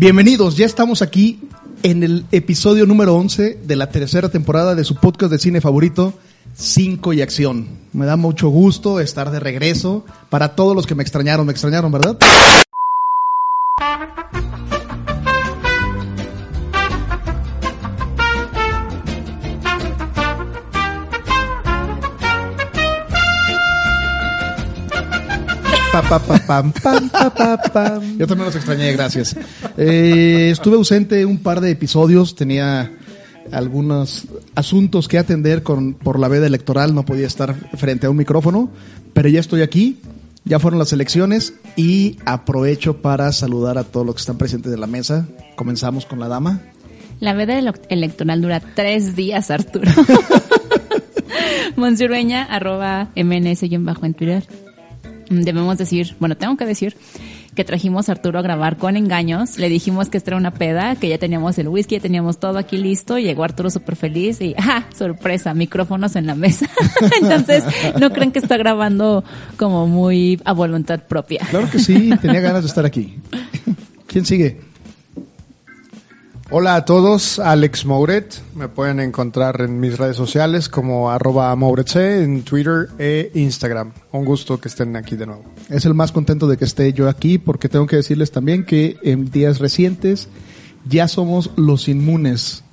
[0.00, 1.40] Bienvenidos, ya estamos aquí
[1.82, 6.14] en el episodio número 11 de la tercera temporada de su podcast de cine favorito,
[6.54, 7.68] 5 y Acción.
[7.92, 10.06] Me da mucho gusto estar de regreso.
[10.30, 12.16] Para todos los que me extrañaron, me extrañaron, ¿verdad?
[28.18, 29.36] Yo también los extrañé, gracias.
[29.76, 32.90] Eh, estuve ausente un par de episodios, tenía
[33.52, 38.16] algunos asuntos que atender con, por la veda electoral, no podía estar frente a un
[38.16, 38.70] micrófono,
[39.12, 39.98] pero ya estoy aquí,
[40.44, 44.80] ya fueron las elecciones y aprovecho para saludar a todos los que están presentes en
[44.80, 45.26] la mesa.
[45.56, 46.60] Comenzamos con la dama.
[47.18, 49.90] La veda ele- electoral dura tres días, Arturo.
[51.76, 54.44] Monsurueña, arroba MNS-bajo en Twitter.
[55.30, 56.96] Debemos decir, bueno, tengo que decir
[57.54, 59.58] que trajimos a Arturo a grabar con engaños.
[59.58, 62.58] Le dijimos que esta era una peda, que ya teníamos el whisky, ya teníamos todo
[62.58, 63.16] aquí listo.
[63.16, 64.86] Llegó Arturo súper feliz y, ¡ah!
[64.92, 66.68] Sorpresa, micrófonos en la mesa.
[67.22, 67.62] Entonces,
[68.00, 69.22] no creen que está grabando
[69.56, 71.46] como muy a voluntad propia.
[71.48, 73.14] Claro que sí, tenía ganas de estar aquí.
[74.08, 74.69] ¿Quién sigue?
[76.52, 78.42] Hola a todos, Alex Mouret.
[78.56, 83.92] Me pueden encontrar en mis redes sociales como arroba mouretc en Twitter e Instagram.
[84.10, 85.44] Un gusto que estén aquí de nuevo.
[85.68, 88.96] Es el más contento de que esté yo aquí porque tengo que decirles también que
[89.04, 90.26] en días recientes
[90.88, 92.64] ya somos los inmunes,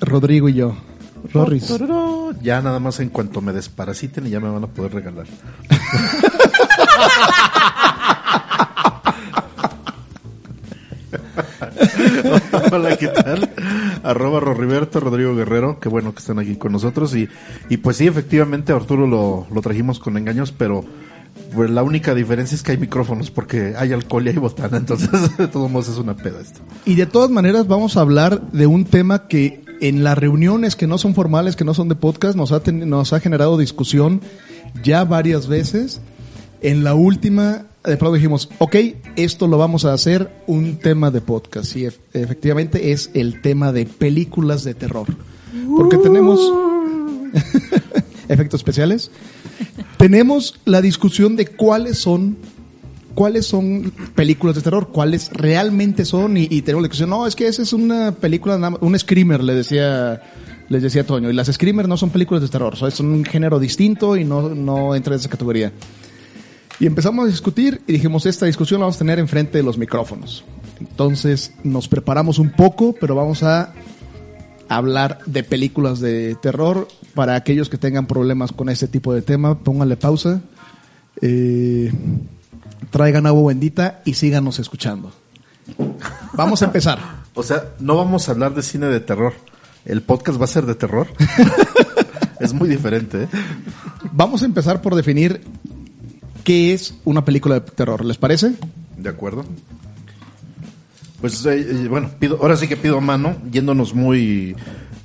[0.00, 0.74] Rodrigo y yo.
[1.34, 1.70] Rorris.
[2.40, 5.26] Ya nada más en cuanto me desparasiten y ya me van a poder regalar.
[12.72, 13.50] Hola, ¿qué tal?
[14.02, 17.14] Arroba Roriberto, Rodrigo Guerrero, qué bueno que están aquí con nosotros.
[17.14, 17.28] Y,
[17.68, 20.84] y pues sí, efectivamente, Arturo lo, lo trajimos con engaños, pero
[21.54, 25.10] pues, la única diferencia es que hay micrófonos, porque hay alcohol y hay botana, entonces
[25.38, 26.60] de todos modos es una peda esto.
[26.84, 30.86] Y de todas maneras vamos a hablar de un tema que en las reuniones que
[30.86, 34.20] no son formales, que no son de podcast, nos ha, ten- nos ha generado discusión
[34.82, 36.00] ya varias veces.
[36.62, 38.76] En la última, de pronto dijimos, ok,
[39.16, 41.76] esto lo vamos a hacer un tema de podcast.
[41.76, 45.06] Y ef- efectivamente es el tema de películas de terror.
[45.76, 46.40] Porque tenemos
[48.28, 49.10] efectos especiales.
[49.98, 52.36] Tenemos la discusión de cuáles son
[53.14, 57.48] cuáles son películas de terror, cuáles realmente son, y, tenemos la discusión, no, es que
[57.48, 60.20] esa es una película, un screamer, le decía,
[60.68, 64.18] les decía Toño, y las screamers no son películas de terror, son un género distinto
[64.18, 65.72] y no, no entra en esa categoría.
[66.78, 69.78] Y empezamos a discutir y dijimos, esta discusión la vamos a tener enfrente de los
[69.78, 70.44] micrófonos.
[70.80, 73.72] Entonces nos preparamos un poco, pero vamos a
[74.68, 76.88] hablar de películas de terror.
[77.14, 80.42] Para aquellos que tengan problemas con ese tipo de tema, pónganle pausa.
[81.22, 81.90] Eh,
[82.90, 85.12] traigan agua bendita y síganos escuchando.
[86.34, 86.98] Vamos a empezar.
[87.34, 89.32] O sea, no vamos a hablar de cine de terror.
[89.86, 91.06] El podcast va a ser de terror.
[92.40, 93.28] es muy diferente, ¿eh?
[94.12, 95.40] Vamos a empezar por definir
[96.46, 98.04] qué es una película de terror.
[98.04, 98.54] ¿Les parece?
[98.96, 99.44] ¿De acuerdo?
[101.20, 104.54] Pues eh, eh, bueno, pido, ahora sí que pido a mano, yéndonos muy,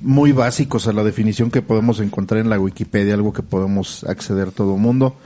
[0.00, 4.52] muy básicos a la definición que podemos encontrar en la Wikipedia, algo que podemos acceder
[4.52, 5.16] todo el mundo,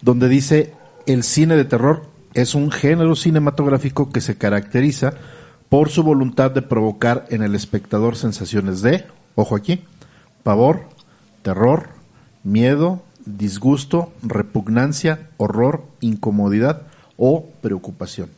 [0.00, 0.72] donde dice
[1.06, 5.14] el cine de terror es un género cinematográfico que se caracteriza
[5.68, 9.82] por su voluntad de provocar en el espectador sensaciones de, ojo aquí,
[10.44, 10.84] pavor,
[11.42, 11.88] terror,
[12.44, 16.82] miedo, disgusto, repugnancia, horror, incomodidad
[17.16, 18.30] o preocupación.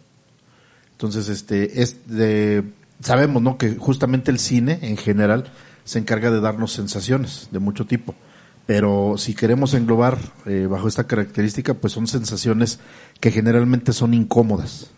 [0.93, 2.65] Entonces, este, es de,
[3.01, 3.59] sabemos, ¿no?
[3.59, 5.51] Que justamente el cine, en general,
[5.85, 8.15] se encarga de darnos sensaciones de mucho tipo.
[8.67, 12.81] Pero si queremos englobar eh, bajo esta característica, pues son sensaciones
[13.21, 14.91] que generalmente son incómodas.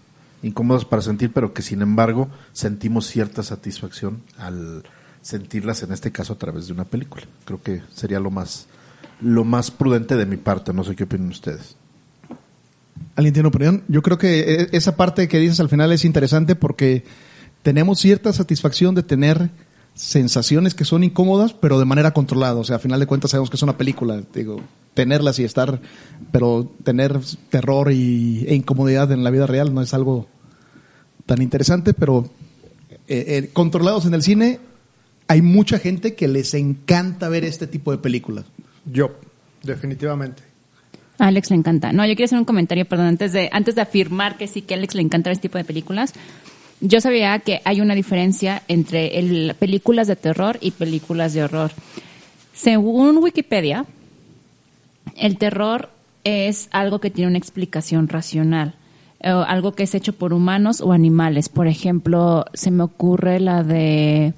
[0.43, 4.84] Incómodas para sentir, pero que sin embargo sentimos cierta satisfacción al
[5.21, 7.24] sentirlas, en este caso, a través de una película.
[7.45, 8.66] Creo que sería lo más,
[9.20, 10.72] lo más prudente de mi parte.
[10.72, 11.76] No sé qué opinan ustedes.
[13.16, 13.82] ¿Alguien tiene opinión?
[13.88, 17.04] Yo creo que eh, esa parte que dices al final es interesante porque
[17.62, 19.50] tenemos cierta satisfacción de tener
[19.94, 22.54] sensaciones que son incómodas, pero de manera controlada.
[22.54, 24.22] O sea, a final de cuentas sabemos que es una película.
[24.32, 24.60] Digo,
[24.94, 25.80] tenerlas y estar,
[26.30, 27.18] pero tener
[27.50, 30.28] terror y, e incomodidad en la vida real no es algo
[31.26, 32.30] tan interesante, pero
[33.09, 34.60] eh, eh, controlados en el cine,
[35.26, 38.44] hay mucha gente que les encanta ver este tipo de películas.
[38.93, 39.11] Yo,
[39.63, 40.43] definitivamente.
[41.19, 41.93] A Alex le encanta.
[41.93, 44.75] No, yo quiero hacer un comentario, perdón, antes de, antes de afirmar que sí que
[44.75, 46.15] a Alex le encanta este tipo de películas.
[46.81, 51.73] Yo sabía que hay una diferencia entre el, películas de terror y películas de horror.
[52.53, 53.85] Según Wikipedia,
[55.17, 55.91] el terror
[56.23, 58.75] es algo que tiene una explicación racional.
[59.21, 61.49] eh, algo que es hecho por humanos o animales.
[61.49, 64.35] Por ejemplo, se me ocurre la de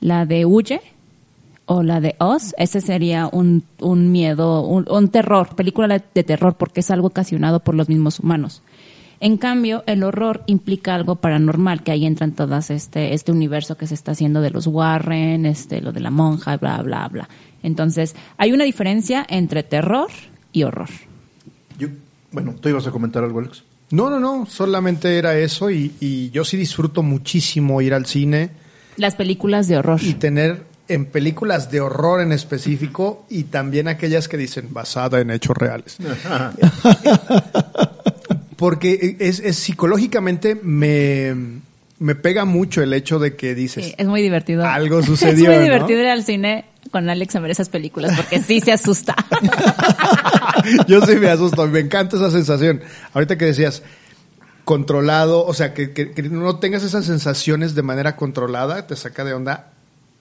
[0.00, 0.82] la de Huye
[1.66, 2.54] o la de Oz.
[2.58, 7.60] Ese sería un, un miedo, un, un terror, película de terror, porque es algo ocasionado
[7.60, 8.62] por los mismos humanos.
[9.20, 13.86] En cambio, el horror implica algo paranormal, que ahí entran todas este, este universo que
[13.86, 17.28] se está haciendo de los Warren, este, lo de la monja, bla, bla, bla.
[17.62, 20.08] Entonces, hay una diferencia entre terror
[20.52, 20.88] y horror.
[21.78, 21.88] Yo-
[22.32, 23.62] bueno, tú ibas a comentar algo, Alex.
[23.92, 28.50] No, no, no, solamente era eso y, y yo sí disfruto muchísimo ir al cine
[28.96, 30.00] Las películas de horror.
[30.02, 35.30] y tener en películas de horror en específico y también aquellas que dicen basada en
[35.30, 35.96] hechos reales.
[38.56, 41.34] Porque es, es psicológicamente me,
[41.98, 44.64] me pega mucho el hecho de que dices, Sí, es muy divertido.
[44.64, 45.74] Algo sucedió, Es muy ¿no?
[45.74, 49.16] divertido ir al cine con Alex a ver esas películas porque sí se asusta.
[50.86, 52.82] Yo sí me asusto, me encanta esa sensación.
[53.14, 53.82] Ahorita que decías
[54.64, 59.24] controlado, o sea, que, que- que no tengas esas sensaciones de manera controlada, te saca
[59.24, 59.71] de onda.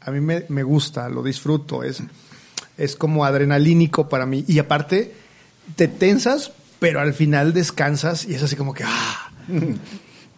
[0.01, 2.01] A mí me, me gusta, lo disfruto, es,
[2.77, 4.43] es como adrenalínico para mí.
[4.47, 5.13] Y aparte,
[5.75, 9.31] te tensas, pero al final descansas y es así como que, ah,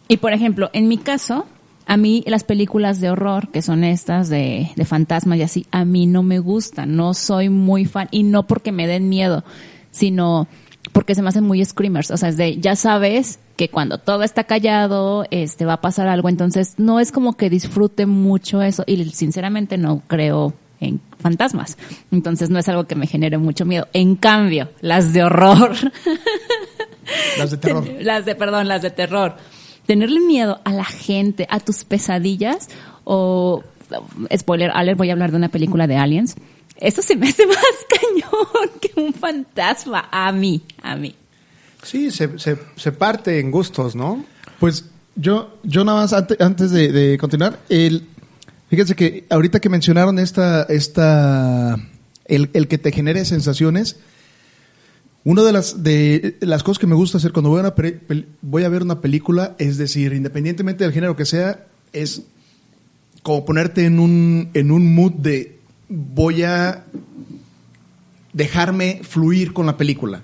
[0.08, 1.46] Y por ejemplo, en mi caso,
[1.86, 5.86] a mí las películas de horror, que son estas de, de fantasmas y así, a
[5.86, 9.44] mí no me gustan, no soy muy fan, y no porque me den miedo,
[9.92, 10.48] sino
[10.92, 14.24] porque se me hacen muy screamers, o sea, es de, ya sabes que cuando todo
[14.24, 18.84] está callado, este, va a pasar algo, entonces no es como que disfrute mucho eso,
[18.86, 21.78] y sinceramente no creo en fantasmas,
[22.12, 23.88] entonces no es algo que me genere mucho miedo.
[23.94, 25.74] En cambio, las de horror,
[27.38, 27.88] Las de terror.
[28.02, 29.36] las de, perdón, las de terror.
[29.86, 32.70] Tenerle miedo a la gente, a tus pesadillas,
[33.04, 33.64] o,
[34.36, 36.36] spoiler alert, voy a hablar de una película de aliens.
[36.84, 37.58] Eso se me hace más
[37.90, 40.08] cañón que un fantasma.
[40.12, 41.16] A mí, a mí.
[41.82, 44.26] sí, se, se, se parte en gustos, ¿no?
[44.60, 44.86] Pues
[45.16, 48.04] yo, yo nada más ante- antes de, de continuar, el,
[48.70, 51.76] fíjense que ahorita que mencionaron esta, esta,
[52.26, 53.98] el, el que te genere sensaciones,
[55.26, 58.00] una de las, de las cosas que me gusta hacer cuando voy a, una pre-
[58.08, 62.24] pel- voy a ver una película, es decir, independientemente del género que sea, es
[63.22, 65.60] como ponerte en un, en un mood de
[65.90, 66.86] voy a
[68.34, 70.22] dejarme fluir con la película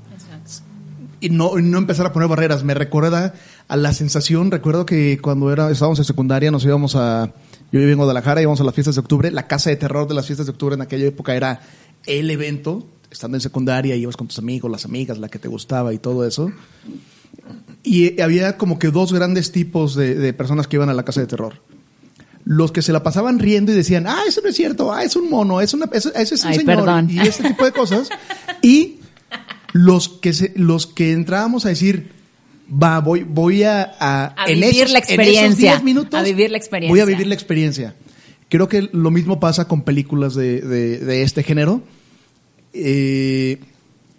[1.21, 2.63] y no, no empezar a poner barreras.
[2.63, 3.33] Me recuerda
[3.67, 7.33] a la sensación, recuerdo que cuando era, estábamos en secundaria nos íbamos a,
[7.71, 10.15] yo vivo en Guadalajara, íbamos a las fiestas de octubre, la casa de terror de
[10.15, 11.61] las fiestas de octubre en aquella época era
[12.05, 15.93] el evento, estando en secundaria, ibas con tus amigos, las amigas, la que te gustaba
[15.93, 16.51] y todo eso.
[17.83, 21.21] Y había como que dos grandes tipos de, de personas que iban a la casa
[21.21, 21.55] de terror.
[22.51, 25.15] Los que se la pasaban riendo y decían, ah, eso no es cierto, ah, es
[25.15, 27.07] un mono, es una, eso, ese es un Ay, señor, perdón.
[27.11, 28.09] y este tipo de cosas.
[28.63, 29.01] Y
[29.71, 32.09] los que se, los que entrábamos a decir,
[32.67, 36.91] va, voy, voy a, a, A vivir la experiencia, 10 minutos, a vivir la experiencia.
[36.91, 37.93] Voy a vivir la experiencia.
[38.49, 41.83] Creo que lo mismo pasa con películas de, de, de este género,
[42.73, 43.59] eh,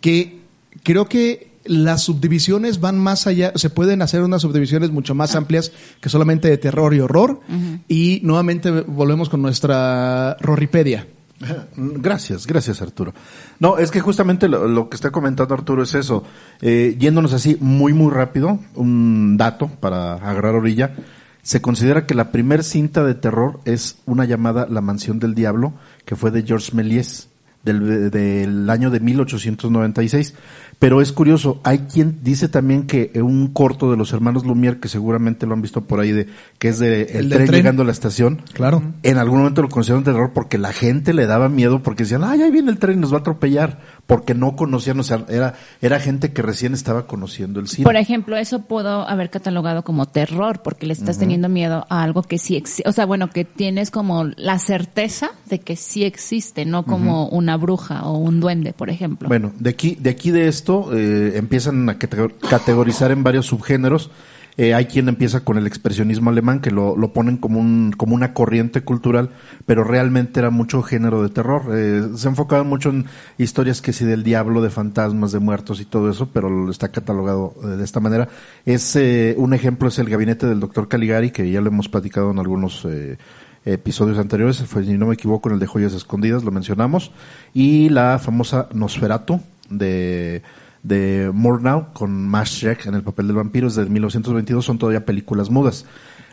[0.01, 0.39] que
[0.85, 5.71] creo que las subdivisiones van más allá, se pueden hacer unas subdivisiones mucho más amplias
[6.01, 7.41] que solamente de terror y horror.
[7.87, 11.07] Y nuevamente volvemos con nuestra Roripedia.
[11.77, 13.15] Gracias, gracias Arturo.
[13.61, 16.25] No, es que justamente lo, lo que está comentando Arturo es eso.
[16.61, 20.97] Eh, yéndonos así muy, muy rápido, un dato para agarrar orilla.
[21.43, 25.73] Se considera que la primer cinta de terror es una llamada La Mansión del Diablo,
[26.05, 27.29] que fue de Georges Méliès,
[27.63, 30.35] del, del año de 1896.
[30.81, 34.89] Pero es curioso, hay quien dice también que un corto de los hermanos Lumière, que
[34.89, 36.27] seguramente lo han visto por ahí, de
[36.59, 37.51] que es de el, tren, tren.
[37.51, 38.41] llegando a la estación.
[38.55, 38.83] Claro.
[39.03, 42.41] En algún momento lo consideraron terror porque la gente le daba miedo porque decían, ay,
[42.41, 43.79] ahí viene el tren y nos va a atropellar.
[44.11, 47.85] Porque no conocían, o sea, era, era gente que recién estaba conociendo el cine.
[47.85, 52.23] Por ejemplo, eso puedo haber catalogado como terror, porque le estás teniendo miedo a algo
[52.23, 52.89] que sí existe.
[52.89, 57.57] O sea, bueno, que tienes como la certeza de que sí existe, no como una
[57.57, 59.29] bruja o un duende, por ejemplo.
[59.29, 64.11] Bueno, de aquí, de aquí de esto eh, empiezan a cate- categorizar en varios subgéneros.
[64.57, 68.15] Eh, hay quien empieza con el expresionismo alemán, que lo, lo ponen como, un, como
[68.15, 69.31] una corriente cultural,
[69.67, 71.63] pero realmente era mucho género de terror.
[71.73, 73.07] Eh, se enfocaban mucho en
[73.39, 77.55] historias que sí del diablo, de fantasmas, de muertos y todo eso, pero está catalogado
[77.63, 78.29] eh, de esta manera.
[78.67, 82.31] Es eh, un ejemplo es el gabinete del doctor Caligari, que ya lo hemos platicado
[82.31, 83.17] en algunos eh,
[83.65, 87.13] episodios anteriores, fue, si no me equivoco, en el de Joyas Escondidas, lo mencionamos,
[87.53, 90.43] y la famosa Nosferatu de,
[90.83, 95.05] de Murnau con Max Schreck en el papel del vampiro es de 1922, son todavía
[95.05, 95.85] películas mudas.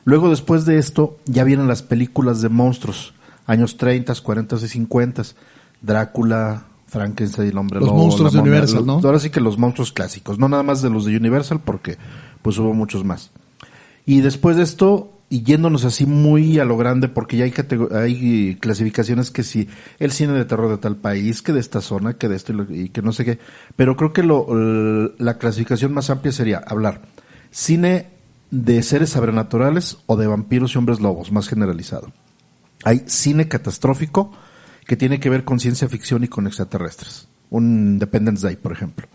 [0.06, 3.13] Luego, después de esto, ya vienen las películas de monstruos,
[3.46, 5.24] años 30, 40 y 50,
[5.82, 9.01] Drácula, Frankenstein, el hombre Los lobo, monstruos de Universal, ¿no?
[9.04, 11.98] Ahora sí que los monstruos clásicos, no nada más de los de Universal, porque
[12.42, 13.32] pues hubo muchos más.
[14.06, 17.53] Y después de esto, y yéndonos así muy a lo grande, porque ya hay,
[17.93, 19.67] hay clasificaciones que si
[20.00, 22.55] el cine de terror de tal país, que de esta zona, que de esto y,
[22.55, 23.39] lo- y que no sé qué,
[23.75, 24.48] pero creo que lo,
[25.17, 27.01] la clasificación más amplia sería hablar
[27.51, 28.07] cine
[28.51, 32.12] de seres sobrenaturales o de vampiros y hombres lobos, más generalizado.
[32.86, 34.31] Hay cine catastrófico
[34.86, 37.27] que tiene que ver con ciencia ficción y con extraterrestres.
[37.50, 39.07] Un Independence Day, por ejemplo.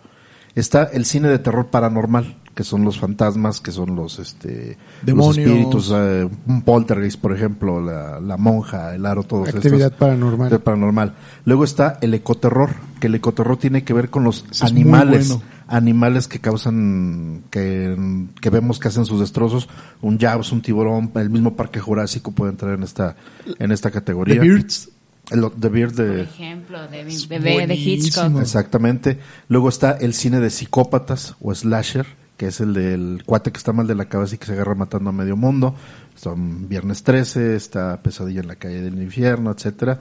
[0.55, 5.37] Está el cine de terror paranormal, que son los fantasmas, que son los este Demonios.
[5.37, 9.99] los espíritus, eh, un poltergeist, por ejemplo, la, la monja, el aro, todos Actividad estos.
[9.99, 10.51] paranormal.
[10.51, 11.15] De paranormal.
[11.45, 15.43] Luego está el ecoterror, que el ecoterror tiene que ver con los animales, bueno.
[15.67, 19.69] animales que causan, que, que vemos que hacen sus destrozos,
[20.03, 23.17] un Jaws, un tiburón, el mismo parque jurásico puede entrar en esta,
[23.59, 24.41] en esta The categoría.
[24.41, 24.91] Beards.
[25.31, 28.27] El, The Beard Por de, ejemplo, de bebé de buenísimo.
[28.29, 28.41] Hitchcock.
[28.43, 29.19] Exactamente.
[29.49, 32.07] Luego está el cine de psicópatas o slasher,
[32.43, 34.75] que es el del cuate que está mal de la cabeza y que se agarra
[34.75, 35.77] matando a medio mundo.
[36.17, 40.01] Son Viernes 13, está Pesadilla en la calle del infierno, etcétera.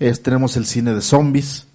[0.00, 1.68] Es- tenemos el cine de zombies.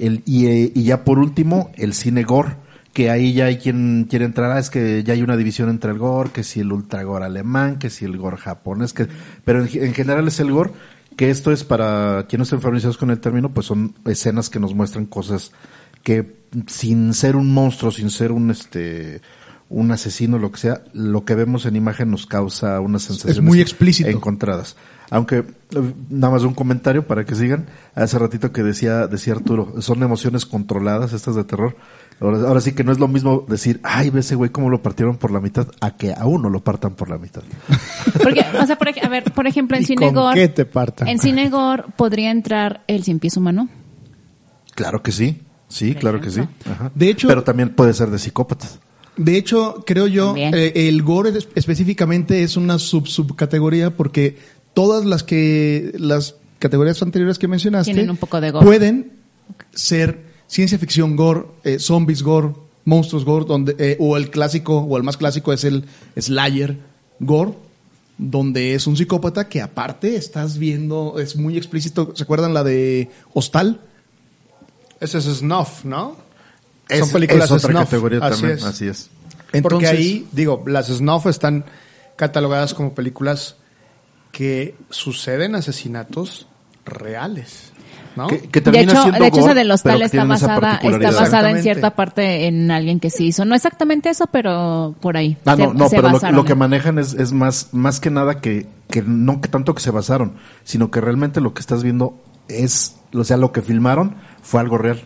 [0.00, 2.56] El, y, eh, y ya por último, el cine gore,
[2.92, 5.92] que ahí ya hay quien quiere entrar, ah, es que ya hay una división entre
[5.92, 9.06] el gore, que si el ultra gore alemán, que si el gore japonés, que,
[9.44, 10.72] pero en, en general es el gore,
[11.16, 14.74] que esto es para quienes estén familiarizados con el término, pues son escenas que nos
[14.74, 15.52] muestran cosas
[16.02, 19.20] que sin ser un monstruo, sin ser un este
[19.72, 23.60] un asesino, lo que sea, lo que vemos en imagen nos causa unas sensaciones muy
[23.60, 24.10] explícito.
[24.10, 24.76] encontradas.
[25.10, 27.66] Aunque, eh, nada más un comentario para que sigan.
[27.94, 31.76] Hace ratito que decía, decía Arturo, son emociones controladas estas de terror.
[32.20, 34.80] Ahora, ahora sí que no es lo mismo decir, ay, ve ese güey cómo lo
[34.82, 37.42] partieron por la mitad, a que a uno lo partan por la mitad.
[38.22, 40.64] Porque, o sea, por, a ver, por ejemplo, en ¿Y cine con gore, qué te
[40.64, 41.08] partan?
[41.08, 43.68] en cine gore podría entrar el cien pies humano.
[44.74, 46.40] Claro que sí, sí, claro que sí.
[46.70, 46.90] Ajá.
[46.94, 48.78] De hecho- Pero también puede ser de psicópatas.
[49.16, 54.38] De hecho, creo yo, eh, el gore es- específicamente es una sub subcategoría porque
[54.74, 58.64] todas las que las categorías anteriores que mencionaste Tienen un poco de gore.
[58.64, 59.12] pueden
[59.74, 62.54] ser ciencia ficción gore, eh, zombies gore,
[62.84, 65.84] monstruos gore, donde eh, o el clásico o el más clásico es el
[66.18, 66.78] Slayer
[67.20, 67.52] gore,
[68.16, 72.12] donde es un psicópata que aparte estás viendo es muy explícito.
[72.16, 73.80] ¿Se acuerdan la de Hostal?
[75.00, 76.16] Ese es snuff, ¿no?
[76.92, 77.84] Es, Son películas es otra snuff.
[77.84, 78.64] categoría Así también, es.
[78.64, 79.10] así es.
[79.62, 81.64] Porque ahí, digo, las snuff están
[82.16, 83.56] catalogadas como películas
[84.30, 86.46] que suceden asesinatos
[86.86, 87.72] reales,
[88.16, 88.28] ¿no?
[88.28, 90.80] Que, que De termina hecho, siendo de hecho esa gore, del hostal está esa basada,
[90.82, 93.44] está basada en cierta parte en alguien que sí hizo.
[93.44, 95.36] No exactamente eso, pero por ahí.
[95.44, 98.40] Ah, Se- no, no, se pero lo, que manejan es, es más, más que nada
[98.40, 100.32] que, que no que tanto que se basaron,
[100.64, 102.18] sino que realmente lo que estás viendo
[102.48, 105.02] es, o sea, lo que filmaron fue algo real.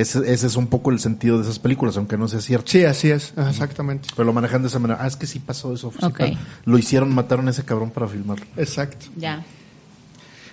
[0.00, 2.70] Ese, ese es un poco el sentido de esas películas, aunque no sea cierto.
[2.70, 4.08] Sí, así es, exactamente.
[4.14, 5.00] Pero lo manejan de esa manera.
[5.02, 5.92] Ah, es que sí pasó eso.
[5.92, 6.38] sí.
[6.64, 8.46] Lo hicieron, mataron a ese cabrón para filmarlo.
[8.56, 9.06] Exacto.
[9.16, 9.44] Ya.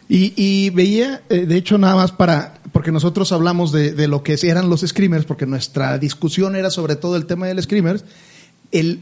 [0.09, 4.23] Y, y veía, eh, de hecho, nada más para, porque nosotros hablamos de, de lo
[4.23, 8.03] que eran los screamers, porque nuestra discusión era sobre todo el tema del screamers.
[8.71, 8.99] El,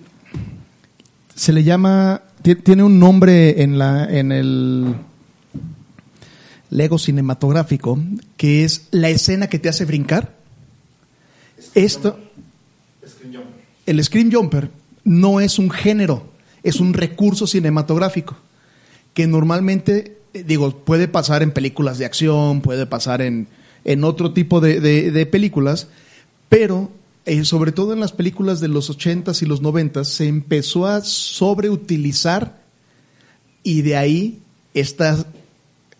[1.35, 4.95] se le llama, ti- tiene un nombre en la, en el
[6.73, 7.99] Lego cinematográfico,
[8.37, 10.33] que es la escena que te hace brincar.
[11.75, 12.19] Esto,
[13.85, 14.69] el scream jumper
[15.03, 16.25] no es un género,
[16.63, 18.35] es un recurso cinematográfico
[19.13, 23.47] que normalmente, eh, digo, puede pasar en películas de acción, puede pasar en,
[23.85, 25.87] en otro tipo de, de- de películas,
[26.49, 26.89] pero
[27.25, 31.01] eh, sobre todo en las películas de los 80s y los 90s se empezó a
[31.01, 32.59] sobreutilizar
[33.61, 34.39] y de ahí
[34.73, 35.05] este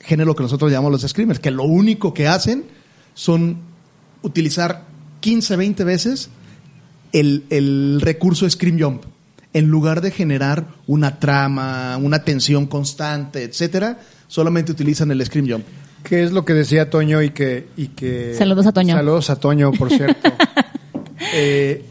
[0.04, 2.66] género que nosotros llamamos los screamers, que lo único que hacen
[3.14, 3.58] son
[4.22, 4.86] utilizar
[5.22, 6.30] 15, 20 veces
[7.12, 9.04] el, el recurso Scream Jump.
[9.54, 15.66] En lugar de generar una trama, una tensión constante, etcétera, solamente utilizan el Scream Jump.
[16.04, 17.68] ¿Qué es lo que decía Toño y que...
[17.78, 18.96] Y que Saludos a Toño.
[18.96, 20.32] Saludos a Toño, por cierto.
[21.36, 21.84] Eh,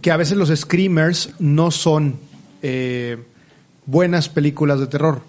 [0.00, 2.20] que a veces los screamers no son
[2.62, 3.16] eh,
[3.86, 5.22] buenas películas de terror.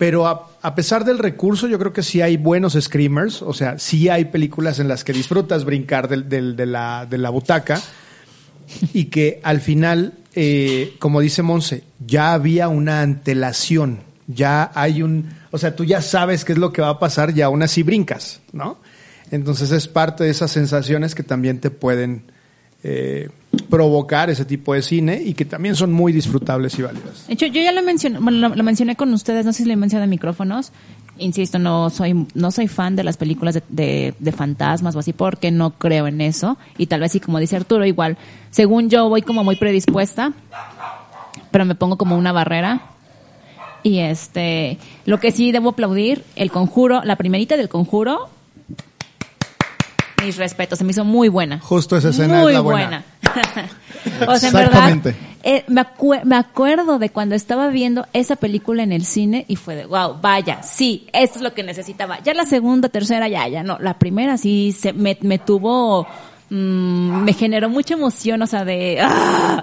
[0.00, 3.42] Pero a, a pesar del recurso, yo creo que sí hay buenos screamers.
[3.42, 7.18] O sea, sí hay películas en las que disfrutas brincar del- del- de, la, de
[7.18, 7.78] la butaca.
[8.94, 14.00] Y que al final, eh, como dice Monse, ya había una antelación.
[14.26, 15.28] Ya hay un.
[15.50, 17.82] O sea, tú ya sabes qué es lo que va a pasar y aún así
[17.82, 18.78] brincas, ¿no?
[19.30, 22.22] Entonces es parte de esas sensaciones que también te pueden
[22.84, 23.28] eh,
[23.68, 27.26] provocar ese tipo de cine y que también son muy disfrutables y válidas.
[27.26, 29.64] De hecho, yo ya lo mencioné, bueno, lo, lo mencioné con ustedes, no sé si
[29.64, 30.72] lo he mencionado en micrófonos.
[31.18, 35.12] Insisto, no soy, no soy fan de las películas de, de, de fantasmas o así
[35.12, 36.56] porque no creo en eso.
[36.78, 38.16] Y tal vez sí, como dice Arturo, igual,
[38.50, 40.32] según yo voy como muy predispuesta,
[41.50, 42.82] pero me pongo como una barrera.
[43.82, 48.30] Y este, lo que sí debo aplaudir, el conjuro, la primerita del conjuro,
[50.24, 51.60] mis respetos, se me hizo muy buena.
[51.60, 53.04] Justo esa escena muy es la buena.
[54.28, 55.14] O sea, en verdad, Exactamente.
[55.42, 55.86] eh, me,
[56.24, 60.16] me acuerdo de cuando estaba viendo esa película en el cine y fue de, wow,
[60.20, 62.20] vaya, sí, esto es lo que necesitaba.
[62.22, 63.78] Ya la segunda, tercera, ya, ya no.
[63.80, 66.06] La primera sí se, me, me tuvo,
[66.50, 68.98] mm, me generó mucha emoción, o sea, de...
[69.02, 69.62] ¡ah!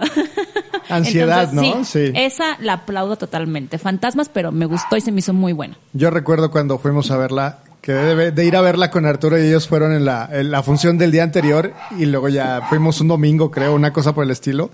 [0.89, 1.83] Ansiedad, Entonces, ¿no?
[1.83, 2.11] Sí.
[2.15, 3.77] Esa la aplaudo totalmente.
[3.77, 5.77] Fantasmas, pero me gustó y se me hizo muy buena.
[5.91, 9.47] Yo recuerdo cuando fuimos a verla, que de, de ir a verla con Arturo y
[9.47, 13.51] ellos fueron en la, la función del día anterior y luego ya fuimos un domingo,
[13.51, 14.71] creo, una cosa por el estilo.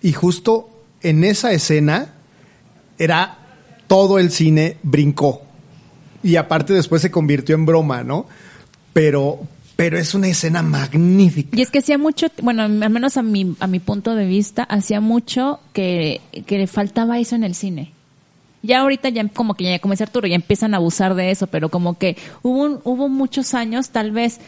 [0.00, 0.70] Y justo
[1.02, 2.14] en esa escena
[2.98, 3.38] era
[3.86, 5.42] todo el cine brincó.
[6.22, 8.26] Y aparte después se convirtió en broma, ¿no?
[8.92, 9.40] Pero,
[9.76, 11.56] pero es una escena magnífica.
[11.56, 14.62] Y es que hacía mucho, bueno, al menos a mi, a mi punto de vista,
[14.62, 17.92] hacía mucho que, que le faltaba eso en el cine.
[18.62, 21.46] Ya ahorita ya como que ya como dice Arturo, ya empiezan a abusar de eso,
[21.48, 24.38] pero como que hubo, un- hubo muchos años, tal vez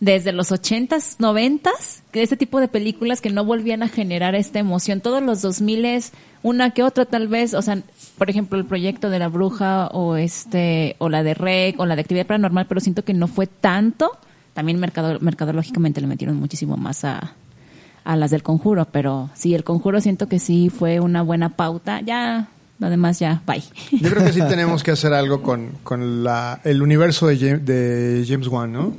[0.00, 4.58] desde los ochentas, noventas, que ese tipo de películas que no volvían a generar esta
[4.58, 5.00] emoción.
[5.00, 7.78] Todos los dos miles, una que otra tal vez, o sea,
[8.18, 11.94] por ejemplo, el proyecto de la bruja o este, o la de Rec o la
[11.94, 14.10] de actividad paranormal, pero siento que no fue tanto.
[14.54, 17.34] También mercado, mercadológicamente le metieron muchísimo más a,
[18.02, 22.00] a las del conjuro, pero sí, el conjuro siento que sí fue una buena pauta.
[22.00, 22.48] Ya,
[22.82, 23.62] lo demás ya, bye.
[23.92, 27.64] Yo creo que sí tenemos que hacer algo con, con la, el universo de James,
[27.64, 28.94] de James Wan, ¿no?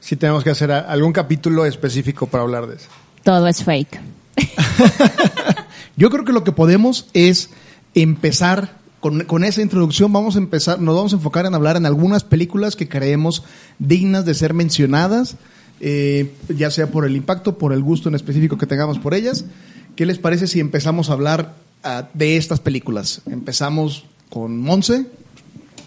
[0.00, 2.88] Sí tenemos que hacer a- algún capítulo específico para hablar de eso.
[3.22, 4.00] Todo es fake.
[5.96, 7.50] Yo creo que lo que podemos es
[7.94, 10.12] empezar con, con esa introducción.
[10.12, 13.44] Vamos a empezar, nos vamos a enfocar en hablar en algunas películas que creemos
[13.78, 15.36] dignas de ser mencionadas,
[15.80, 19.44] eh, ya sea por el impacto, por el gusto en específico que tengamos por ellas.
[19.96, 21.54] ¿Qué les parece si empezamos a hablar
[22.14, 23.22] de estas películas?
[23.26, 25.06] Empezamos con Monse.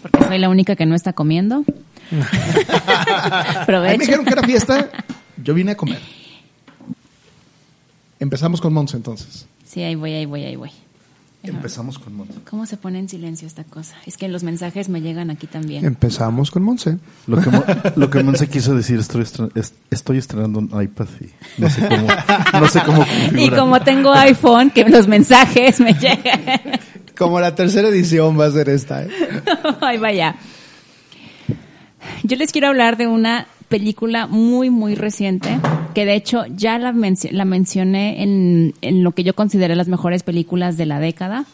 [0.02, 1.64] Porque soy la única que no está comiendo.
[3.68, 4.90] Me dijeron que era fiesta,
[5.42, 6.00] yo vine a comer.
[8.20, 9.46] Empezamos con Monse entonces.
[9.64, 10.70] Sí, ahí voy, ahí voy, ahí voy.
[11.42, 12.34] Empezamos con Monte.
[12.50, 13.94] ¿Cómo se pone en silencio esta cosa?
[14.04, 15.84] Es que los mensajes me llegan aquí también.
[15.84, 16.98] Empezamos con Monse.
[17.28, 17.64] Lo que, Mo-
[17.96, 21.86] lo que Monse quiso decir, estoy, estre- es- estoy estrenando un iPad y no sé
[21.88, 22.08] cómo,
[22.60, 26.60] no sé cómo Y como tengo iPhone, que los mensajes me llegan.
[27.16, 29.08] Como la tercera edición va a ser esta, ¿eh?
[29.80, 30.34] Ahí vaya.
[32.24, 35.58] Yo les quiero hablar de una película muy, muy reciente,
[35.96, 36.92] que de hecho ya la,
[37.30, 41.46] la mencioné en, en lo que yo consideré las mejores películas de la década,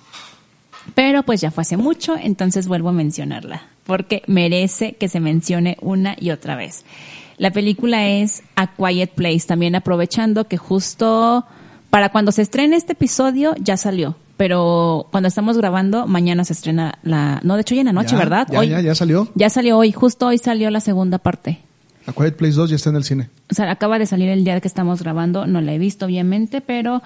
[0.96, 5.76] pero pues ya fue hace mucho, entonces vuelvo a mencionarla, porque merece que se mencione
[5.80, 6.84] una y otra vez.
[7.38, 11.46] La película es A Quiet Place, también aprovechando que justo
[11.90, 14.16] para cuando se estrene este episodio ya salió.
[14.36, 17.38] Pero cuando estamos grabando, mañana se estrena la...
[17.44, 18.48] No, de hecho ya en la noche, Ya, ¿verdad?
[18.50, 19.28] ya, ya, ya salió.
[19.36, 21.60] Ya salió hoy, justo hoy salió la segunda parte.
[22.06, 23.30] A Quiet Place 2 ya está en el cine.
[23.50, 26.60] O sea, acaba de salir el día que estamos grabando, no la he visto obviamente,
[26.60, 27.02] pero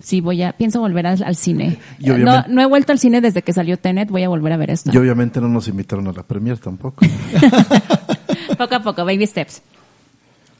[0.00, 1.78] sí voy a, pienso volver al, al cine.
[1.98, 4.52] Y no, obviamente- no he vuelto al cine desde que salió Tenet, voy a volver
[4.52, 4.90] a ver esto.
[4.92, 7.04] Y obviamente no nos invitaron a la premier tampoco.
[8.58, 9.62] poco a poco, baby steps.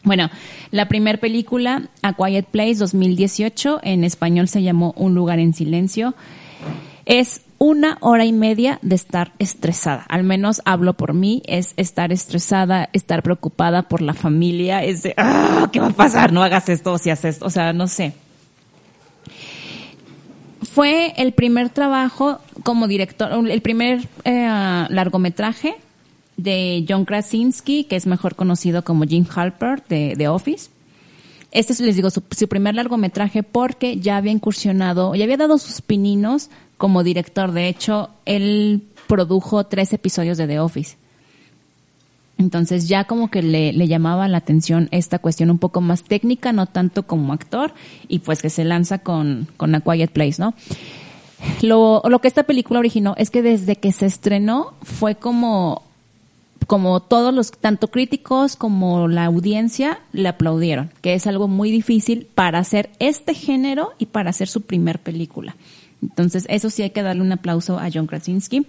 [0.03, 0.31] Bueno,
[0.71, 6.15] la primer película, A Quiet Place 2018, en español se llamó Un lugar en silencio,
[7.05, 10.07] es una hora y media de estar estresada.
[10.09, 15.13] Al menos hablo por mí, es estar estresada, estar preocupada por la familia, es de,
[15.19, 16.33] "Ah, ¿qué va a pasar?
[16.33, 18.15] No hagas esto, si haces esto, o sea, no sé.
[20.63, 25.75] Fue el primer trabajo como director, el primer eh, largometraje
[26.39, 30.71] de John Krasinski, que es mejor conocido como Jim Halper de, de Office.
[31.53, 35.59] Este es, les digo, su, su primer largometraje porque ya había incursionado, ya había dado
[35.59, 36.49] sus pininos
[36.81, 37.53] como director.
[37.53, 40.97] De hecho, él produjo tres episodios de The Office.
[42.39, 46.55] Entonces ya como que le, le llamaba la atención esta cuestión un poco más técnica,
[46.55, 47.75] no tanto como actor,
[48.09, 50.55] y pues que se lanza con, con A Quiet Place, ¿no?
[51.61, 55.83] Lo, lo que esta película originó es que desde que se estrenó fue como,
[56.67, 62.27] como todos los, tanto críticos como la audiencia le aplaudieron, que es algo muy difícil
[62.35, 65.57] para hacer este género y para hacer su primer película.
[66.03, 68.67] Entonces eso sí hay que darle un aplauso a John Krasinski.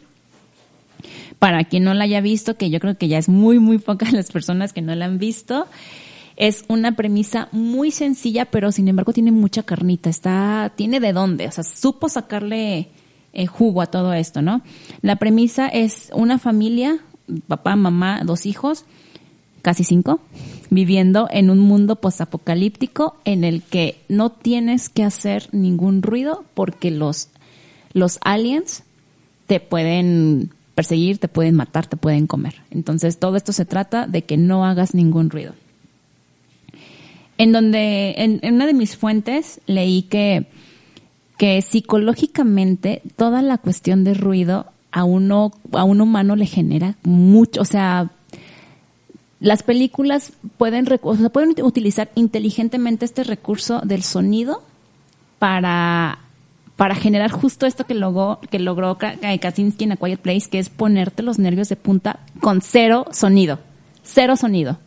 [1.39, 4.13] Para quien no la haya visto, que yo creo que ya es muy, muy pocas
[4.13, 5.67] las personas que no la han visto,
[6.36, 10.10] es una premisa muy sencilla, pero sin embargo tiene mucha carnita.
[10.10, 12.89] Está, tiene de dónde, o sea, supo sacarle
[13.34, 14.62] eh, jugo a todo esto, ¿no?
[15.02, 17.00] La premisa es una familia
[17.48, 18.86] papá, mamá, dos hijos,
[19.62, 20.19] casi cinco,
[20.69, 26.91] viviendo en un mundo postapocalíptico en el que no tienes que hacer ningún ruido porque
[26.91, 27.30] los,
[27.93, 28.84] los aliens
[29.47, 32.56] te pueden perseguir, te pueden matar, te pueden comer.
[32.71, 35.54] Entonces todo esto se trata de que no hagas ningún ruido.
[37.38, 40.47] En donde, en, en una de mis fuentes leí que,
[41.38, 47.62] que psicológicamente toda la cuestión de ruido a uno, a un humano le genera mucho,
[47.62, 48.12] o sea,
[49.42, 54.62] las películas pueden, o sea, pueden utilizar inteligentemente este recurso del sonido
[55.40, 56.20] para,
[56.76, 60.50] para generar justo esto que logró, que logró Ka- Ka- Kaczynski en A Quiet Place,
[60.50, 63.60] que es ponerte los nervios de punta con cero sonido.
[64.04, 64.78] Cero sonido.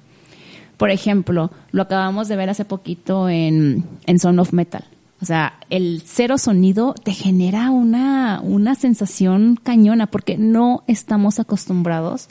[0.77, 4.85] Por ejemplo, lo acabamos de ver hace poquito en, en Son of Metal.
[5.21, 12.29] O sea, el cero sonido te genera una, una sensación cañona porque no estamos acostumbrados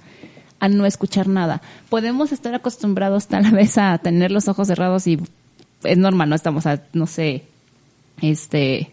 [0.64, 1.62] a no escuchar nada.
[1.90, 5.20] Podemos estar acostumbrados tal vez a tener los ojos cerrados y
[5.84, 7.44] es normal, no estamos a, no sé,
[8.22, 8.90] este,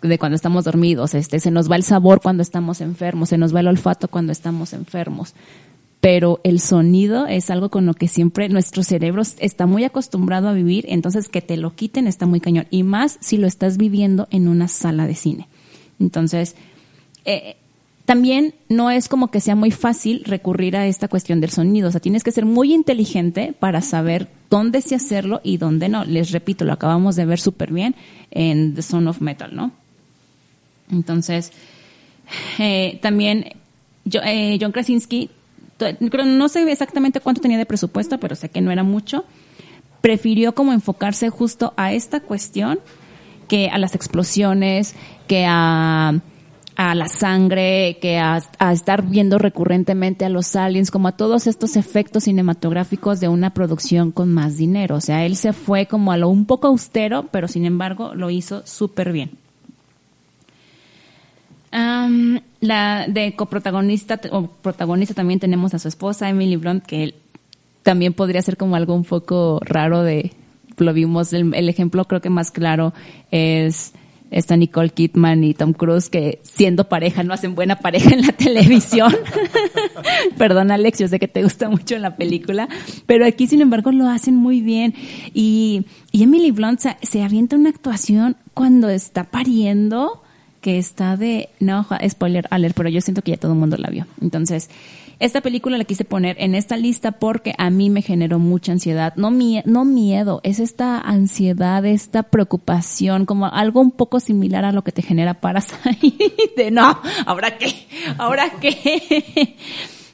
[0.00, 3.52] de cuando estamos dormidos, este, se nos va el sabor cuando estamos enfermos, se nos
[3.52, 5.34] va el olfato cuando estamos enfermos.
[6.00, 10.52] Pero el sonido es algo con lo que siempre nuestro cerebro está muy acostumbrado a
[10.52, 12.68] vivir, entonces que te lo quiten está muy cañón.
[12.70, 15.48] Y más si lo estás viviendo en una sala de cine.
[15.98, 16.54] Entonces,
[17.24, 17.56] eh,
[18.08, 21.88] también no es como que sea muy fácil recurrir a esta cuestión del sonido.
[21.88, 26.06] O sea, tienes que ser muy inteligente para saber dónde sí hacerlo y dónde no.
[26.06, 27.94] Les repito, lo acabamos de ver súper bien
[28.30, 29.72] en The Son of Metal, ¿no?
[30.90, 31.52] Entonces,
[32.58, 33.50] eh, también
[34.06, 35.28] yo- eh, John Krasinski,
[36.10, 39.26] no sé exactamente cuánto tenía de presupuesto, pero sé que no era mucho.
[40.00, 42.80] Prefirió como enfocarse justo a esta cuestión
[43.48, 44.94] que a las explosiones,
[45.26, 46.20] que a,
[46.78, 48.40] a la sangre, que a,
[48.72, 54.12] estar viendo recurrentemente a los aliens, como a todos estos efectos cinematográficos de una producción
[54.12, 54.94] con más dinero.
[54.94, 58.30] O sea, él se fue como a lo un poco austero, pero sin embargo lo
[58.30, 59.32] hizo súper bien.
[61.72, 67.16] Am, la de coprotagonista o protagonista también tenemos a su esposa Emily Blunt que
[67.82, 70.32] también podría ser como algo un poco raro de
[70.78, 72.94] lo vimos el ejemplo creo que más claro
[73.32, 73.92] es
[74.30, 78.32] esta Nicole Kidman y Tom Cruise que siendo pareja no hacen buena pareja en la
[78.36, 79.14] televisión.
[80.38, 82.68] Perdón Alex, yo sé que te gusta mucho la película,
[83.06, 84.94] pero aquí sin embargo lo hacen muy bien
[85.34, 90.22] y, y Emily Blunt se, se avienta una actuación cuando está pariendo
[90.60, 93.90] que está de, no, spoiler alert, pero yo siento que ya todo el mundo la
[93.90, 94.06] vio.
[94.20, 94.68] Entonces,
[95.20, 99.14] esta película la quise poner en esta lista porque a mí me generó mucha ansiedad.
[99.16, 104.72] No, mie- no miedo, es esta ansiedad, esta preocupación, como algo un poco similar a
[104.72, 106.12] lo que te genera Parasite.
[106.56, 107.74] De no, ¿ahora qué?
[108.18, 109.56] ¿Ahora qué?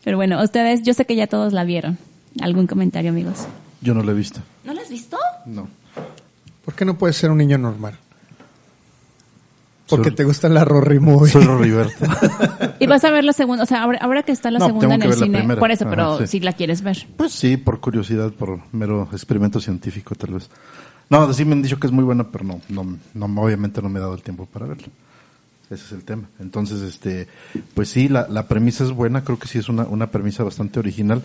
[0.03, 1.99] Pero bueno, ustedes, yo sé que ya todos la vieron.
[2.41, 3.47] ¿Algún comentario, amigos?
[3.81, 4.41] Yo no lo he visto.
[4.65, 5.17] ¿No la has visto?
[5.47, 5.69] No.
[6.65, 7.99] ¿Por qué no puedes ser un niño normal?
[9.89, 11.31] Porque Soy- te gusta la Rory Movie.
[11.31, 12.05] Soy Roriberto.
[12.81, 14.89] Y vas a ver la segunda, o sea, ahora, ahora que está la No, segunda
[14.89, 15.61] tengo en que el ver la cine, primera.
[15.61, 16.27] por eso, Ajá, pero sí.
[16.27, 17.07] si la quieres ver.
[17.17, 20.49] Pues sí, por curiosidad, por mero experimento científico, tal vez.
[21.11, 23.89] No, sí me han dicho que es muy buena, pero no, no, no, obviamente no
[23.91, 24.87] me he dado el tiempo para verla.
[25.71, 26.29] Ese es el tema.
[26.41, 27.29] Entonces, este,
[27.75, 30.79] pues sí, la, la premisa es buena, creo que sí es una, una premisa bastante
[30.79, 31.23] original.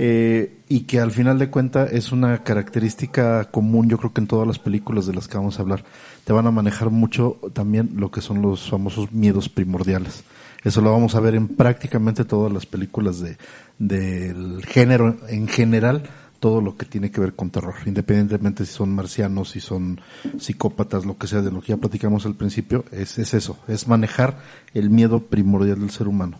[0.00, 4.28] Eh, y que al final de cuentas es una característica común, yo creo que en
[4.28, 5.82] todas las películas de las que vamos a hablar,
[6.24, 10.22] te van a manejar mucho también lo que son los famosos miedos primordiales.
[10.62, 13.38] Eso lo vamos a ver en prácticamente todas las películas de,
[13.80, 16.04] del género en general,
[16.38, 20.00] todo lo que tiene que ver con terror, independientemente si son marcianos, si son
[20.38, 23.88] psicópatas, lo que sea, de lo que ya platicamos al principio, es, es eso, es
[23.88, 24.38] manejar
[24.74, 26.38] el miedo primordial del ser humano.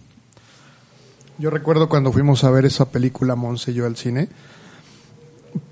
[1.38, 4.28] Yo recuerdo cuando fuimos a ver esa película, Monse y yo al cine,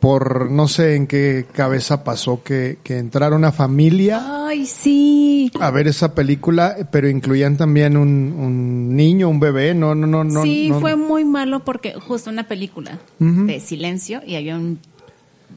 [0.00, 5.50] por no sé en qué cabeza pasó que, que entrara una familia Ay, sí.
[5.60, 10.24] a ver esa película, pero incluían también un, un niño, un bebé, no, no, no,
[10.24, 10.42] no.
[10.42, 14.78] sí, no- fue muy malo porque justo una película de silencio y había un,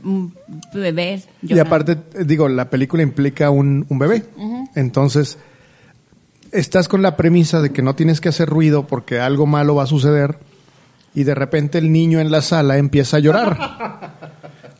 [0.03, 0.33] un
[0.73, 1.23] bebé.
[1.41, 4.25] Y aparte, digo, la película implica un, un bebé.
[4.75, 5.37] Entonces,
[6.51, 9.83] estás con la premisa de que no tienes que hacer ruido porque algo malo va
[9.83, 10.37] a suceder
[11.13, 14.15] y de repente el niño en la sala empieza a llorar.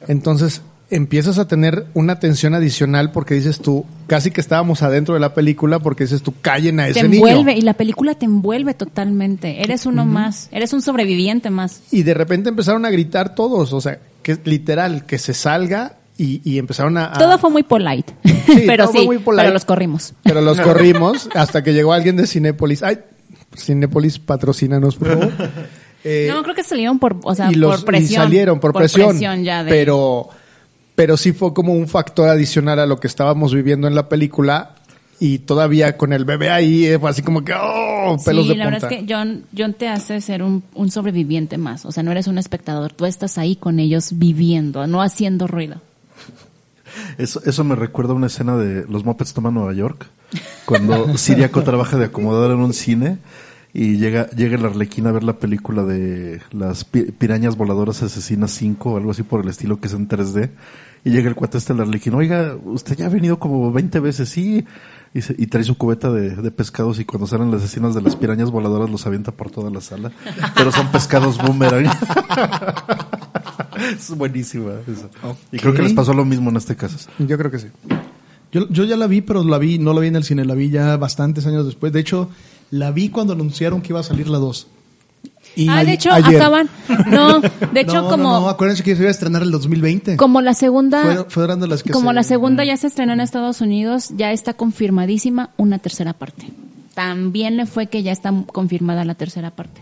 [0.07, 5.19] Entonces, empiezas a tener una tensión adicional porque dices tú, casi que estábamos adentro de
[5.19, 7.57] la película porque dices tú, callen a te ese envuelve niño.
[7.57, 9.63] y la película te envuelve totalmente.
[9.63, 11.81] Eres uno más, eres un sobreviviente más.
[11.91, 16.41] Y de repente empezaron a gritar todos, o sea, que literal, que se salga y,
[16.43, 17.05] y empezaron a...
[17.05, 19.43] a- Todo fue muy polite, Sí, pero todo fue sí, muy polite.
[19.43, 20.13] pero los corrimos.
[20.23, 22.83] Pero los corrimos hasta que llegó alguien de Cinépolis.
[22.83, 22.99] Ay,
[23.57, 25.31] Cinépolis, patrocínanos, por favor.
[26.01, 28.21] Eh, no, creo que salieron por, o sea, y los- por presión.
[28.21, 30.29] y salieron por, presión, ya de- pero
[30.95, 34.75] pero sí fue como un factor adicional a lo que estábamos viviendo en la película
[35.19, 38.55] y todavía con el bebé ahí eh, fue así como que oh pelos sí, de
[38.55, 38.79] la punta.
[38.87, 41.85] verdad es que John, John te hace ser un, un sobreviviente más.
[41.85, 45.81] O sea, no eres un espectador, tú estás ahí con ellos viviendo, no haciendo ruido.
[47.17, 50.07] Eso, eso me recuerda a una escena de Los Muppets Toman Nueva York,
[50.65, 53.17] cuando Siriaco trabaja de acomodador en un cine
[53.73, 58.51] y llega, llega el arlequín a ver la película de las pi- pirañas voladoras asesinas
[58.51, 60.49] 5 o algo así por el estilo que es en 3D.
[61.05, 64.27] Y llega el cuate este el arlequín, oiga, usted ya ha venido como 20 veces,
[64.29, 64.65] sí.
[65.13, 68.01] Y, se- y trae su cubeta de, de pescados y cuando salen las escenas de
[68.01, 70.11] las pirañas voladoras los avienta por toda la sala.
[70.55, 71.87] Pero son pescados boomerang.
[73.91, 75.09] es buenísima eso.
[75.51, 76.97] Y creo que les pasó lo mismo en este caso.
[77.19, 77.67] Yo creo que sí.
[78.51, 80.55] Yo, yo ya la vi, pero la vi, no la vi en el cine, la
[80.55, 81.93] vi ya bastantes años después.
[81.93, 82.29] De hecho,
[82.71, 84.67] la vi cuando anunciaron que iba a salir la 2.
[85.63, 86.35] Y ah, de hecho, ayer.
[86.41, 86.69] acaban.
[87.07, 87.49] No, de
[87.81, 90.15] hecho, No, como, No, acuérdense que se iba a estrenar el 2020.
[90.17, 91.25] como la segunda.
[91.29, 94.31] Fue- de las que como se- la segunda ya se estrenó en Estados Unidos, ya
[94.31, 96.47] está confirmadísima una tercera parte.
[96.93, 99.81] También le fue que ya está confirmada la tercera parte.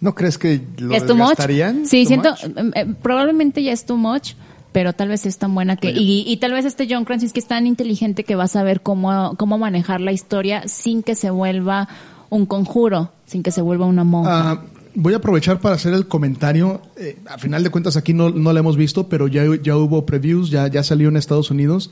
[0.00, 1.86] ¿No crees que lo ¿Es desgastarían?
[1.86, 2.34] Sí, Too siento,
[2.74, 4.32] eh, probablemente ya es too much,
[4.72, 7.46] pero tal vez es tan buena que, y, y tal vez este John Krasinski es
[7.46, 11.88] tan inteligente que va a saber cómo, cómo manejar la historia sin que se vuelva
[12.30, 14.52] un conjuro, sin que se vuelva una monja.
[14.52, 14.60] Ah,
[14.94, 16.82] voy a aprovechar para hacer el comentario.
[16.96, 20.06] Eh, a final de cuentas aquí no, no la hemos visto, pero ya, ya hubo
[20.06, 21.90] previews, ya, ya salió en Estados Unidos.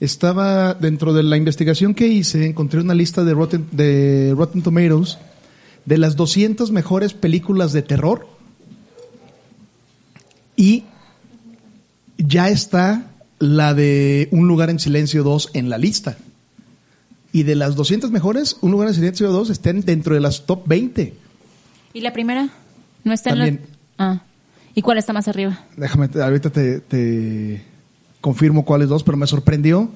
[0.00, 5.18] Estaba dentro de la investigación que hice, encontré una lista de Rotten, de Rotten Tomatoes
[5.88, 8.28] de las 200 mejores películas de terror
[10.54, 10.84] y
[12.18, 16.18] ya está la de Un lugar en silencio 2 en la lista.
[17.32, 20.66] Y de las 200 mejores, Un lugar en silencio 2 estén dentro de las top
[20.66, 21.14] 20.
[21.92, 22.48] ¿Y la primera?
[23.04, 23.56] ¿No está También.
[23.56, 23.62] en
[23.98, 24.12] la...?
[24.12, 24.22] Ah.
[24.74, 25.58] ¿Y cuál está más arriba?
[25.76, 27.62] Déjame, ahorita te, te
[28.20, 29.90] confirmo cuáles dos, pero me sorprendió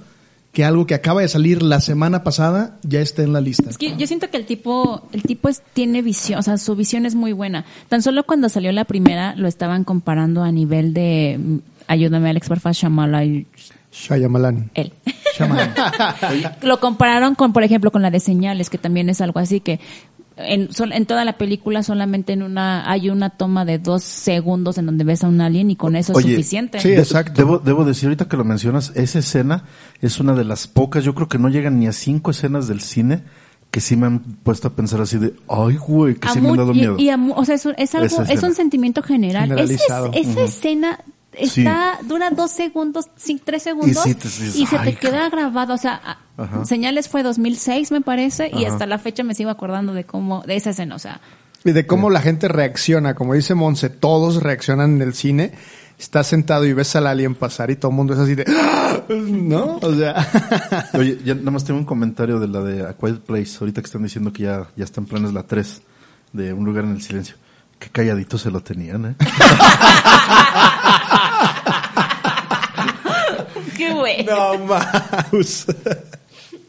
[0.53, 3.71] que algo que acaba de salir la semana pasada ya esté en la lista.
[3.71, 6.77] Es que yo siento que el tipo, el tipo es, tiene visión, o sea, su
[6.77, 7.65] visión es muy buena.
[7.89, 12.49] Tan solo cuando salió la primera lo estaban comparando a nivel de, mm, ayúdame Alex,
[12.49, 13.47] porfa, Shamala y
[13.93, 14.71] Shyamalan.
[14.75, 14.93] él.
[16.63, 19.81] lo compararon con, por ejemplo, con la de señales, que también es algo así que
[20.37, 24.79] en, sol- en toda la película solamente en una hay una toma de dos segundos
[24.79, 26.81] en donde ves a un alien y con eso es suficiente.
[26.81, 27.33] sí, exacto.
[27.37, 29.65] Debo, debo decir, ahorita que lo mencionas, esa escena
[30.01, 32.81] es una de las pocas, yo creo que no llegan ni a cinco escenas del
[32.81, 33.23] cine
[33.71, 36.51] que sí me han puesto a pensar así de, ay, güey, que A sí me
[36.51, 36.97] han dado y- miedo.
[36.99, 39.45] y a mu- o sea, es, un- es algo, es un sentimiento general.
[39.45, 40.11] Esa, Generalizado.
[40.13, 40.99] es- esa escena
[41.39, 41.61] Sí.
[41.63, 44.95] está, dura dos segundos, sí, tres segundos, Y y, sí te dices, se te "Ay,
[44.97, 45.75] queda grabado.
[45.75, 46.65] O sea, Ajá.
[46.65, 50.57] Señales fue 2006, me parece, y hasta la fecha me sigo acordando de cómo, de
[50.57, 50.95] esa escena.
[50.95, 51.21] O sea,
[51.65, 55.53] Y de cómo la gente reacciona, como dice Monse, todos reaccionan en el cine.
[55.99, 58.99] Estás sentado y ves al alien pasar y todo el mundo es así de, "Ah",
[59.09, 59.77] ¿no?
[59.81, 60.17] O sea,
[60.95, 63.87] Oye, ya nada más tengo un comentario de la de A Quiet Place, ahorita que
[63.87, 65.81] están diciendo que ya, ya está en planes la 3,
[66.33, 67.37] de Un lugar en el silencio.
[67.83, 69.17] Qué calladito se lo tenían, ¿eh?
[73.77, 74.25] qué güey.
[74.25, 75.67] no más.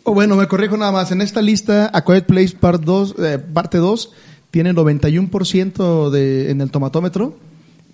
[0.01, 1.11] O bueno, me corrijo nada más.
[1.11, 4.11] En esta lista, A Quiet Place Part 2, eh, parte 2
[4.49, 7.37] tiene 91% de, en el tomatómetro,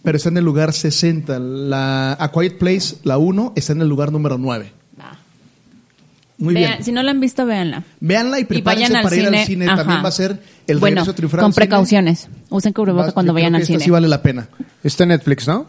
[0.01, 1.39] pero está en el lugar 60.
[1.39, 4.71] La A Quiet Place, la 1, está en el lugar número 9.
[6.39, 6.83] Muy Vean- bien.
[6.83, 7.83] Si no la han visto, véanla.
[7.99, 9.39] Véanla y prepárense vayan al para ir cine.
[9.41, 9.65] al cine.
[9.67, 9.75] Ajá.
[9.77, 11.65] También va a ser el bueno, regreso triunfal con al cine.
[11.65, 12.27] precauciones.
[12.49, 13.79] Usen cubreboca cuando vayan al cine.
[13.83, 14.47] sí vale la pena.
[14.83, 15.67] Está en Netflix, ¿no?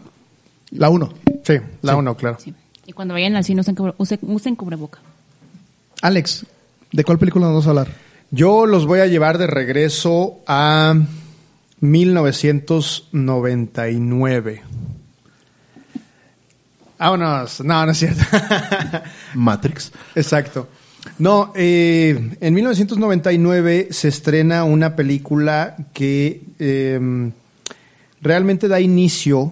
[0.71, 1.13] La 1.
[1.43, 2.37] Sí, la uno, claro.
[2.41, 2.53] Sí.
[2.87, 4.99] Y cuando vayan al cine, usen, cubre- usen, usen cubreboca.
[6.01, 6.45] Alex,
[6.91, 7.87] ¿de cuál película nos vas a hablar?
[8.31, 10.95] Yo los voy a llevar de regreso a
[11.81, 14.61] 1999.
[17.01, 17.63] Vámonos.
[17.63, 18.23] No, no es cierto.
[19.33, 19.91] Matrix.
[20.13, 20.69] Exacto.
[21.17, 27.31] No, eh, en 1999 se estrena una película que eh,
[28.21, 29.51] realmente da inicio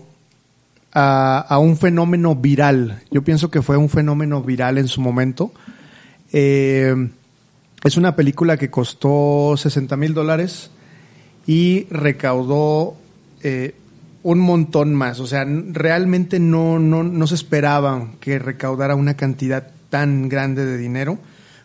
[0.93, 3.01] a, a un fenómeno viral.
[3.09, 5.51] Yo pienso que fue un fenómeno viral en su momento.
[6.31, 6.93] Eh,
[7.83, 10.69] es una película que costó 60 mil dólares
[11.47, 12.95] y recaudó
[13.41, 13.73] eh,
[14.23, 15.19] un montón más.
[15.19, 20.77] O sea, realmente no, no, no se esperaban que recaudara una cantidad tan grande de
[20.77, 21.17] dinero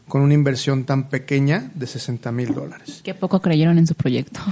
[0.08, 3.00] con una inversión tan pequeña de 60 mil dólares.
[3.02, 4.40] Qué poco creyeron en su proyecto.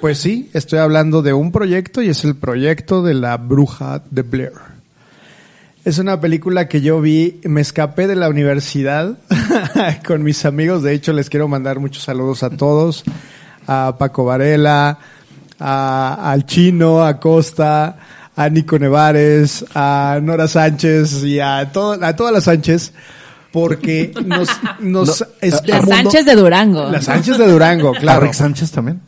[0.00, 4.20] Pues sí, estoy hablando de un proyecto y es el proyecto de la bruja de
[4.20, 4.52] Blair.
[5.82, 9.16] Es una película que yo vi, me escapé de la universidad
[10.06, 13.02] con mis amigos, de hecho les quiero mandar muchos saludos a todos,
[13.66, 14.98] a Paco Varela,
[15.58, 17.96] a- al chino, a Costa,
[18.36, 22.92] a Nico Nevares, a Nora Sánchez y a, todo- a todas las Sánchez,
[23.52, 24.48] porque nos,
[24.80, 26.90] nos No, es un- Sánchez de Durango.
[26.90, 28.20] Las Sánchez de Durango, ¿A claro.
[28.22, 29.00] Rick Sánchez también?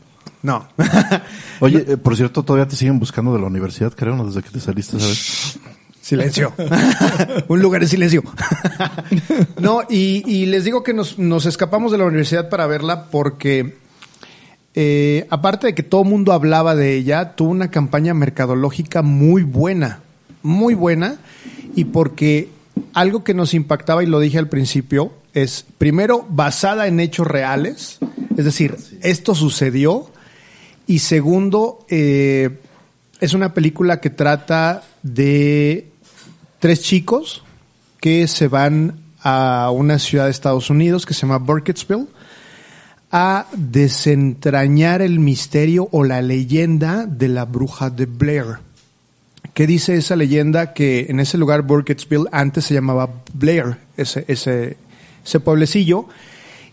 [0.42, 0.68] No.
[1.61, 4.26] Oye, eh, por cierto, todavía te siguen buscando de la universidad, creo, ¿no?
[4.26, 5.59] Desde que te saliste, ¿sabes?
[6.00, 6.52] Silencio.
[7.48, 8.22] Un lugar de silencio.
[9.59, 13.76] no, y, y les digo que nos, nos escapamos de la universidad para verla porque,
[14.78, 19.42] eh, aparte de que todo el mundo hablaba de ella, tuvo una campaña mercadológica muy
[19.42, 20.00] buena,
[20.42, 21.16] muy buena,
[21.74, 22.50] y porque
[22.92, 27.98] algo que nos impactaba, y lo dije al principio, es primero basada en hechos reales,
[28.36, 30.10] es decir, esto sucedió,
[30.86, 32.60] y segundo, eh,
[33.18, 35.90] es una película que trata de
[36.58, 37.42] tres chicos
[37.98, 42.08] que se van a una ciudad de Estados Unidos que se llama Burkittsville
[43.18, 48.59] a desentrañar el misterio o la leyenda de la bruja de Blair.
[49.55, 50.74] ¿Qué dice esa leyenda?
[50.74, 54.76] Que en ese lugar, Burkittsville, antes se llamaba Blair, ese, ese,
[55.24, 56.07] ese pueblecillo,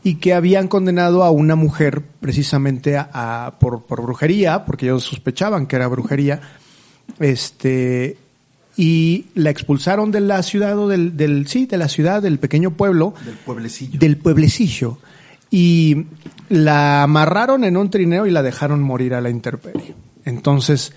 [0.03, 5.05] y que habían condenado a una mujer precisamente a, a- por, por brujería, porque ellos
[5.05, 6.41] sospechaban que era brujería,
[7.21, 8.17] este,
[8.75, 12.71] y la expulsaron de la ciudad o del, del, sí, de la ciudad, del pequeño
[12.71, 13.97] pueblo, Del pueblecillo.
[13.97, 14.97] del pueblecillo,
[15.55, 16.07] y
[16.49, 19.93] la amarraron en un trineo y la dejaron morir a la intemperie.
[20.25, 20.93] Entonces,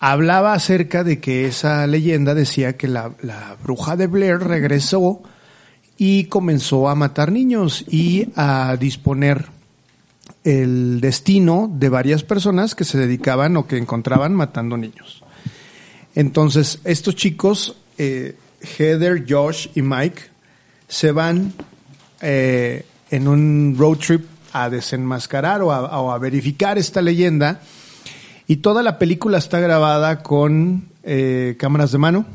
[0.00, 5.20] hablaba acerca de que esa leyenda decía que la, la bruja de Blair regresó
[5.98, 9.44] y comenzó a matar niños y a disponer
[10.42, 15.22] el destino de varias personas que se dedicaban o que encontraban matando niños.
[16.14, 18.36] Entonces, estos chicos, eh,
[18.78, 20.22] Heather, Josh y Mike,
[20.88, 21.52] se van
[22.22, 27.60] eh, en un road trip a desenmascarar o a, o a verificar esta leyenda.
[28.46, 32.26] Y toda la película está grabada con eh, cámaras de mano,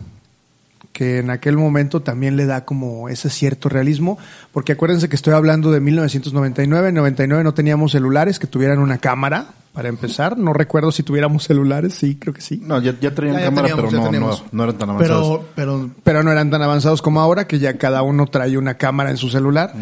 [0.91, 4.19] que en aquel momento también le da como ese cierto realismo,
[4.51, 8.99] porque acuérdense que estoy hablando de 1999, en 99 no teníamos celulares que tuvieran una
[8.99, 12.62] cámara, para empezar, no recuerdo si tuviéramos celulares, sí, creo que sí.
[12.63, 14.43] No, ya, ya traían Ya, ya cámara, teníamos, pero no, no, teníamos.
[14.51, 15.27] no eran tan avanzados.
[15.27, 18.75] Pero, pero pero no eran tan avanzados como ahora, que ya cada uno trae una
[18.75, 19.73] cámara en su celular.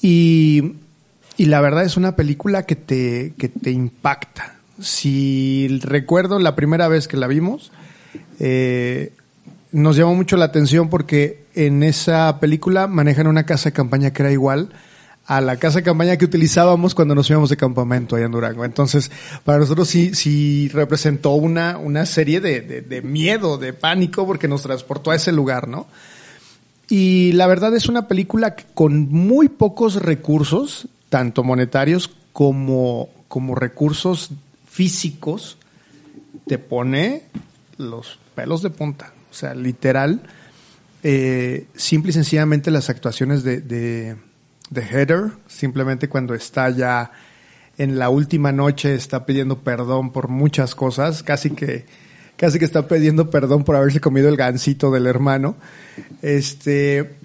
[0.00, 0.72] Y,
[1.36, 4.54] y la verdad es una película que te, que te impacta.
[4.80, 7.72] Si recuerdo la primera vez que la vimos,
[8.38, 9.12] eh,
[9.72, 14.22] nos llamó mucho la atención porque en esa película manejan una casa de campaña que
[14.22, 14.70] era igual
[15.26, 18.64] a la casa de campaña que utilizábamos cuando nos íbamos de campamento allá en Durango.
[18.64, 19.10] Entonces,
[19.44, 24.46] para nosotros sí, sí representó una, una serie de, de, de miedo, de pánico, porque
[24.46, 25.88] nos transportó a ese lugar, ¿no?
[26.88, 33.54] Y la verdad es una película que con muy pocos recursos, tanto monetarios como, como
[33.54, 34.30] recursos
[34.68, 35.58] físicos,
[36.46, 37.22] te pone
[37.76, 39.12] los pelos de punta.
[39.30, 40.22] O sea, literal,
[41.02, 44.16] eh, simple y sencillamente las actuaciones de, de,
[44.70, 47.10] de Heather, simplemente cuando está ya
[47.78, 51.84] en la última noche, está pidiendo perdón por muchas cosas, casi que,
[52.36, 55.56] casi que está pidiendo perdón por haberse comido el gansito del hermano.
[56.22, 57.16] Este,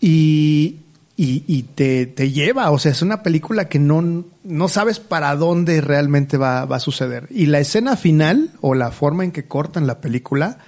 [0.00, 0.80] y,
[1.16, 5.34] y, y te, te lleva, o sea, es una película que no, no sabes para
[5.36, 7.26] dónde realmente va, va a suceder.
[7.30, 10.58] Y la escena final, o la forma en que cortan la película,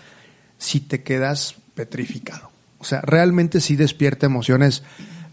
[0.58, 2.50] si te quedas petrificado.
[2.78, 4.82] O sea, realmente sí despierta emociones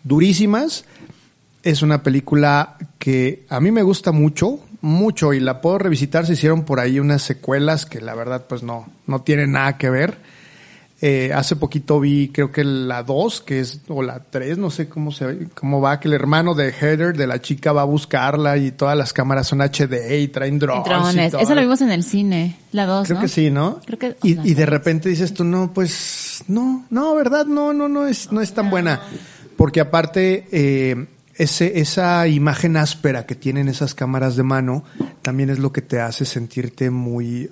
[0.04, 0.86] durísimas.
[1.64, 6.26] Es una película que a mí me gusta mucho, mucho, y la puedo revisitar.
[6.26, 9.90] Se hicieron por ahí unas secuelas que la verdad pues no, no tienen nada que
[9.90, 10.18] ver.
[11.04, 14.88] Eh, hace poquito vi, creo que la 2, que es, o la 3, no sé
[14.88, 18.58] cómo se cómo va, que el hermano de Heather, de la chica, va a buscarla
[18.58, 20.86] y todas las cámaras son HD y traen drones.
[20.86, 21.32] y Drones.
[21.32, 21.42] todo.
[21.42, 23.22] Eso lo vimos en el cine, la 2, Creo ¿no?
[23.24, 23.80] que sí, ¿no?
[23.84, 27.48] Creo que- y de repente dices tú, no, pues, no, no, ¿verdad?
[27.48, 29.02] No, no, no es, no es tan buena.
[29.58, 31.08] Porque aparte, eh,
[31.42, 34.84] ese, esa imagen áspera que tienen esas cámaras de mano,
[35.22, 37.50] también es lo que te hace sentirte muy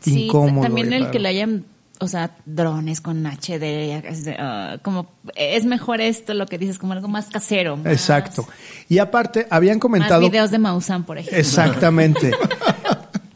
[0.00, 0.62] Sí, incómodo.
[0.66, 1.12] también y el raro.
[1.12, 1.64] que le hayan,
[2.00, 4.02] o sea, drones con HD,
[4.38, 7.76] ah, como es mejor esto, lo que dices, como algo más casero.
[7.76, 8.46] más- Exacto.
[8.88, 10.20] Y aparte, habían Más comentado...
[10.22, 11.38] videos de Maussan, por ejemplo.
[11.38, 12.32] Exactamente.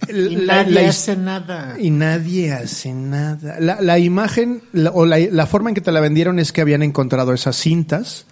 [0.09, 1.77] Y La- nadie la his- hace nada.
[1.79, 3.57] Y nadie hace nada.
[3.61, 6.61] La, la imagen la- o la, la forma en que te la vendieron es que
[6.61, 8.27] habían encontrado esas cintas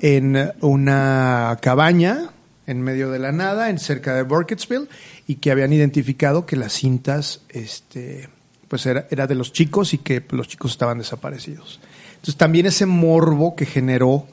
[0.00, 2.30] en una cabaña
[2.66, 4.86] en medio de la nada, en cerca de Burkittsville,
[5.26, 8.28] y que habían identificado que las cintas, este,
[8.68, 11.80] pues era, era de los chicos y que los chicos estaban desaparecidos.
[12.10, 14.26] Entonces también ese morbo que generó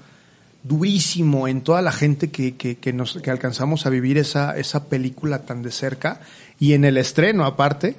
[0.63, 4.85] durísimo en toda la gente que, que, que nos, que alcanzamos a vivir esa, esa
[4.85, 6.19] película tan de cerca
[6.59, 7.95] y en el estreno aparte,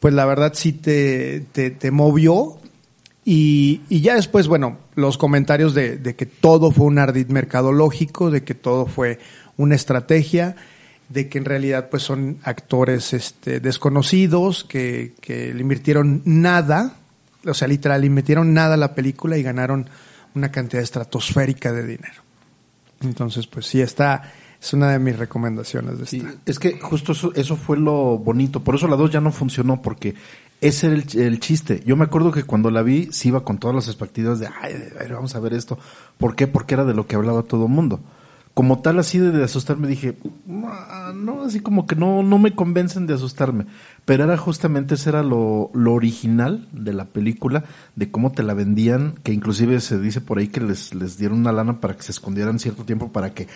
[0.00, 2.58] pues la verdad sí te, te, te movió
[3.24, 8.30] y, y ya después, bueno, los comentarios de, de que todo fue un ardid mercadológico,
[8.30, 9.20] de que todo fue
[9.56, 10.56] una estrategia,
[11.08, 16.96] de que en realidad pues son actores este, desconocidos, que, que le invirtieron nada,
[17.46, 19.88] o sea, literal, le invirtieron nada a la película y ganaron
[20.34, 22.22] una cantidad estratosférica de dinero.
[23.02, 26.16] Entonces, pues sí, está, es una de mis recomendaciones de esta.
[26.16, 28.60] Sí, es que justo eso, eso fue lo bonito.
[28.60, 30.14] Por eso la 2 ya no funcionó, porque
[30.62, 31.82] ese era el, el, chiste.
[31.84, 34.74] Yo me acuerdo que cuando la vi, sí iba con todas las expectativas de, ay,
[35.10, 35.76] vamos a ver esto.
[36.18, 36.46] ¿Por qué?
[36.46, 38.00] Porque era de lo que hablaba todo el mundo.
[38.54, 43.08] Como tal, así de, de asustarme, dije, no, así como que no, no me convencen
[43.08, 43.66] de asustarme.
[44.04, 48.52] Pero era justamente, ese era lo, lo original de la película, de cómo te la
[48.52, 52.02] vendían, que inclusive se dice por ahí que les, les dieron una lana para que
[52.02, 53.46] se escondieran cierto tiempo para que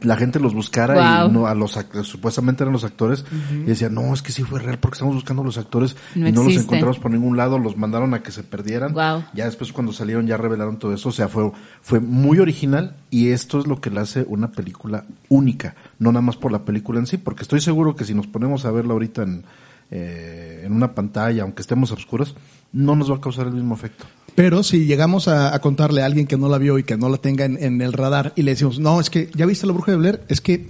[0.00, 1.28] la gente los buscara Wow.
[1.28, 4.60] y no a los supuestamente eran los actores y decían, no, es que sí fue
[4.60, 7.76] real porque estamos buscando los actores No y no los encontramos por ningún lado, los
[7.76, 8.92] mandaron a que se perdieran.
[8.94, 9.24] Wow.
[9.34, 11.50] Ya después cuando salieron ya revelaron todo eso, o sea, fue,
[11.82, 16.22] fue muy original y esto es lo que le hace una película única, no nada
[16.22, 18.92] más por la película en sí, porque estoy seguro que si nos ponemos a verla
[18.92, 19.44] ahorita en,
[19.90, 22.34] eh, en una pantalla, aunque estemos a oscuras,
[22.72, 24.04] no nos va a causar el mismo efecto.
[24.34, 27.08] Pero si llegamos a, a contarle a alguien que no la vio y que no
[27.08, 29.72] la tenga en, en el radar y le decimos, no, es que ya viste la
[29.72, 30.68] bruja de Blair, es que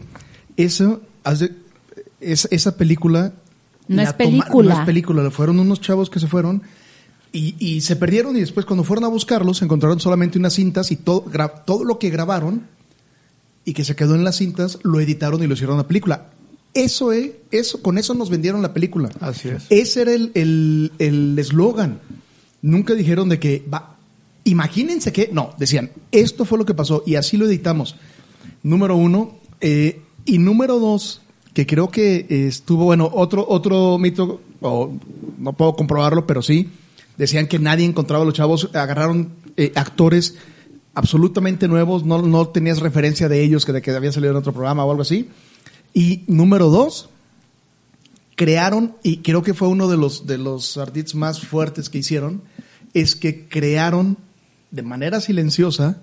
[0.59, 1.01] eso,
[2.21, 3.33] es- esa película...
[3.89, 4.75] No la es película.
[4.75, 6.63] no es película, fueron unos chavos que se fueron
[7.33, 10.97] y, y se perdieron y después cuando fueron a buscarlos encontraron solamente unas cintas y
[10.97, 12.63] todo, gra- todo lo que grabaron
[13.65, 16.31] y que se quedó en las cintas lo editaron y lo hicieron a película.
[16.75, 19.09] Eso es, eso, con eso nos vendieron la película.
[19.21, 19.67] Así es.
[19.71, 22.01] Ese era el el- el eslogan.
[22.63, 23.97] Nunca dijeron de que, va,
[24.45, 27.97] imagínense que, no, decían, esto fue lo que pasó y así lo editamos.
[28.63, 29.39] Número uno.
[29.61, 31.21] eh, y número dos,
[31.53, 34.93] que creo que eh, estuvo, bueno, otro, otro mito, o
[35.39, 36.69] no puedo comprobarlo, pero sí,
[37.19, 40.37] decían que nadie encontraba a los chavos, agarraron eh, actores
[40.95, 44.53] absolutamente nuevos, no, no tenías referencia de ellos que de que habían salido en otro
[44.53, 45.29] programa o algo así.
[45.93, 47.11] Y número dos,
[48.37, 52.43] crearon, y creo que fue uno de los, de los ardits más fuertes que hicieron,
[52.93, 54.19] es que crearon
[54.71, 56.03] de manera silenciosa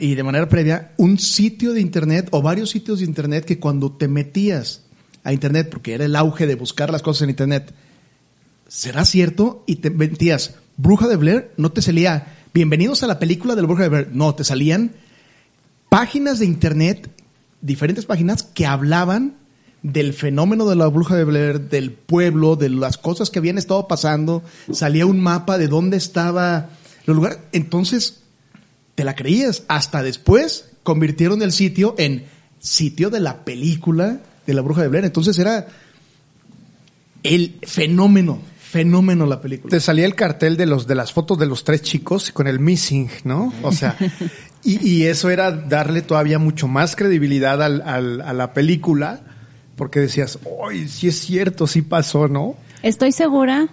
[0.00, 3.92] y de manera previa un sitio de internet o varios sitios de internet que cuando
[3.92, 4.82] te metías
[5.22, 7.74] a internet, porque era el auge de buscar las cosas en internet,
[8.66, 9.62] ¿será cierto?
[9.66, 13.66] Y te metías, Bruja de Blair, no te salía, bienvenidos a la película de la
[13.66, 14.92] Bruja de Blair, no, te salían
[15.88, 17.10] páginas de internet,
[17.60, 19.36] diferentes páginas que hablaban
[19.82, 23.86] del fenómeno de la bruja de Blair, del pueblo, de las cosas que habían estado
[23.86, 24.42] pasando,
[24.72, 26.70] salía un mapa de dónde estaba
[27.06, 27.40] el lugar.
[27.52, 28.22] Entonces,
[28.94, 29.62] te la creías.
[29.68, 32.24] Hasta después convirtieron el sitio en
[32.58, 35.04] sitio de la película de la bruja de Blair.
[35.04, 35.68] Entonces era
[37.22, 39.70] el fenómeno, fenómeno la película.
[39.70, 42.60] Te salía el cartel de los de las fotos de los tres chicos con el
[42.60, 43.52] missing, ¿no?
[43.62, 43.96] O sea,
[44.62, 49.20] y, y eso era darle todavía mucho más credibilidad al, al- a la película,
[49.76, 50.38] porque decías,
[50.68, 52.56] ¡ay, sí es cierto, sí pasó, ¿no?
[52.82, 53.68] Estoy segura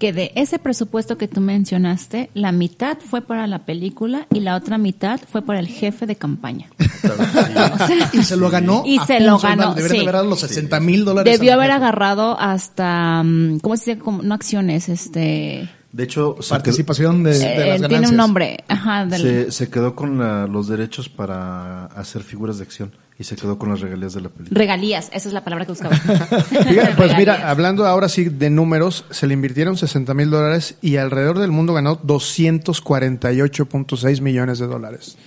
[0.00, 4.56] que de ese presupuesto que tú mencionaste, la mitad fue para la película y la
[4.56, 6.68] otra mitad fue para el jefe de campaña.
[8.14, 8.82] y se lo ganó.
[8.86, 9.98] Y se lo ganó, sí.
[10.00, 11.38] haber dado los 60 mil dólares.
[11.38, 14.02] Debió haber agarrado hasta, mm, ¿cómo se dice?
[14.02, 15.68] Como- no acciones, este...
[15.92, 18.64] De hecho, Participación de, de eh, las tiene un nombre.
[18.68, 23.24] Ajá, del- Se, se quedó con la- los derechos para hacer figuras de acción y
[23.24, 24.58] se quedó con las regalías de la película.
[24.58, 25.94] Regalías, esa es la palabra que buscaba.
[25.94, 27.18] Fíjate, pues Regalías.
[27.18, 31.50] mira, hablando ahora sí de números, se le invirtieron 60 mil dólares y alrededor del
[31.50, 35.18] mundo ganó 248.6 millones de dólares.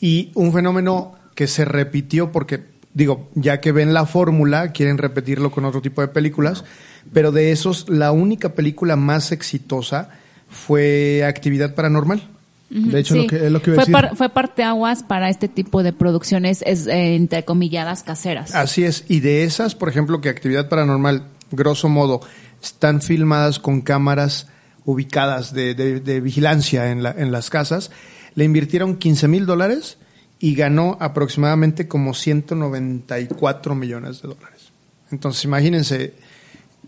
[0.00, 2.64] Y un fenómeno que se repitió porque,
[2.94, 6.64] digo, ya que ven la fórmula, quieren repetirlo con otro tipo de películas,
[7.12, 10.08] pero de esos, la única película más exitosa
[10.48, 12.22] fue Actividad Paranormal.
[12.70, 13.22] De hecho, Sí.
[13.22, 14.08] lo que, es lo que iba a fue, decir.
[14.08, 18.54] par- fue parteaguas para este tipo de producciones, es, eh, entrecomilladas, caseras.
[18.54, 22.20] Así es, y de esas, por ejemplo, que actividad paranormal, grosso modo,
[22.62, 24.46] están filmadas con cámaras
[24.84, 27.90] ubicadas de, de- de vigilancia en, la- en las casas,
[28.36, 29.98] le invirtieron 15 mil dólares
[30.38, 34.70] y ganó aproximadamente como 194 millones de dólares.
[35.10, 36.14] Entonces, imagínense,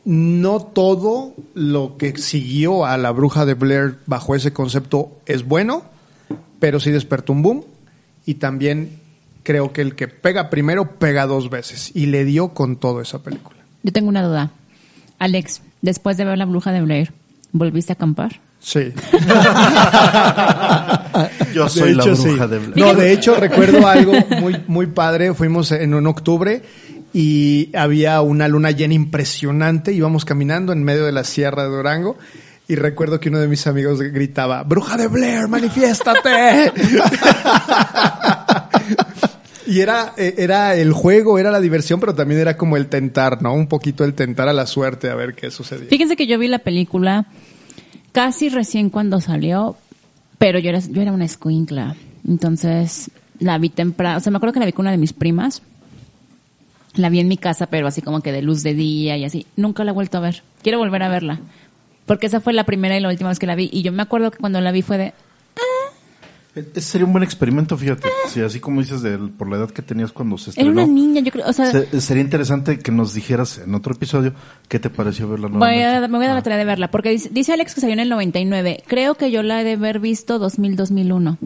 [0.05, 5.85] no todo lo que siguió a la bruja de Blair bajo ese concepto es bueno,
[6.59, 7.65] pero sí despertó un boom
[8.27, 8.99] y también
[9.43, 13.23] creo que el que pega primero pega dos veces y le dio con todo esa
[13.23, 13.59] película.
[13.83, 14.51] Yo tengo una duda.
[15.19, 17.13] Alex, después de ver La Bruja de Blair,
[17.53, 18.41] ¿volviste a acampar?
[18.61, 18.93] Sí.
[21.53, 22.51] Yo soy la hecho, bruja sí.
[22.51, 25.35] de No, de hecho recuerdo algo muy, muy padre.
[25.35, 26.63] Fuimos en un octubre
[27.13, 29.93] y había una luna llena impresionante.
[29.93, 32.17] Íbamos caminando en medio de la sierra de Durango.
[32.69, 36.73] Y recuerdo que uno de mis amigos gritaba, Bruja de Blair, manifiéstate.
[39.67, 43.43] y era, eh, era el juego, era la diversión, pero también era como el tentar,
[43.43, 43.53] ¿no?
[43.53, 45.89] Un poquito el tentar a la suerte a ver qué sucedía.
[45.91, 47.27] Fíjense que yo vi la película
[48.13, 49.77] casi recién cuando salió,
[50.39, 51.97] pero yo era, yo era una escuincla.
[52.27, 54.19] Entonces la vi temprano.
[54.19, 55.63] O sea, me acuerdo que la vi con una de mis primas.
[56.95, 59.47] La vi en mi casa, pero así como que de luz de día y así.
[59.57, 60.43] Nunca la he vuelto a ver.
[60.63, 61.41] Quiero volver a verla.
[62.07, 63.71] Porque esa fue la primera y la última vez que la vi.
[63.73, 65.15] Y yo me acuerdo que cuando la vi fue de...
[66.55, 68.07] Ese sería un buen experimento, fíjate.
[68.29, 70.83] Sí, así como dices de, por la edad que tenías cuando se Era estrenó.
[70.85, 71.49] una niña, yo creo.
[71.49, 74.35] O sea, Se- sería interesante que nos dijeras en otro episodio
[74.69, 76.05] qué te pareció verla Voy nuevamente.
[76.05, 77.95] a, me voy a dar la tarea de verla, porque dice, dice Alex que salió
[77.95, 78.83] en el 99.
[78.87, 81.39] Creo que yo la he de haber visto 2000-2001.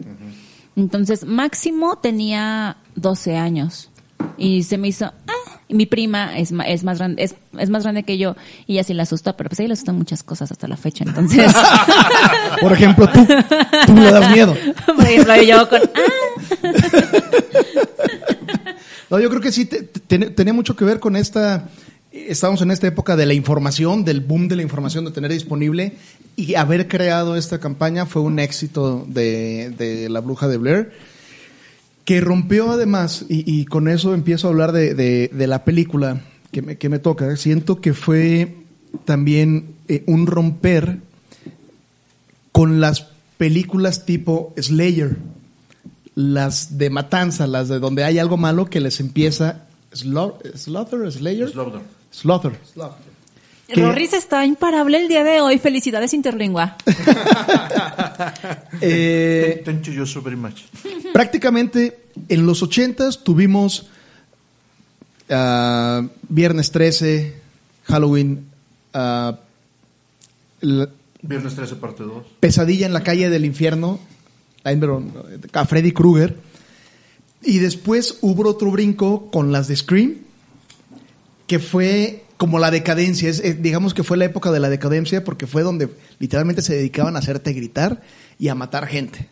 [0.75, 3.89] Entonces, máximo tenía 12 años.
[4.37, 5.05] Y se me hizo...
[5.05, 5.33] Ah,
[5.69, 8.35] y mi prima es, es, más grande, es, es más grande que yo
[8.67, 10.77] y ella sí la asustó, pero pues a ella le asustan muchas cosas hasta la
[10.77, 11.03] fecha.
[11.05, 11.53] Entonces,
[12.61, 13.25] Por ejemplo, tú,
[13.85, 14.55] tú le das miedo.
[14.85, 15.81] por ejemplo, yo con...
[15.93, 16.71] Ah,
[19.09, 21.69] No, yo creo que sí te- tenía mucho que ver con esta.
[22.11, 25.93] Estamos en esta época de la información, del boom de la información, de tener disponible
[26.35, 30.91] y haber creado esta campaña fue un éxito de, de La Bruja de Blair,
[32.07, 36.21] que rompió además, y, y con eso empiezo a hablar de, de- de la película
[36.53, 37.35] que me, que me toca.
[37.35, 38.55] Siento que fue
[39.03, 40.99] también eh, un romper
[42.53, 45.17] con las películas tipo Slayer
[46.15, 51.81] las de matanza, las de donde hay algo malo que les empieza Slaughter, Slayer, Slaughter.
[52.73, 53.16] Slaughter.
[53.67, 53.81] ¿Qué?
[53.81, 55.57] Rorris está imparable el día de hoy.
[55.59, 56.77] Felicidades, Interlingua.
[58.81, 60.61] Eh, Thank you so very much.
[61.13, 61.99] prácticamente
[62.29, 63.87] en los ochentas tuvimos
[65.29, 67.35] ah, Viernes 13,
[67.85, 68.45] Halloween,
[68.93, 69.37] ah,
[70.61, 70.89] la-
[71.21, 72.23] Viernes 13, parte 2.
[72.39, 73.99] Pesadilla en la calle del infierno,
[74.63, 76.37] a Freddy Krueger.
[77.43, 80.15] Y después hubo otro brinco con las de Scream,
[81.47, 83.29] que fue como la decadencia.
[83.29, 86.75] Es, es- digamos que fue la época de la decadencia porque fue donde literalmente se
[86.75, 88.01] dedicaban a hacerte gritar
[88.39, 89.27] y a matar gente.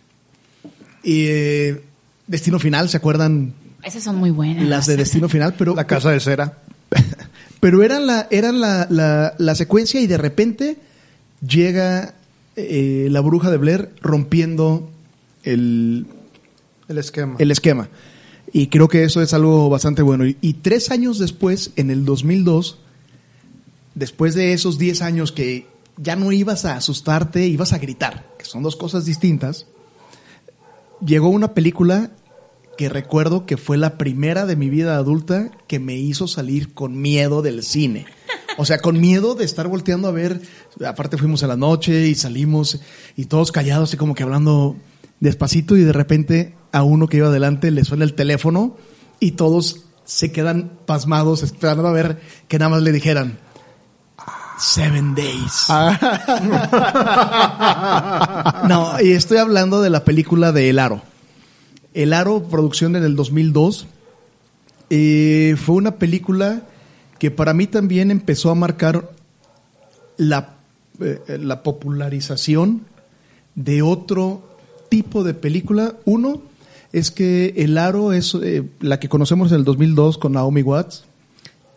[1.03, 1.81] Y eh,
[2.27, 3.53] Destino Final, ¿se acuerdan?
[3.83, 4.65] Esas son muy buenas.
[4.67, 6.57] Las de Destino Final, pero La casa de cera.
[7.59, 10.77] pero eran la, eran la, la, la secuencia y de repente
[11.47, 12.15] llega
[12.55, 14.89] eh, la bruja de Blair rompiendo
[15.43, 16.07] el,
[16.87, 17.35] El esquema.
[17.37, 17.89] el esquema.
[18.51, 20.25] Y creo que eso es algo bastante bueno.
[20.25, 22.79] Y, y tres años después, en el 2002,
[23.95, 25.67] después de esos 10 años que
[25.97, 29.67] ya no ibas a asustarte, ibas a gritar, que son dos cosas distintas,
[31.03, 32.11] llegó una película
[32.77, 37.01] que recuerdo que fue la primera de mi vida adulta que me hizo salir con
[37.01, 38.05] miedo del cine.
[38.57, 40.41] O sea, con miedo de estar volteando a ver,
[40.85, 42.81] aparte fuimos a la noche y salimos
[43.15, 44.75] y todos callados y como que hablando
[45.19, 48.75] despacito y de repente a uno que iba adelante le suena el teléfono
[49.19, 53.39] y todos se quedan pasmados esperando a ver que nada más le dijeran
[54.57, 55.67] Seven Days.
[58.67, 61.01] No, y estoy hablando de la película de El Aro.
[61.93, 63.87] El Aro, producción en el 2002,
[64.89, 66.63] eh, fue una película
[67.19, 69.11] que para mí también empezó a marcar
[70.17, 70.55] la,
[70.99, 72.81] eh, la popularización
[73.55, 74.57] de otro
[74.89, 75.95] tipo de película.
[76.05, 76.41] Uno
[76.91, 81.05] es que El Aro es eh, la que conocemos en el 2002 con Naomi Watts.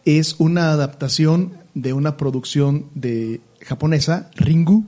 [0.05, 1.53] Es una adaptación
[1.83, 4.85] de una producción de japonesa, Ringu.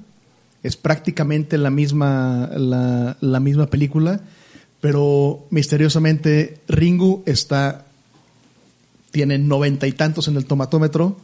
[0.62, 4.20] Es prácticamente la misma, la, la misma película,
[4.80, 7.86] pero misteriosamente Ringu está,
[9.10, 11.16] tiene noventa y tantos en el tomatómetro.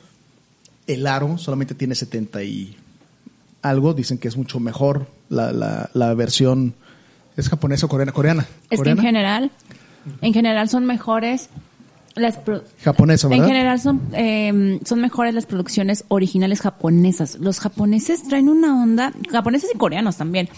[0.87, 2.77] El Aro solamente tiene setenta y
[3.61, 3.93] algo.
[3.93, 6.75] Dicen que es mucho mejor la, la, la versión.
[7.37, 8.12] ¿Es japonesa o coreana?
[8.12, 8.47] Coreana.
[8.71, 9.51] Es que en general,
[10.23, 11.51] en general son mejores
[12.17, 12.39] las
[12.83, 13.47] Japonesa, en ¿verdad?
[13.47, 17.37] general son eh, son mejores las producciones originales japonesas.
[17.41, 20.49] Los japoneses traen una onda, japoneses y coreanos también,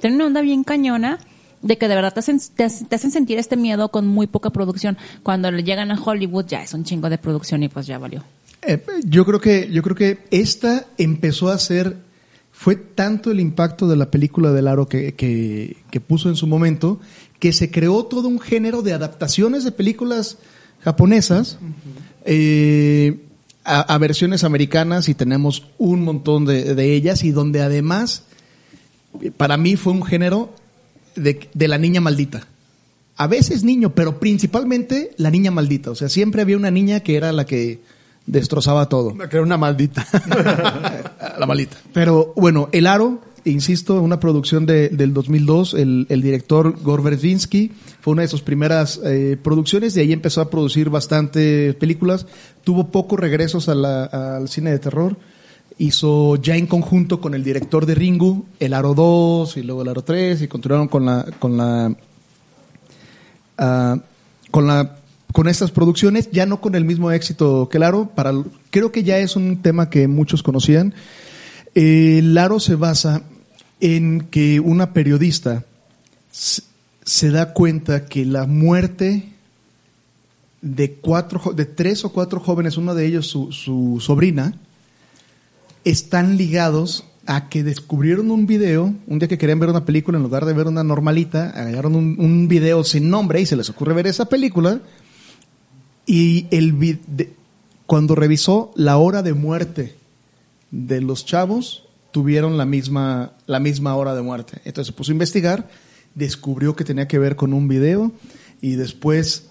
[0.00, 1.18] traen una onda bien cañona
[1.62, 4.26] de que de verdad te hacen, te, hace- te hacen sentir este miedo con muy
[4.26, 4.98] poca producción.
[5.22, 8.22] Cuando le llegan a Hollywood ya es un chingo de producción y pues ya valió.
[8.62, 11.96] Eh, yo creo que yo creo que esta empezó a ser
[12.52, 16.46] fue tanto el impacto de la película del aro que, que, que puso en su
[16.46, 16.98] momento
[17.38, 20.38] que se creó todo un género de adaptaciones de películas
[20.80, 21.58] japonesas
[22.24, 23.20] eh,
[23.64, 28.24] a, a versiones americanas y tenemos un montón de, de ellas y donde además
[29.36, 30.52] para mí fue un género
[31.14, 32.46] de, de la niña maldita.
[33.16, 35.90] A veces niño, pero principalmente la niña maldita.
[35.90, 37.80] O sea, siempre había una niña que era la que
[38.26, 39.16] destrozaba todo.
[39.16, 40.06] Que era una maldita.
[41.38, 41.78] la maldita.
[41.94, 47.16] Pero bueno, El Aro, insisto, una producción de- del 2002, el, el director Gore
[48.00, 52.26] fue una de sus primeras eh, producciones, de ahí empezó a producir bastantes películas,
[52.64, 55.16] tuvo pocos regresos a al cine de terror,
[55.78, 59.88] hizo ya en conjunto con el director de Ringu, El Aro 2 y luego El
[59.88, 61.24] Aro 3 y continuaron con la...
[61.38, 61.94] Con la
[63.58, 63.98] ah,
[64.50, 64.96] con la
[65.32, 68.32] con estas producciones, ya no con el mismo éxito que Laro, para,
[68.70, 70.94] creo que ya es un tema que muchos conocían.
[71.74, 73.22] Eh, Laro se basa
[73.80, 75.64] en que una periodista
[76.30, 79.32] se da cuenta que la muerte
[80.60, 84.54] de cuatro, de tres o cuatro jóvenes, uno de ellos su, sobrina,
[85.84, 90.24] están ligados a que descubrieron un video, un día que querían ver una película, en
[90.24, 94.06] lugar de ver una normalita, agarraron un, video sin nombre y se les ocurre ver
[94.06, 94.80] esa película.
[96.06, 97.00] Y el
[97.86, 99.96] cuando revisó la hora de muerte
[100.70, 101.85] de los chavos,
[102.16, 104.62] tuvieron la misma, la misma hora de muerte.
[104.64, 105.68] Entonces se puso a investigar,
[106.14, 108.10] descubrió que tenía que ver con un video
[108.62, 109.50] y después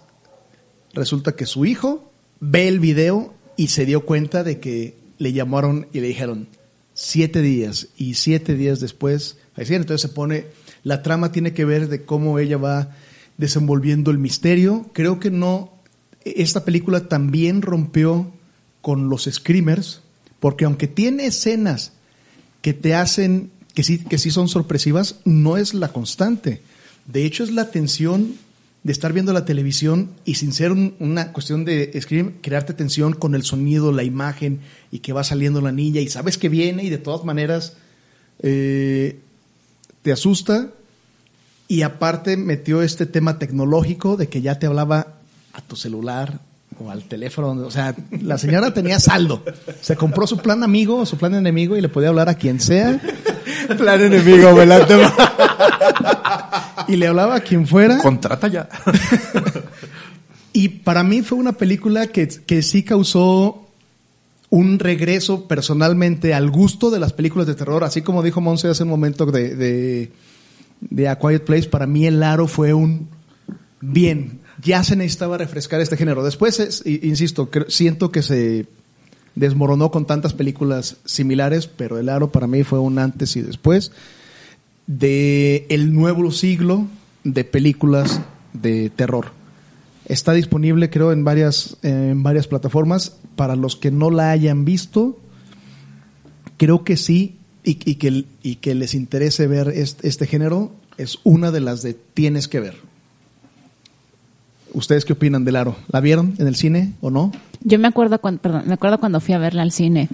[0.91, 5.85] resulta que su hijo ve el video y se dio cuenta de que le llamaron
[5.93, 6.47] y le dijeron
[6.95, 9.37] siete días y siete días después.
[9.55, 10.47] Entonces se pone,
[10.81, 12.95] la trama tiene que ver de cómo ella va
[13.37, 14.89] desenvolviendo el misterio.
[14.91, 15.71] Creo que no,
[16.23, 18.33] esta película también rompió
[18.81, 20.01] con los screamers,
[20.39, 21.91] porque aunque tiene escenas
[22.65, 26.63] que te hacen, que sí, que sí son sorpresivas, no es la constante.
[27.05, 28.33] De hecho, es la tensión
[28.81, 33.13] de estar viendo la televisión y sin ser un- una cuestión de scream, crearte tensión
[33.13, 34.61] con el sonido, la imagen
[34.91, 37.73] y que va saliendo la niña y sabes que viene y de todas maneras
[38.41, 39.19] eh,
[40.01, 40.71] te asusta.
[41.67, 45.17] Y aparte metió este tema tecnológico de que ya te hablaba
[45.53, 46.41] a tu celular
[46.79, 47.49] o al teléfono.
[47.65, 49.43] O sea, la señora tenía saldo.
[49.81, 52.59] Se compró su plan amigo o su plan enemigo y le podía hablar a quien
[52.59, 52.99] sea.
[53.77, 55.11] Plan enemigo, me la temo.
[56.87, 57.97] Y le hablaba a quien fuera.
[57.97, 58.69] Contrata ya.
[60.53, 63.67] Y para mí fue una película que, que sí causó
[64.49, 68.83] un regreso personalmente al gusto de las películas de terror, así como dijo Monse hace
[68.83, 70.11] un momento de, de,
[70.79, 73.09] de A Quiet Place, para mí El Aro fue un
[73.81, 76.23] bien, ya se necesitaba refrescar este género.
[76.23, 78.65] Después, insisto, siento que se
[79.35, 83.91] desmoronó con tantas películas similares, pero El Aro para mí fue un antes y después
[84.87, 86.87] de el nuevo siglo
[87.23, 88.21] de películas
[88.53, 89.31] de terror.
[90.05, 93.17] Está disponible, creo, en varias, en varias plataformas.
[93.35, 95.19] Para los que no la hayan visto,
[96.57, 101.61] creo que sí, y, que, y que les interese ver este género, es una de
[101.61, 102.75] las de tienes que ver.
[104.75, 105.75] ¿Ustedes qué opinan del aro?
[105.91, 107.31] ¿La vieron en el cine o no?
[107.61, 110.09] Yo me acuerdo cuando, perdón, me acuerdo cuando fui a verla al cine.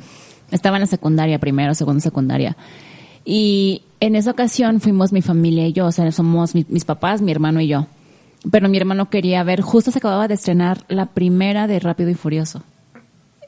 [0.52, 2.56] Estaba en la secundaria, primero, segundo, secundaria.
[3.26, 7.22] Y en esa ocasión fuimos mi familia y yo, o sea, somos mi- mis papás,
[7.22, 7.88] mi hermano y yo.
[8.50, 12.16] Pero mi hermano quería ver, justo se acababa de estrenar la primera de Rápido y
[12.16, 12.64] Furioso.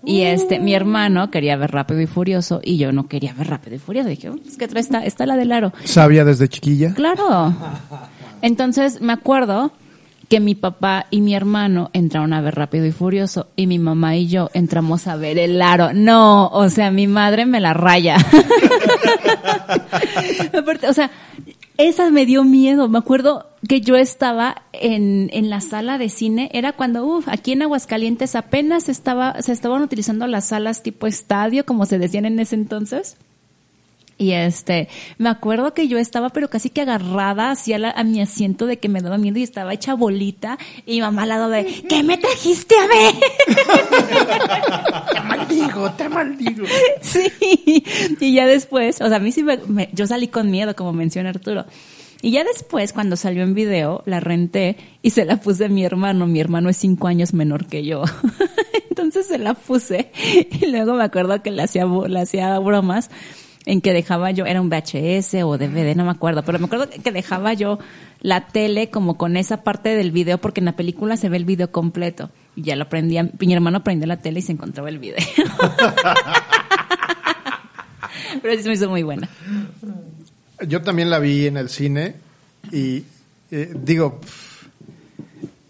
[0.06, 3.76] Y este, mi hermano quería ver Rápido y Furioso y yo no quería ver Rápido
[3.78, 4.10] y Furioso.
[4.10, 5.72] Dije, "Oh, es que trae esta, está la del aro.
[5.86, 6.94] ¿Sabía desde chiquilla?
[6.94, 7.56] Claro.
[8.42, 9.72] Entonces me acuerdo
[10.34, 14.16] que mi papá y mi hermano entraron a ver Rápido y Furioso y mi mamá
[14.16, 15.94] y yo entramos a ver el aro.
[15.94, 18.18] No, o sea, mi madre me la raya.
[20.90, 21.12] O sea,
[21.78, 22.90] esa me dio miedo.
[22.90, 26.50] Me acuerdo que yo estaba en, en la sala de cine.
[26.52, 31.64] Era cuando, uff, aquí en Aguascalientes apenas estaba, se estaban utilizando las salas tipo estadio,
[31.64, 33.18] como se decían en ese entonces.
[34.18, 34.88] Y este,
[35.18, 38.78] me acuerdo que yo estaba pero casi que agarrada hacia la, a mi asiento de
[38.78, 42.04] que me daba miedo y estaba hecha bolita y mi mamá al lado de, ¿qué
[42.04, 43.16] me trajiste a ver?
[45.14, 46.66] te maldigo, te maldigo.
[47.02, 47.32] Sí,
[48.20, 50.94] y ya después, o sea, a mí sí me, me- yo salí con miedo, como
[50.94, 51.66] menciona Arturo.
[52.22, 55.84] Y ya después, cuando salió en video, la renté y se la puse a mi
[55.84, 56.26] hermano.
[56.26, 58.04] Mi hermano es cinco años menor que yo.
[58.90, 60.10] Entonces se la puse
[60.62, 63.10] y luego me acuerdo que le hacía, le hacía bromas
[63.66, 66.90] en que dejaba yo, era un VHS o DVD, no me acuerdo, pero me acuerdo
[66.90, 67.80] que dejaba yo
[68.22, 71.46] la tele como con esa parte del video porque en la película se ve el
[71.46, 72.30] video completo.
[72.56, 75.18] Y ya lo prendía, mi hermano la tele y se encontraba el video.
[78.42, 79.30] Pero sí me hizo muy buena.
[80.68, 82.16] Yo también la vi en el cine
[82.72, 83.04] y
[83.52, 84.20] eh, digo,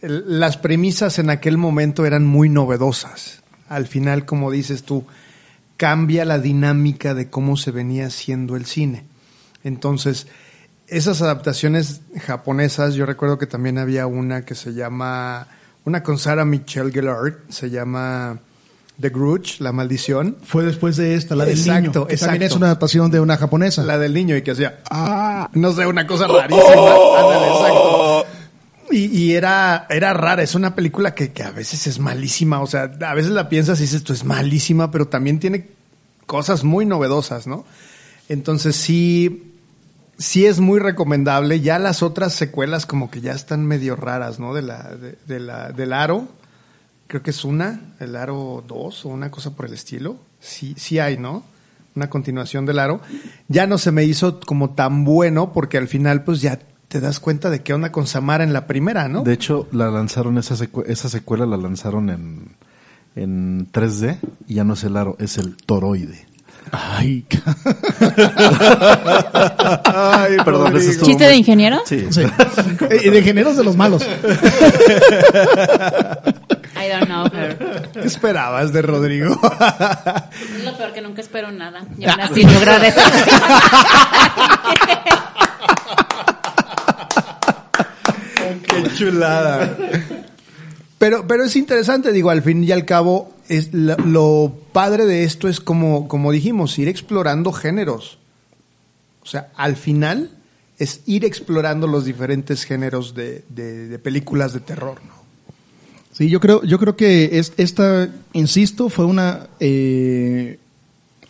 [0.02, 3.42] las premisas en aquel momento eran muy novedosas.
[3.70, 5.06] Al final, como dices tú,
[5.84, 9.04] cambia la dinámica de cómo se venía haciendo el cine.
[9.66, 10.28] Entonces,
[10.88, 15.46] esas adaptaciones japonesas, yo recuerdo que también había una que se llama,
[15.84, 18.40] una con Sarah Michelle Gellar, se llama
[18.98, 20.38] The Grudge, La Maldición.
[20.42, 22.08] Fue después de esta, la del Exacto, niño.
[22.08, 22.46] que también exacto.
[22.46, 23.84] es una adaptación de una japonesa.
[23.84, 26.64] La del niño y que hacía, ah, no sé, una cosa rarísima.
[26.64, 28.03] Ándale, exacto.
[28.94, 32.68] Y, y era, era rara, es una película que, que a veces es malísima, o
[32.68, 35.68] sea, a veces la piensas y dices, esto es malísima, pero también tiene
[36.26, 37.66] cosas muy novedosas, ¿no?
[38.30, 39.54] Entonces sí,
[40.18, 41.60] sí es muy recomendable.
[41.60, 44.54] Ya las otras secuelas como que ya están medio raras, ¿no?
[44.54, 46.28] De la, de, de la, del Aro,
[47.08, 50.18] creo que es una, el Aro 2 o una cosa por el estilo.
[50.40, 51.44] Sí, sí hay, ¿no?
[51.96, 53.02] Una continuación del Aro.
[53.48, 56.60] Ya no se me hizo como tan bueno porque al final pues ya
[56.94, 59.24] te das cuenta de qué onda con Samara en la primera, ¿no?
[59.24, 62.56] De hecho, la lanzaron, esa, secue- esa secuela la lanzaron en,
[63.16, 66.28] en 3D y ya no es el aro, es el toroide.
[66.72, 67.26] Ay,
[69.86, 71.82] Ay, Perdón, estuvo ¿Chiste muy- de ingeniero?
[71.86, 72.06] Sí.
[72.12, 72.22] sí.
[72.92, 74.04] Eh, de géneros de los malos.
[76.76, 77.90] I don't know her.
[77.94, 79.34] ¿Qué esperabas de Rodrigo?
[79.34, 81.86] Es lo peor que nunca espero nada.
[81.98, 83.02] Y aún así lograr eso.
[88.68, 89.78] Qué chulada.
[90.98, 95.24] Pero, pero es interesante, digo, al fin y al cabo, es la- lo padre de
[95.24, 98.20] esto es como, como dijimos, ir explorando géneros.
[99.22, 100.32] O sea, al final
[100.78, 105.14] es ir explorando los diferentes géneros de, de- de películas de terror, ¿no?
[106.14, 110.60] Sí, yo creo, yo creo que es, esta, insisto, fue una, eh,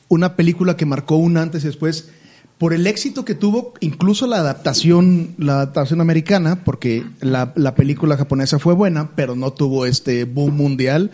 [0.09, 2.09] una película que marcó un antes y después
[2.58, 8.16] por el éxito que tuvo, incluso la adaptación, la adaptación americana, porque la, la película
[8.16, 11.12] japonesa fue buena, pero no tuvo este boom mundial.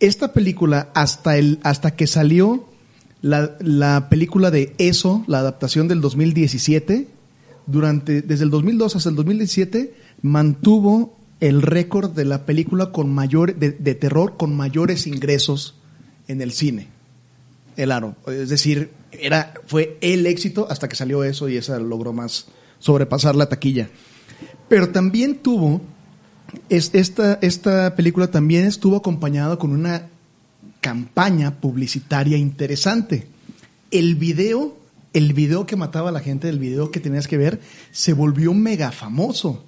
[0.00, 2.66] Esta película, hasta el, hasta que salió
[3.20, 7.08] la, la película de Eso, la adaptación del 2017,
[7.66, 13.56] durante, desde el 2002 hasta el 2017, mantuvo el récord de la película con mayor,
[13.56, 15.74] de, de terror con mayores ingresos
[16.28, 16.88] en el cine.
[17.76, 18.16] El aro.
[18.26, 22.46] Es decir, era, fue el éxito hasta que salió eso y esa logró más
[22.78, 23.88] sobrepasar la taquilla.
[24.68, 25.80] Pero también tuvo,
[26.68, 30.08] es, esta, esta película también estuvo acompañada con una
[30.80, 33.26] campaña publicitaria interesante.
[33.90, 34.76] El video,
[35.12, 37.60] el video que mataba a la gente, el video que tenías que ver,
[37.90, 39.64] se volvió mega famoso.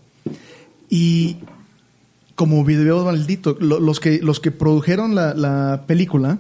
[0.89, 1.37] Y
[2.35, 6.39] como video maldito, lo- los que, los que produjeron la película,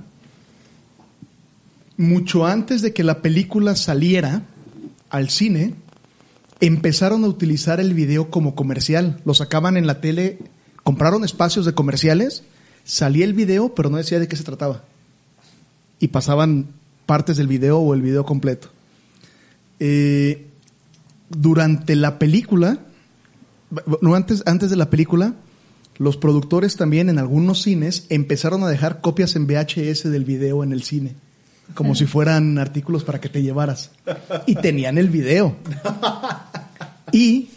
[1.96, 4.42] mucho antes de que la película saliera
[5.10, 5.74] al cine,
[6.60, 9.20] empezaron a utilizar el video como comercial.
[9.24, 10.38] Lo sacaban en la tele,
[10.82, 12.42] compraron espacios de comerciales,
[12.84, 14.82] salía el video, pero no decía de qué se trataba.
[16.00, 16.68] Y pasaban
[17.06, 18.68] partes del video o el video completo.
[19.80, 20.46] Eh,
[21.28, 22.78] durante la película,
[24.00, 25.34] no, antes, antes de la película,
[25.98, 30.72] los productores también en algunos cines empezaron a dejar copias en VHS del video en
[30.72, 31.14] el cine,
[31.72, 33.90] como si fueran artículos para que te llevaras.
[34.46, 35.56] Y tenían el video.
[37.12, 37.48] Y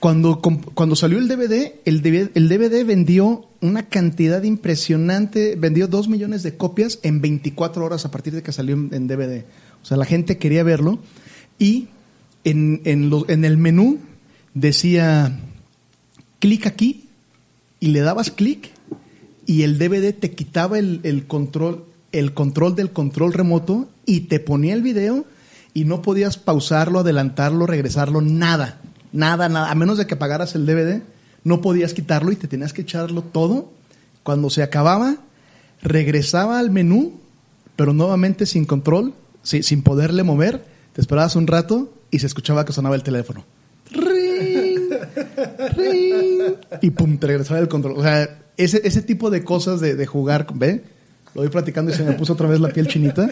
[0.00, 6.08] cuando, cuando salió el DVD, el DVD, el DVD vendió una cantidad impresionante, vendió dos
[6.08, 9.44] millones de copias en 24 horas a partir de que salió en DVD.
[9.82, 10.98] O sea, la gente quería verlo.
[11.58, 11.88] Y
[12.44, 13.98] en, en, lo- en el menú
[14.54, 15.40] decía,
[16.38, 17.06] clic aquí,
[17.80, 18.70] y le dabas clic,
[19.46, 24.40] y el DVD te quitaba el, el control, el control del control remoto, y te
[24.40, 25.24] ponía el video,
[25.74, 28.80] y no podías pausarlo, adelantarlo, regresarlo, nada.
[29.12, 29.70] Nada, nada.
[29.70, 31.02] A menos de que pagaras el DVD,
[31.44, 33.70] no podías quitarlo y te tenías que echarlo todo.
[34.22, 35.16] Cuando se acababa,
[35.82, 37.20] regresaba al menú,
[37.76, 40.64] pero nuevamente sin control, si- sin poderle mover.
[40.92, 43.44] Te esperabas un rato y se escuchaba que sonaba el teléfono.
[43.90, 44.90] Ring,
[45.76, 46.42] ring,
[46.82, 47.94] y pum, te regresaba el control.
[47.98, 50.82] O sea, ese, ese tipo de cosas de, de jugar, ¿ve?
[51.38, 53.30] Lo voy platicando y se me puso otra vez la piel chinita.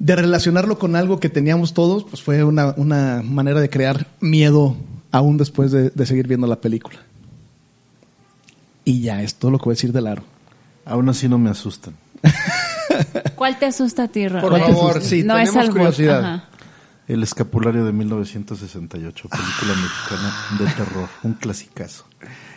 [0.00, 4.76] De relacionarlo con algo que teníamos todos, pues fue una, una manera de crear miedo
[5.12, 6.98] aún después de, de seguir viendo la película.
[8.84, 10.24] Y ya, es todo lo que voy a decir del aro.
[10.84, 11.94] Aún así no me asustan.
[13.36, 16.24] ¿Cuál te asusta a ti, Ro- Por favor, sí, no tenemos es curiosidad.
[16.24, 16.44] ajá.
[17.06, 22.04] El escapulario de 1968, película mexicana de terror, un clasicazo.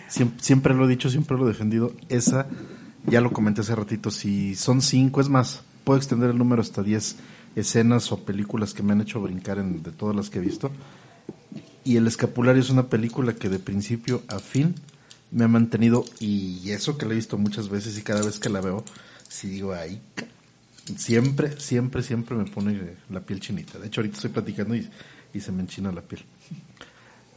[0.07, 1.93] Siempre, siempre lo he dicho, siempre lo he defendido.
[2.09, 2.47] Esa,
[3.07, 6.83] ya lo comenté hace ratito, si son cinco, es más, puedo extender el número hasta
[6.83, 7.17] diez
[7.55, 10.71] escenas o películas que me han hecho brincar en, de todas las que he visto.
[11.83, 14.75] Y El escapulario es una película que de principio a fin
[15.31, 18.49] me ha mantenido, y eso que la he visto muchas veces y cada vez que
[18.49, 18.83] la veo,
[19.27, 19.73] sí digo,
[20.13, 20.25] ca-
[20.97, 23.79] siempre, siempre, siempre me pone la piel chinita.
[23.79, 24.87] De hecho, ahorita estoy platicando y,
[25.33, 26.23] y se me enchina la piel.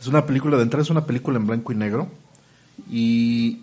[0.00, 2.10] Es una película, de entrada es una película en blanco y negro
[2.90, 3.60] y,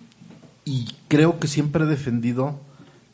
[0.65, 2.59] y creo que siempre he defendido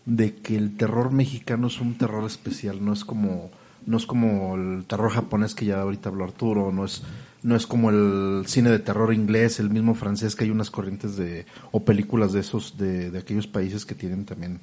[0.05, 3.51] de que el terror mexicano es un terror especial, no es como
[3.85, 7.03] no es como el terror japonés que ya ahorita habló Arturo, no es
[7.43, 11.15] no es como el cine de terror inglés, el mismo francés que hay unas corrientes
[11.15, 14.59] de o películas de esos de, de aquellos países que tienen también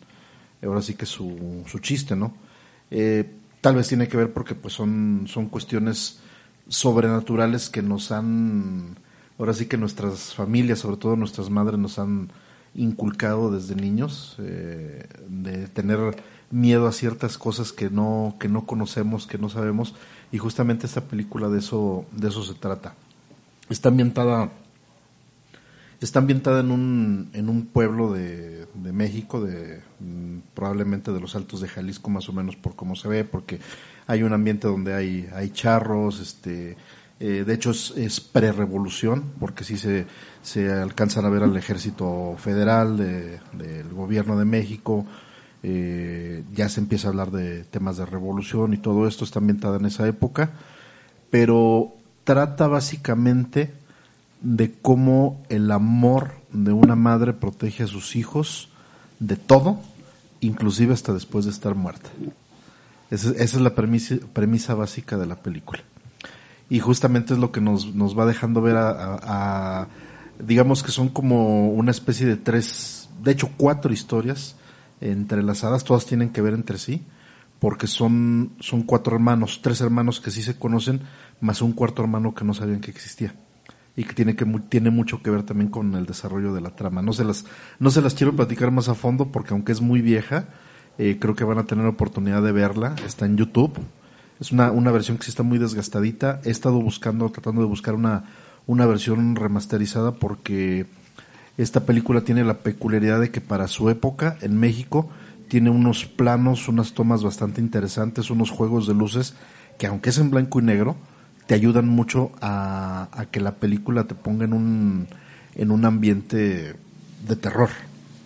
[0.62, 2.34] ahora sí que su, su chiste, ¿no?
[2.90, 3.30] Eh,
[3.60, 6.20] tal vez tiene que ver porque pues son son cuestiones
[6.68, 8.96] sobrenaturales que nos han
[9.38, 12.30] ahora sí que nuestras familias, sobre todo nuestras madres nos han
[12.74, 15.98] inculcado desde niños eh, de tener
[16.50, 19.94] miedo a ciertas cosas que no que no conocemos que no sabemos
[20.32, 22.94] y justamente esta película de eso de eso se trata.
[23.70, 24.50] Está ambientada
[26.00, 31.36] está ambientada en un en un pueblo de, de México de mm, probablemente de los
[31.36, 33.60] altos de Jalisco más o menos por cómo se ve porque
[34.06, 36.76] hay un ambiente donde hay hay charros este
[37.26, 40.04] eh, de hecho, es, es pre-revolución, porque sí se,
[40.42, 45.06] se alcanzan a ver al ejército federal de- del gobierno de México.
[45.66, 49.78] eh, ya se empieza a hablar de temas de revolución y todo esto está ambientada
[49.78, 50.50] en esa época.
[51.30, 51.94] Pero
[52.24, 53.72] trata básicamente
[54.42, 58.68] de cómo el amor de una madre protege a sus hijos
[59.20, 59.80] de todo,
[60.40, 62.10] inclusive hasta después de estar muerta.
[63.10, 65.80] Esa, esa es la premisa, premisa básica de la película
[66.70, 69.18] y justamente es lo que nos, nos va dejando ver a,
[69.82, 69.88] a-
[70.38, 74.56] digamos que son como una especie de tres, de hecho cuatro historias
[75.00, 77.02] entrelazadas, todas tienen que ver entre sí,
[77.60, 81.00] porque son, son cuatro hermanos, tres hermanos que sí se conocen,
[81.40, 83.34] más un cuarto hermano que no sabían que existía
[83.96, 87.00] y que tiene que tiene mucho que ver también con el desarrollo de la trama.
[87.00, 87.44] No se las
[87.78, 90.46] no se las quiero platicar más a fondo porque aunque es muy vieja,
[90.98, 92.96] eh, creo que van a tener oportunidad de verla.
[93.06, 93.72] Está en YouTube.
[94.40, 96.40] Es una, una versión que sí está muy desgastadita.
[96.44, 98.24] He estado buscando, tratando de buscar una,
[98.66, 100.86] una versión remasterizada porque
[101.56, 105.08] esta película tiene la peculiaridad de que para su época en México
[105.48, 109.34] tiene unos planos, unas tomas bastante interesantes, unos juegos de luces
[109.78, 110.96] que aunque es en blanco y negro,
[111.46, 115.08] te ayudan mucho a, a que la película te ponga en un,
[115.54, 116.74] en un ambiente
[117.26, 117.70] de terror,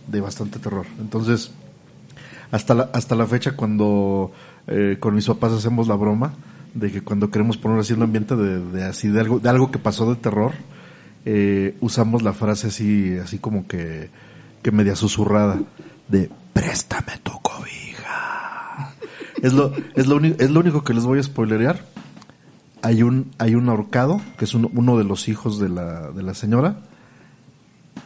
[0.07, 0.87] de bastante terror.
[1.01, 1.51] Entonces,
[2.51, 4.33] hasta la, hasta la fecha cuando
[4.69, 6.33] eh, con mis papás hacemos la broma
[6.75, 9.71] de que cuando queremos poner así un ambiente de, de así de algo de algo
[9.71, 10.53] que pasó de terror
[11.25, 14.11] eh, usamos la frase así así como que
[14.63, 15.59] que media susurrada
[16.09, 18.95] de préstame tu cobija
[19.43, 21.85] es lo es lo único es lo único que les voy a spoilerear.
[22.83, 26.23] Hay un hay un ahorcado que es un- uno de los hijos de la de
[26.23, 26.79] la señora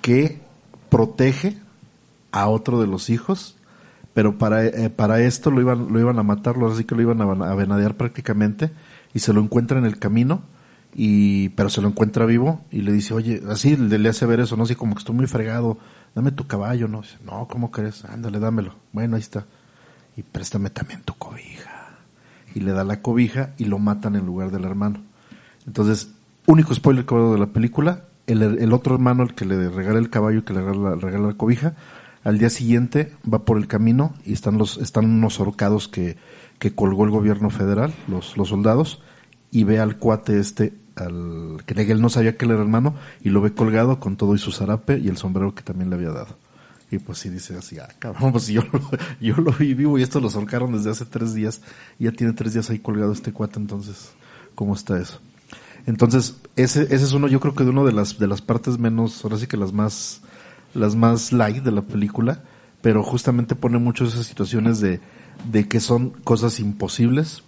[0.01, 0.41] que
[0.89, 1.57] protege
[2.33, 3.57] a otro de los hijos,
[4.15, 7.21] pero para, eh, para esto lo iban, lo iban a matarlo, así que lo iban
[7.21, 8.71] a, a venadear prácticamente,
[9.15, 10.43] y se lo encuentra en el camino,
[10.95, 14.41] y, pero se lo encuentra vivo, y le dice, oye, así le, le hace ver
[14.41, 14.65] eso, ¿no?
[14.65, 15.79] Así como que estoy muy fregado,
[16.15, 17.03] dame tu caballo, ¿no?
[17.03, 18.05] Dice, no, ¿cómo crees?
[18.05, 18.75] Ándale, dámelo.
[18.93, 19.47] Bueno, ahí está.
[20.17, 21.71] Y préstame también tu cobija.
[22.55, 25.01] Y le da la cobija y lo matan en lugar del hermano.
[25.67, 26.13] Entonces,
[26.47, 30.11] único spoiler que de la película, el, el otro hermano, el que le regala el
[30.11, 31.75] caballo que le regala, regala la cobija,
[32.25, 36.17] al día siguiente va por el camino y están los, están unos ahorcados que,
[36.59, 39.03] que colgó el gobierno federal, los, los soldados,
[39.51, 43.31] y ve al cuate este, al, que él no sabía que él era hermano, y
[43.31, 46.11] lo ve colgado con todo y su zarape y el sombrero que también le había
[46.11, 46.37] dado.
[46.91, 48.63] Y pues sí dice así, ah, cabrón, pues yo,
[49.21, 51.63] yo lo vi vivo y esto lo ahorcaron desde hace tres días,
[51.99, 54.13] ya tiene tres días ahí colgado este cuate, entonces,
[54.55, 55.21] ¿cómo está eso?
[55.87, 58.79] Entonces, ese, ese es uno, yo creo que de uno de las, de las partes
[58.79, 60.21] menos, ahora sí que las más,
[60.75, 62.43] las más light de la película,
[62.81, 65.01] pero justamente pone muchas esas situaciones de,
[65.51, 67.43] de que son cosas imposibles,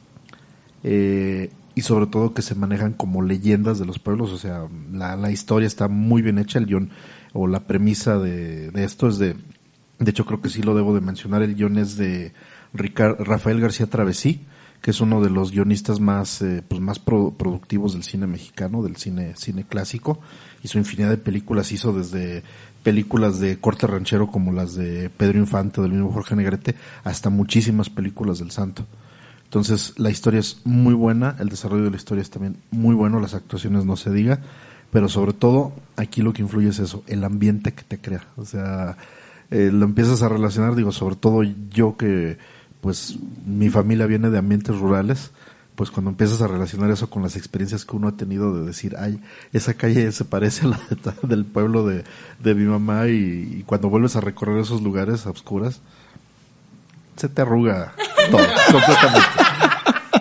[0.82, 5.16] eh, y sobre todo que se manejan como leyendas de los pueblos, o sea, la,
[5.16, 6.90] la historia está muy bien hecha, el guion,
[7.32, 9.34] o la premisa de, de esto es de,
[9.98, 12.32] de hecho creo que sí lo debo de mencionar, el guion es de
[12.72, 14.42] Rafael García Travesí,
[14.80, 18.82] que es uno de los guionistas más, eh, pues más pro- productivos del cine mexicano,
[18.82, 20.20] del cine, cine clásico.
[20.62, 22.42] Hizo infinidad de películas, hizo desde
[22.84, 27.90] películas de corte ranchero como las de Pedro Infante, del mismo Jorge Negrete, hasta muchísimas
[27.90, 28.86] películas del Santo.
[29.44, 33.20] Entonces, la historia es muy buena, el desarrollo de la historia es también muy bueno,
[33.20, 34.40] las actuaciones no se diga,
[34.92, 38.24] pero sobre todo, aquí lo que influye es eso, el ambiente que te crea.
[38.36, 38.96] O sea,
[39.50, 42.38] eh, lo empiezas a relacionar, digo, sobre todo yo que,
[42.80, 43.16] pues,
[43.46, 45.30] mi familia viene de ambientes rurales,
[45.74, 48.96] pues cuando empiezas a relacionar eso con las experiencias que uno ha tenido de decir,
[48.98, 49.20] ay,
[49.52, 52.04] esa calle se parece a la de del pueblo de,
[52.38, 55.80] de mi mamá y, y cuando vuelves a recorrer esos lugares a oscuras,
[57.16, 57.94] se te arruga
[58.30, 58.40] todo,
[58.72, 59.28] completamente.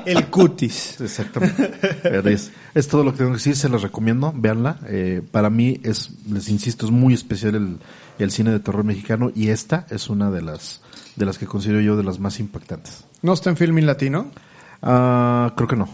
[0.06, 1.00] El cutis.
[1.00, 1.72] Exactamente.
[2.04, 4.80] Pero Es, es todo lo que tengo que decir, se los recomiendo, véanla.
[4.88, 7.78] Eh, para mí es, les insisto, es muy especial el,
[8.20, 10.82] el cine de terror mexicano y esta es una de las
[11.16, 13.06] de las que considero yo de las más impactantes.
[13.22, 14.32] ¿No está en Filming Latino?
[14.84, 15.88] Ah, creo que no.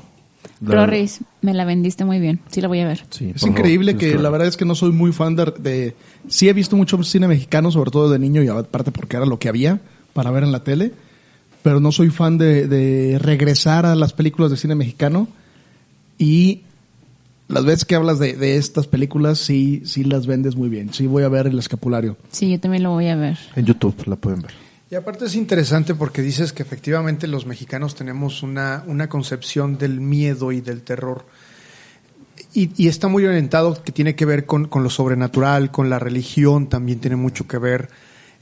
[0.62, 2.42] La- Flores, me la vendiste muy bien.
[2.50, 3.06] Sí la voy a ver.
[3.12, 5.96] Sí, Es increíble favor, que la verdad es que no soy muy fan de, de-
[6.28, 9.40] Sí he visto mucho cine mexicano, sobre todo de niño y aparte porque era lo
[9.40, 9.80] que había
[10.14, 10.92] para ver en la tele,
[11.64, 15.28] pero no soy fan de, de regresar a las películas de cine mexicano
[16.18, 16.62] y
[17.48, 20.94] las veces que hablas de, de estas películas sí, sí las vendes muy bien.
[20.94, 22.18] Sí voy a ver El Escapulario.
[22.32, 23.38] Sí, yo también lo voy a ver.
[23.56, 24.52] En YouTube la pueden ver.
[24.92, 30.02] Y aparte es interesante porque dices que efectivamente los mexicanos tenemos una, una concepción del
[30.02, 31.26] miedo y del terror.
[32.56, 36.00] Y, y está muy orientado que tiene que ver con, con lo sobrenatural, con la
[36.00, 37.90] religión, también tiene mucho que ver.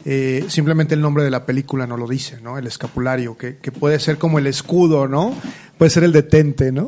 [0.05, 2.57] Eh, simplemente el nombre de la película no lo dice, ¿no?
[2.57, 5.35] El escapulario, que, que puede ser como el escudo, ¿no?
[5.77, 6.87] Puede ser el detente, ¿no?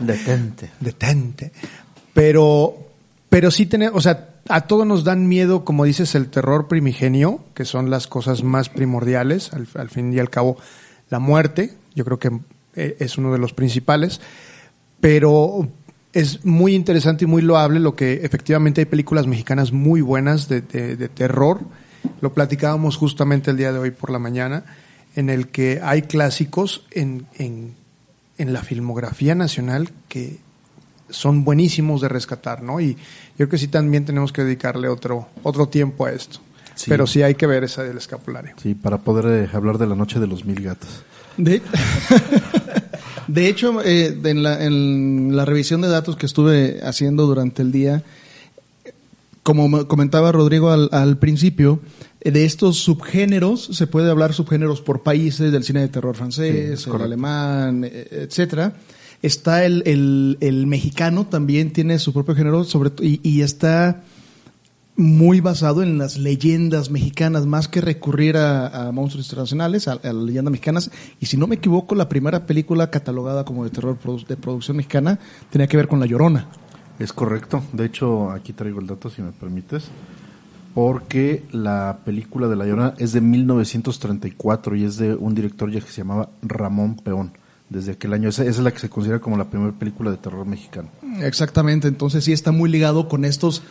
[0.00, 0.70] Detente.
[0.80, 1.52] detente.
[2.14, 2.92] Pero,
[3.28, 7.40] pero sí tener, o sea, a todos nos dan miedo, como dices, el terror primigenio,
[7.54, 10.56] que son las cosas más primordiales, al, fin y al cabo,
[11.10, 12.30] la muerte, yo creo que
[12.74, 14.20] eh, es uno de los principales,
[15.00, 15.68] pero
[16.12, 20.60] es muy interesante y muy loable lo que efectivamente hay películas mexicanas muy buenas de,
[20.62, 21.60] de- de terror,
[22.20, 24.64] lo platicábamos justamente el día de hoy por la mañana,
[25.16, 27.74] en el que hay clásicos en, en,
[28.38, 30.38] en la filmografía nacional que
[31.10, 32.80] son buenísimos de rescatar, ¿no?
[32.80, 32.98] Y yo
[33.36, 36.38] creo que sí también tenemos que dedicarle otro, otro tiempo a esto.
[36.74, 36.86] Sí.
[36.88, 38.52] Pero sí hay que ver esa del escapulario.
[38.62, 40.88] Sí, para poder eh, hablar de la noche de los mil gatos.
[41.38, 41.62] De,
[43.28, 47.62] de hecho, eh, de- en, la, en la revisión de datos que estuve haciendo durante
[47.62, 48.02] el día,
[49.42, 51.80] como me comentaba Rodrigo al, al principio,
[52.20, 56.18] eh, de estos subgéneros, se puede hablar subgéneros por países, del cine de terror Sí,
[56.18, 58.74] francés, es el alemán, eh, etcétera.
[59.22, 64.02] Está el, el, el mexicano, también tiene su propio género, sobre y, y está
[64.96, 70.90] muy basado en las leyendas mexicanas, más que recurrir a, monstruos internacionales, a, leyendas mexicanas.
[71.20, 75.18] Y si no me equivoco, la primera película catalogada como de terror de producción mexicana
[75.50, 76.48] tenía que ver con La Llorona.
[76.98, 77.62] Es correcto.
[77.72, 79.88] De hecho, aquí traigo el dato, si me permites.
[80.74, 85.80] Porque la película de La Llorona es de 1934 y es de un director ya
[85.80, 87.32] que se llamaba Ramón Peón.
[87.68, 88.28] Desde aquel año.
[88.28, 90.88] Esa, esa es la que se considera como la primera película de terror mexicano.
[91.20, 93.62] Exactamente, entonces sí está muy ligado con estos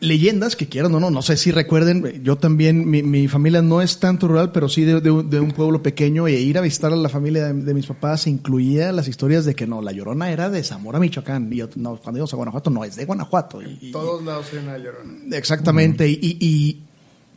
[0.00, 3.80] leyendas que quieran o no, no sé si recuerden, yo también, mi, mi familia no
[3.80, 6.60] es tanto rural, pero sí de, de un- de un pueblo pequeño e ir a
[6.60, 9.92] visitar a la familia de, de mis papás incluía las historias de que no, la
[9.92, 13.04] Llorona era de Zamora, Michoacán, y yo, no, cuando íbamos a Guanajuato, no, es de
[13.04, 13.62] Guanajuato.
[13.62, 15.12] Y, y- Todos lados hay una llorona.
[15.36, 16.82] exactamente, y, y- y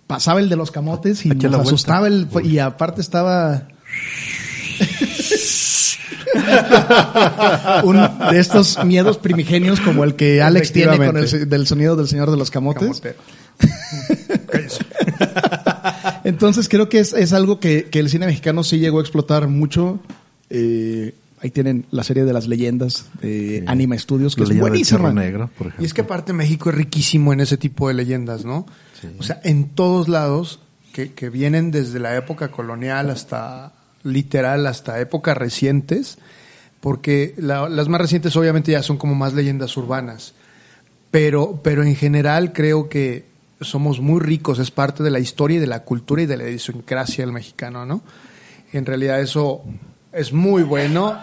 [0.07, 3.67] pasaba el de los camotes y Aquí nos asustaba el, y aparte estaba...
[7.83, 7.95] un
[8.31, 12.31] de estos miedos primigenios como el que Alex tiene con el del sonido del señor
[12.31, 13.01] de los camotes.
[16.23, 19.47] Entonces creo que es, es algo que, que el cine mexicano sí llegó a explotar
[19.47, 19.99] mucho.
[20.49, 23.63] Eh, ahí tienen la serie de las leyendas de Sí.
[23.67, 24.99] Anima Studios, que La es buenísima.
[24.99, 25.83] Cerro Negro, por ejemplo.
[25.83, 28.65] Y es que aparte México es riquísimo en ese tipo de leyendas, ¿no?
[28.99, 29.07] Sí.
[29.19, 30.59] O sea, en todos lados,
[30.93, 33.73] que, que vienen desde la época colonial hasta
[34.05, 36.17] literal, hasta épocas recientes,
[36.79, 40.33] porque la- las más recientes obviamente ya son como más leyendas urbanas,
[41.11, 43.25] pero, pero en general creo que
[43.61, 46.43] somos muy ricos, es parte de la historia y de la cultura y de la
[46.47, 48.01] idiosincrasia del mexicano, ¿no?
[48.73, 49.63] En realidad eso
[50.13, 51.17] es muy bueno,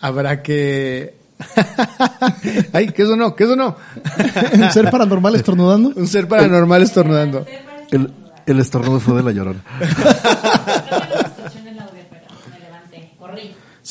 [0.00, 1.14] habrá que...
[2.72, 3.34] Ay, ¿qué eso no?
[3.34, 3.76] ¿Qué eso no?
[4.54, 5.92] ¿Un ser paranormal estornudando?
[5.96, 7.46] Un ser paranormal estornudando.
[7.90, 8.12] El,
[8.46, 9.62] el estornudo fue de La Llorona.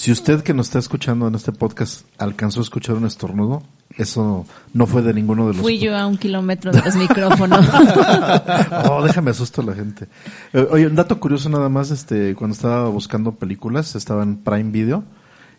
[0.01, 3.61] Si usted que nos está escuchando en este podcast alcanzó a escuchar un estornudo,
[3.99, 5.61] eso no fue de ninguno de los...
[5.61, 7.63] Fui yo a un kilómetro de los micrófonos.
[8.89, 10.07] oh, déjame asusto a la gente.
[10.53, 14.71] Eh, oye, un dato curioso nada más, este, cuando estaba buscando películas, estaba en Prime
[14.71, 15.03] Video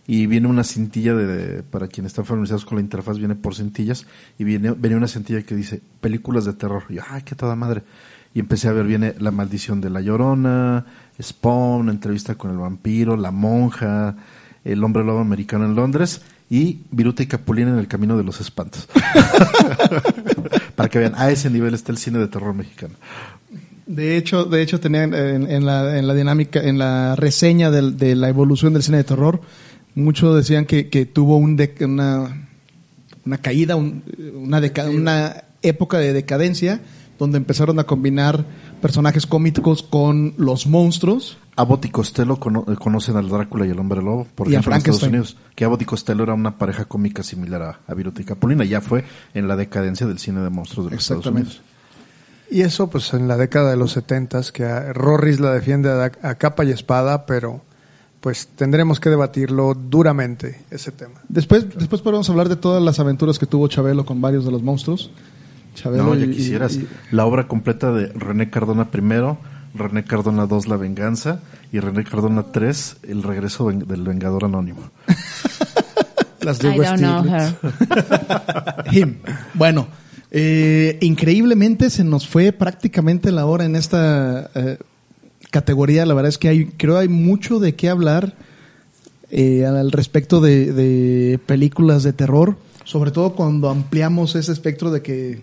[0.09, 4.09] y viene una cintilla de, para quienes están familiarizados con la interfaz, viene por cintillas
[4.40, 6.82] y viene, venía una cintilla que dice películas de terror.
[6.88, 7.84] Y yo, ay, qué toda madre.
[8.34, 10.86] Y empecé a ver, viene La Maldición de la Llorona,
[11.23, 14.16] Spawn, Entrevista con el Vampiro, La Monja,
[14.64, 16.20] El Hombre Lobo Americano en Londres
[16.51, 18.89] y Viruta y Capulina en el Camino de los Espantos.
[20.77, 22.95] Para que vean, a ese nivel está el cine de terror mexicano.
[23.87, 27.97] De hecho, de hecho tenían en, en la, en la dinámica, en la reseña del-
[27.97, 29.41] de la evolución del cine de terror,
[29.95, 32.47] muchos decían que, que tuvo un de- una,
[33.27, 34.03] una caída, un-
[34.35, 36.81] una, deca- una época de decadencia,
[37.23, 38.45] donde empezaron a combinar
[38.81, 41.39] personajes cómicos con los monstruos.
[41.57, 44.59] Abbott y Costello cono- eh, conocen al Drácula y el Hombre Lobo, por Y a
[44.61, 45.03] ejemplo, en Estados.
[45.05, 45.37] Unidos.
[45.55, 48.64] Que Abbott y Costello era una pareja cómica similar a, a Viruta y Capulina.
[48.64, 49.05] Ya fue
[49.35, 51.27] en la decadencia del cine de monstruos de los Estados.
[51.27, 51.61] Unidos.
[52.51, 56.05] Y eso, pues en la década de los setentas, que a Rorris la defiende a,
[56.29, 57.62] a capa y espada, pero
[58.20, 61.14] pues tendremos que debatirlo duramente ese tema.
[61.29, 64.62] Después, después podemos hablar de todas las aventuras que tuvo Chabelo con varios de los
[64.62, 65.11] monstruos.
[65.75, 66.75] Chabelo No, ya y- quisieras.
[66.77, 69.39] y- La obra completa de René Cardona primero,
[69.75, 71.41] René Cardona 2, La Venganza,
[71.73, 74.83] y René Cardona 3, El regreso del Vengador Anónimo.
[76.43, 77.55] Las de I Hugo don't know Stiglitz.
[77.91, 78.85] her.
[78.93, 79.16] Him.
[79.55, 79.87] Bueno,
[80.31, 84.79] eh, increíblemente se nos fue prácticamente la hora en esta eh,
[85.51, 86.05] categoría.
[86.05, 88.35] La verdad es que hay, creo hay mucho de qué hablar
[89.31, 95.01] eh, al respecto de, de películas de terror, sobre todo cuando ampliamos ese espectro de
[95.01, 95.43] que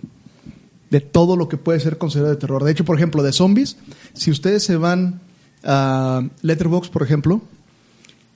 [0.89, 2.63] de todo lo que puede ser considerado de terror.
[2.63, 3.77] De hecho, por ejemplo, de zombies,
[4.13, 5.21] si ustedes se van
[5.63, 7.41] a Letterboxd, por ejemplo,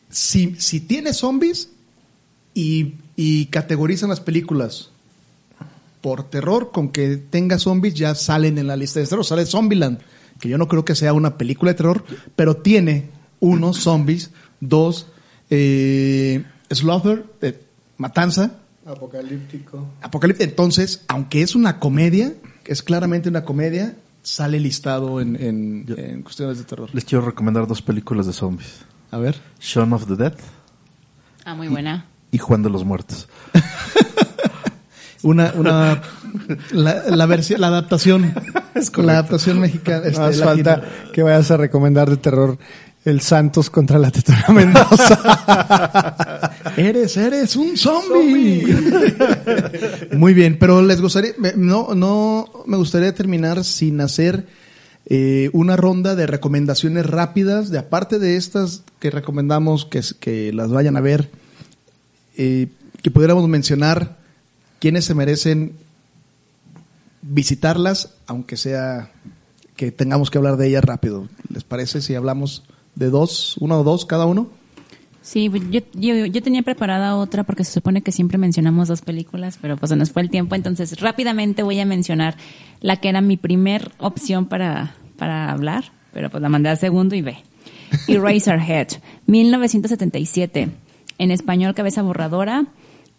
[0.10, 1.70] si, si tiene zombies
[2.54, 4.92] y, y categorizan las películas
[6.02, 9.26] por terror, con que tenga zombies ya salen en la lista de terror.
[9.26, 10.00] Sale Zombieland,
[10.40, 12.04] que yo no creo que sea una película de terror,
[12.36, 15.08] pero tiene uno, zombies, dos,
[15.50, 17.60] eh, Slaughter, eh,
[17.98, 19.86] Matanza, Apocalíptico.
[20.02, 20.46] Apocalipsis.
[20.48, 22.34] Entonces, aunque es una comedia,
[22.66, 26.90] es claramente una comedia, sale listado en, en- Yo- en cuestiones de terror.
[26.94, 28.80] Les quiero recomendar dos películas de zombies.
[29.12, 29.36] A ver.
[29.60, 30.34] Shaun of the Dead
[31.46, 32.06] Ah, muy buena.
[32.32, 33.28] y Juan de los Muertos.
[35.24, 36.02] Una, una,
[36.72, 38.34] la, la versión, la adaptación,
[38.98, 40.06] la adaptación mexicana.
[40.08, 40.72] este, Más latina.
[40.76, 42.58] falta que vayas a recomendar de terror
[43.06, 46.52] El Santos contra la Tetona Mendoza.
[46.78, 48.66] Eres, eres un zombie.
[50.18, 54.48] Muy bien, pero les gustaría, no, no me gustaría terminar sin hacer
[55.06, 60.72] eh, una ronda de recomendaciones rápidas, de aparte de estas que recomendamos que, que las
[60.72, 61.30] vayan a ver,
[62.38, 62.68] eh,
[63.02, 64.18] que pudiéramos mencionar
[64.80, 65.74] quiénes se merecen
[67.22, 69.12] visitarlas, aunque sea
[69.76, 71.28] que tengamos que hablar de ellas rápido.
[71.50, 72.64] ¿Les parece si hablamos
[72.96, 74.50] de dos, uno o dos cada uno?
[75.24, 79.02] Sí, pues, yo, yo, yo tenía preparada otra porque se supone que siempre mencionamos dos
[79.02, 80.54] películas, pero pues se nos fue el tiempo.
[80.54, 82.36] Entonces, rápidamente voy a mencionar
[82.82, 87.16] la que era mi primer opción para, para hablar, pero pues la mandé al segundo
[87.16, 87.38] y ve.
[88.10, 88.90] Eraserhead,
[89.26, 90.70] 1977.
[91.20, 92.66] En español, cabeza borradora.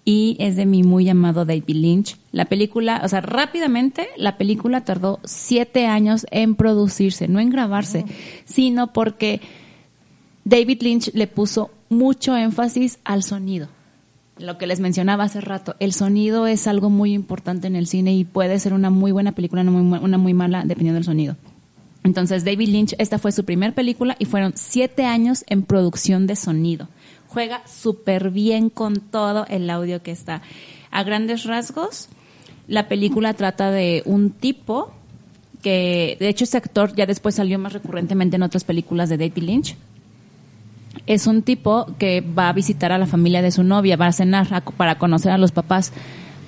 [0.04, 2.18] Y es de mi muy amado David Lynch.
[2.32, 8.04] La película, o sea, rápidamente, la película tardó siete años en producirse, no en grabarse,
[8.44, 9.40] sino porque
[10.44, 13.68] David Lynch le puso mucho énfasis al sonido.
[14.36, 18.14] Lo que les mencionaba hace rato, el sonido es algo muy importante en el cine
[18.14, 21.36] y puede ser una muy buena película, una muy, una muy mala, dependiendo del sonido.
[22.02, 26.36] Entonces, David Lynch, esta fue su primer película y fueron siete años en producción de
[26.36, 26.88] sonido.
[27.28, 30.42] Juega súper bien con todo el audio que está.
[30.90, 32.08] A grandes rasgos,
[32.68, 34.92] la película trata de un tipo
[35.62, 39.42] que, de hecho, este actor ya después salió más recurrentemente en otras películas de David
[39.42, 39.76] Lynch.
[41.06, 44.12] Es un tipo que va a visitar a la familia de su novia, va a
[44.12, 45.92] cenar a- para conocer a los papás,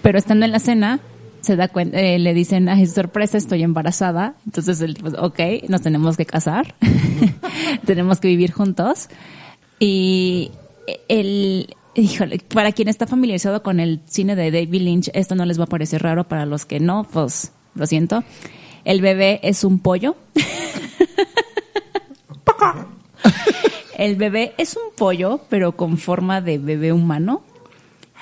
[0.02, 1.00] pero estando en la cena
[1.42, 4.34] se da cuenta, eh, le dicen, ay, sorpresa, estoy embarazada.
[4.46, 5.38] Entonces él, pues, ok,
[5.68, 6.74] nos tenemos que casar,
[7.84, 9.08] tenemos que vivir juntos.
[9.78, 10.50] Y
[11.08, 15.60] el, híjole, para quien está familiarizado con el cine de David Lynch, esto no les
[15.60, 18.24] va a parecer raro, para los que no, pues, lo siento.
[18.84, 20.16] El bebé es un pollo.
[23.96, 27.42] El bebé es un pollo, pero con forma de bebé humano.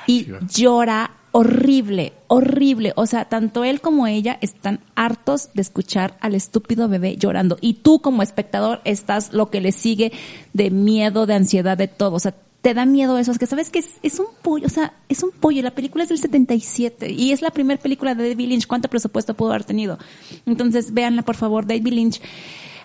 [0.07, 2.93] Y llora horrible, horrible.
[2.95, 7.59] O sea, tanto él como ella están hartos de escuchar al estúpido bebé llorando.
[7.61, 10.13] Y tú como espectador estás lo que le sigue
[10.53, 12.15] de miedo, de ansiedad, de todo.
[12.15, 13.33] O sea, te da miedo eso.
[13.33, 14.67] Es que sabes que es, es un pollo.
[14.67, 15.61] O sea, es un pollo.
[15.63, 18.69] La película es del 77 y es la primera película de David Lynch.
[18.69, 19.99] ¿Cuánto presupuesto pudo haber tenido?
[20.47, 21.67] Entonces, véanla, por favor.
[21.67, 22.21] David Lynch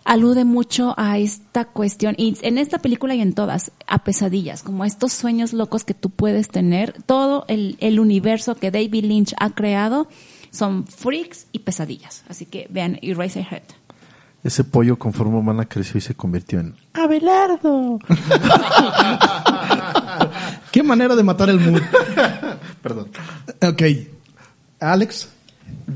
[0.06, 4.86] alude mucho a esta cuestión, y en esta película y en todas, a pesadillas, como
[4.86, 6.96] estos sueños locos que tú puedes tener.
[7.06, 10.08] Todo el, el universo que David Lynch ha creado
[10.52, 12.24] son freaks y pesadillas.
[12.28, 13.64] Así que vean Eraserhead.
[14.44, 18.00] Ese pollo con forma humana creció y se convirtió en Abelardo.
[20.72, 21.82] Qué manera de matar el mood.
[22.82, 23.10] Perdón.
[23.62, 23.82] Ok.
[24.80, 25.28] Alex.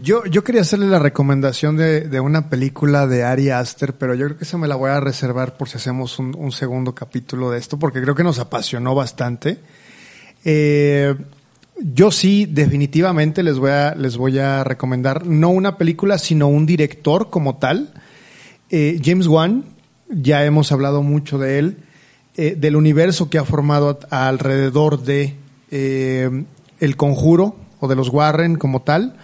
[0.01, 4.37] Yo, yo quería hacerle la recomendación de, una película de Ari Aster, pero yo creo
[4.37, 7.59] que esa me la voy a reservar por si hacemos un, un segundo capítulo de
[7.59, 9.59] esto, porque creo que nos apasionó bastante.
[10.45, 11.15] Eh,
[11.79, 16.65] yo sí, definitivamente les voy a, les voy a recomendar no una película, sino un
[16.65, 17.93] director como tal.
[18.69, 19.65] Eh, James Wan,
[20.09, 21.77] ya hemos hablado mucho de él,
[22.35, 25.35] eh, del universo que ha formado alrededor de
[25.71, 29.15] El Conjuro o de los Warren como tal.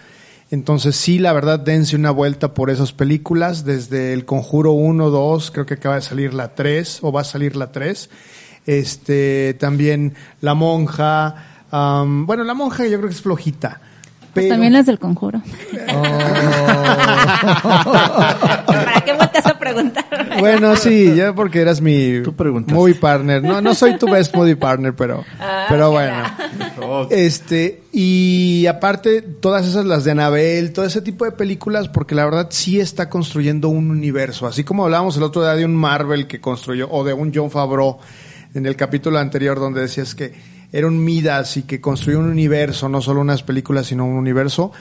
[0.50, 5.50] Entonces sí, la verdad, dense una vuelta por esas películas, desde El Conjuro 1, 2,
[5.52, 8.10] creo que acaba de salir la 3 o va a salir la 3.
[8.66, 13.80] Este, también La Monja, bueno, La Monja yo creo que es flojita.
[14.34, 15.42] Pues también las del conjuro.
[18.66, 20.04] ¿Para qué volteas a preguntar?
[20.38, 22.20] Bueno, sí, ya porque eras mi
[22.66, 23.42] movie partner.
[23.42, 26.22] No, no soy tu best movie partner, pero, Ah, pero bueno.
[27.10, 32.24] Este, y aparte, todas esas, las de Anabel, todo ese tipo de películas, porque la
[32.24, 34.46] verdad sí está construyendo un universo.
[34.46, 37.50] Así como hablábamos el otro día de un Marvel que construyó, o de un John
[37.50, 37.98] Favreau
[38.54, 40.32] en el capítulo anterior, donde decías que
[40.72, 44.72] era un Midas y que construyó un universo, no solo unas películas, sino un universo.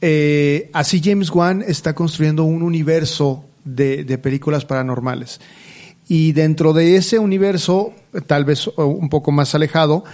[0.00, 5.40] Eh, así James Wan está construyendo un universo de, de películas paranormales.
[6.08, 7.92] Y dentro de ese universo,
[8.26, 10.04] tal vez un poco más alejado,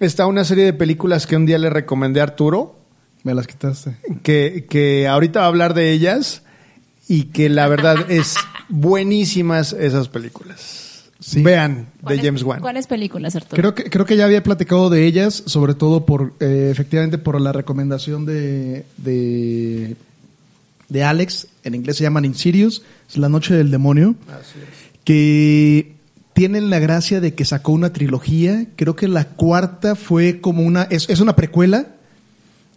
[0.00, 2.78] está una serie de películas que un día le recomendé a Arturo,
[3.24, 3.96] Me las quitaste.
[4.22, 6.42] que, que ahorita va a hablar de ellas
[7.08, 8.36] y que la verdad es
[8.68, 10.87] buenísimas esas películas.
[11.28, 11.42] Sí.
[11.42, 12.60] Vean, de ¿Cuáles- James Wan.
[12.60, 13.60] ¿Cuáles películas, Arturo?
[13.60, 17.38] Creo que, creo que ya había platicado de ellas, sobre todo por, eh, efectivamente, por
[17.38, 19.96] la recomendación de, de,
[20.88, 21.48] de Alex.
[21.64, 24.14] En inglés se llaman Insidious, es La Noche del Demonio.
[25.04, 25.92] Que
[26.32, 28.66] tienen la gracia de que sacó una trilogía.
[28.76, 31.88] Creo que la cuarta fue como una, es, es una precuela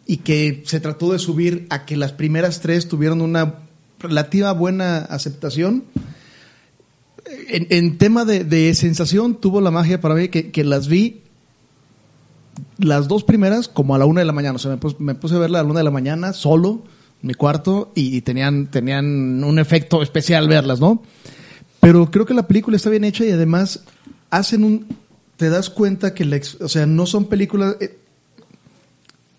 [0.08, 3.56] y que se trató de subir a que las primeras tres tuvieron una
[4.00, 5.84] relativa buena aceptación.
[7.26, 11.22] En, tema de, sensación, tuvo la magia para mí que, las vi
[12.78, 14.56] las dos primeras como a la una de la mañana.
[14.56, 16.84] O sea, me puse, a verla a la una de la mañana solo
[17.22, 21.04] en mi cuarto y, tenían, tenían un efecto especial verlas, ¿no?
[21.80, 23.84] Pero creo que la película está bien hecha y además
[24.30, 24.86] hacen un...
[25.38, 27.78] Te das cuenta que, la o sea, no son películas...
[27.80, 27.98] eh,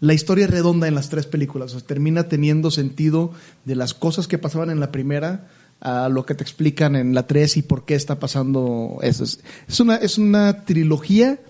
[0.00, 1.74] la historia es redonda en las tres películas.
[1.74, 3.30] O sea, termina teniendo sentido
[3.64, 5.48] de las cosas que pasaban en la primera
[5.82, 9.24] a lo que te explican en la tres y por qué está pasando eso.
[9.24, 11.40] Es, es una, es una trilogía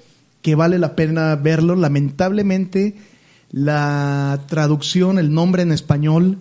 [0.40, 1.76] que vale la pena verlo.
[1.76, 2.96] Lamentablemente,
[3.50, 6.38] la traducción, el nombre en español,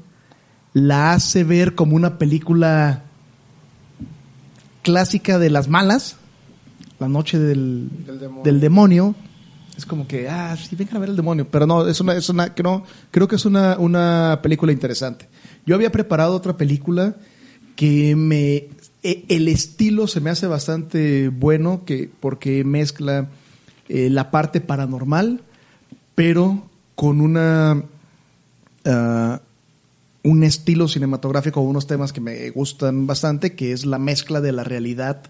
[0.73, 3.03] la hace ver como una película
[4.83, 6.15] clásica de las malas,
[6.97, 8.43] La Noche del, Del demonio.
[8.43, 9.15] del demonio.
[9.77, 11.45] Es como que, ah, sí, vengan a ver el demonio.
[11.51, 15.27] Pero no, es una, es una, creo, creo que es una, una película interesante.
[15.65, 17.15] Yo había preparado otra película
[17.81, 18.67] que me,
[19.01, 23.27] e- el estilo se me hace bastante bueno, que, porque mezcla
[23.89, 25.41] eh, la parte paranormal,
[26.13, 27.83] pero con una,
[28.85, 29.41] ah,
[30.21, 34.63] un estilo cinematográfico, unos temas que me gustan bastante, que es la mezcla de la
[34.63, 35.23] realidad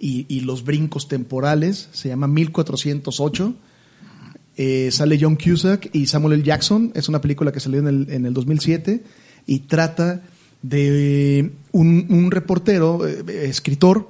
[0.00, 1.90] y, los brincos temporales.
[1.92, 3.54] Se llama 1408.
[4.56, 6.42] Eh, sale John Cusack y Samuel L.
[6.42, 6.90] Jackson.
[6.96, 9.04] Es una película que salió en el, en el 2007
[9.46, 10.22] y trata
[10.64, 14.08] de un, un reportero, eh, escritor,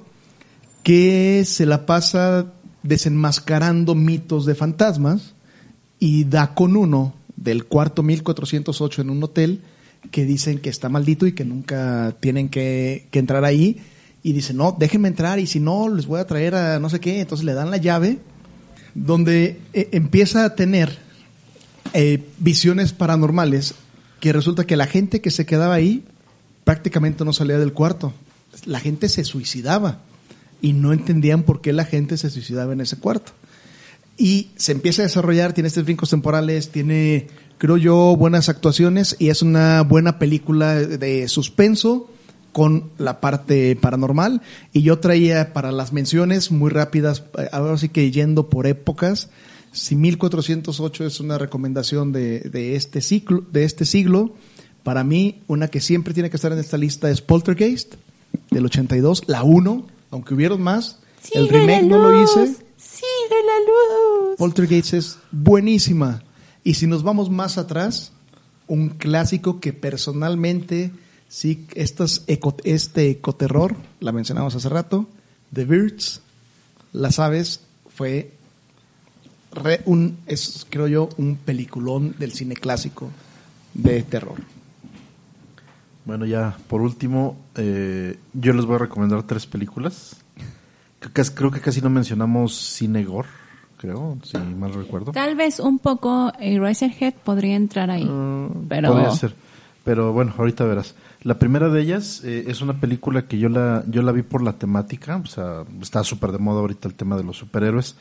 [0.85, 2.53] que se la pasa
[2.85, 5.35] desenmascarando mitos de fantasmas
[5.99, 9.63] y da con uno del cuarto 1408 en un hotel
[10.13, 13.81] que dicen que está maldito y que nunca tienen que, que entrar ahí.
[14.23, 17.01] Y dice, no, déjenme entrar y si no, les voy a traer a no sé
[17.01, 17.21] qué.
[17.21, 18.19] Entonces le dan la llave,
[18.95, 20.99] donde eh, empieza a tener
[21.95, 23.75] eh, visiones paranormales
[24.21, 26.05] que resulta que la gente que se quedaba ahí
[26.65, 28.13] prácticamente no salía del cuarto.
[28.67, 30.01] La gente se suicidaba
[30.61, 33.33] y no entendían por qué la gente se suicidaba en ese cuarto.
[34.17, 37.27] Y se empieza a desarrollar, tiene estos brincos temporales, tiene,
[37.59, 42.11] creo yo, buenas actuaciones y es una buena película de suspenso
[42.53, 44.41] con la parte paranormal.
[44.73, 49.29] Y yo traía para las menciones muy rápidas, eh, ahora sí que yendo por épocas,
[49.73, 54.35] si 1408 es una recomendación de, de este ciclo, de este siglo,
[54.85, 57.95] para mí una que siempre tiene que estar en esta lista es Poltergeist
[58.51, 60.99] del 82, la 1, aunque hubieron más,
[61.33, 62.47] el remake no lo hice.
[62.77, 64.37] Sigue la luz.
[64.39, 66.23] Poltergeist es buenísima.
[66.63, 68.13] Y si nos vamos más atrás,
[68.69, 70.91] un clásico que personalmente,
[71.29, 75.07] sí, estas eco- este ecoterror, la mencionamos hace rato,
[75.53, 76.21] The Birds,
[76.93, 77.61] Las Aves,
[77.95, 78.33] fue
[79.53, 83.11] re- un, es, creo yo, un peliculón del cine clásico
[83.75, 84.41] de terror.
[86.05, 90.17] Bueno, ya por último, eh, yo les voy a recomendar tres películas.
[90.99, 93.29] Creo que, creo que casi no mencionamos Cine Gore,
[93.79, 95.13] creo, si mal recuerdo.
[95.13, 98.09] Tal vez un poco Eraserhead podría entrar ahí.
[98.69, 99.35] pero Podría ser.
[99.85, 100.95] Pero bueno, ahorita verás.
[101.23, 104.43] La primera de ellas eh, es una película que yo la, yo la vi por
[104.43, 107.97] la temática, o sea, está súper de moda ahorita el tema de los superhéroes.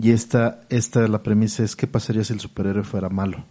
[0.00, 3.44] Y esta, esta, la premisa es qué pasaría si el superhéroe fuera malo.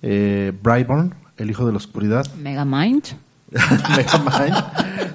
[0.00, 3.04] Eh, Brightburn, El Hijo de la Oscuridad, Megamind.
[3.50, 4.64] Megamind,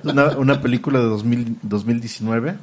[0.04, 2.56] una, una película de 2000 2019.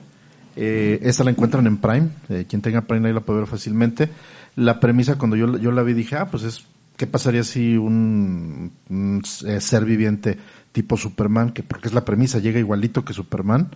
[0.56, 2.08] Eh, esta la encuentran en Prime.
[2.28, 4.10] eh, quien tenga Prime ahí la puede ver fácilmente.
[4.56, 6.66] La premisa, cuando yo, yo la vi, dije, ah, pues es,
[6.96, 10.38] ¿qué pasaría si un, un, eh, ser viviente
[10.72, 13.68] tipo Superman, que porque es la premisa, llega igualito que Superman,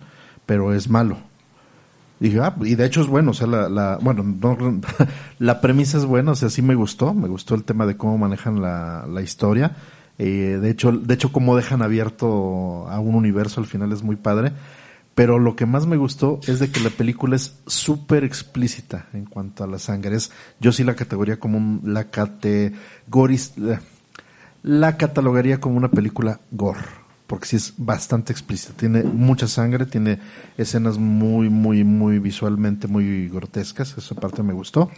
[0.45, 1.17] pero es malo?
[2.19, 4.57] Dije, ah, y de hecho es bueno, o sea, la, la bueno, no,
[5.39, 8.17] la premisa es buena, o sea, sí me gustó, me gustó el tema de cómo
[8.17, 9.75] manejan la, la historia.
[10.17, 14.15] Eh, de hecho, de hecho, cómo dejan abierto a un universo al final es muy
[14.15, 14.53] padre.
[15.13, 19.25] Pero lo que más me gustó es de que la película es súper explícita en
[19.25, 20.17] cuanto a la sangre.
[20.17, 23.79] Es, yo sí la categoría como un, la categoris, eh,
[24.61, 27.04] la catalogaría como una película gore.
[27.27, 28.73] Porque sí es bastante explícita.
[28.73, 30.19] Tiene mucha sangre, tiene
[30.57, 33.97] escenas muy, muy, muy visualmente muy grotescas.
[33.97, 34.91] Esa parte me gustó.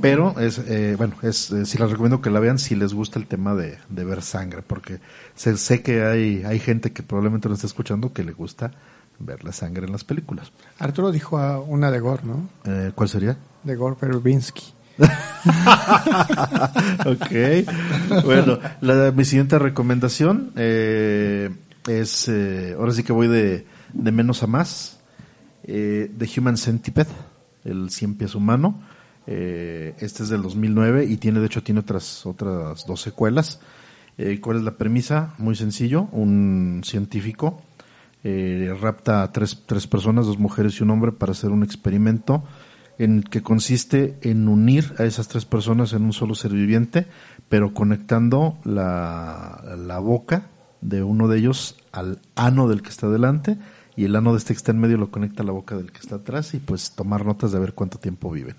[0.00, 3.18] Pero es, eh, bueno, es, eh, sí les recomiendo que la vean si les gusta
[3.18, 5.00] el tema de, de ver sangre, porque
[5.34, 8.70] sé, sé que hay, hay gente que probablemente lo está escuchando que le gusta
[9.18, 10.52] ver la sangre en las películas.
[10.78, 12.48] Arturo dijo a una de Gore, ¿no?
[12.64, 13.36] Eh, ¿Cuál sería?
[13.64, 14.72] De Gore Verbinski.
[17.06, 18.24] ok.
[18.24, 21.50] Bueno, la, mi siguiente recomendación eh,
[21.86, 25.00] es, eh, ahora sí que voy de, de menos a más,
[25.64, 27.10] eh, The Human Centipede,
[27.64, 28.82] el cien pies humano.
[29.26, 33.60] Eh, este es del 2009 y tiene, de hecho, tiene otras, otras dos secuelas.
[34.16, 35.34] Eh, ¿Cuál es la premisa?
[35.38, 37.62] Muy sencillo, un científico
[38.24, 42.44] eh, rapta a tres, tres personas, dos mujeres y un hombre, para hacer un experimento
[42.98, 47.06] en que consiste en unir a esas tres personas en un solo ser viviente,
[47.48, 50.48] pero conectando la, la boca
[50.80, 53.58] de uno de ellos al ano del que está delante
[53.96, 55.90] y el ano de este que está en medio lo conecta a la boca del
[55.90, 58.56] que está atrás y pues tomar notas de ver cuánto tiempo viven.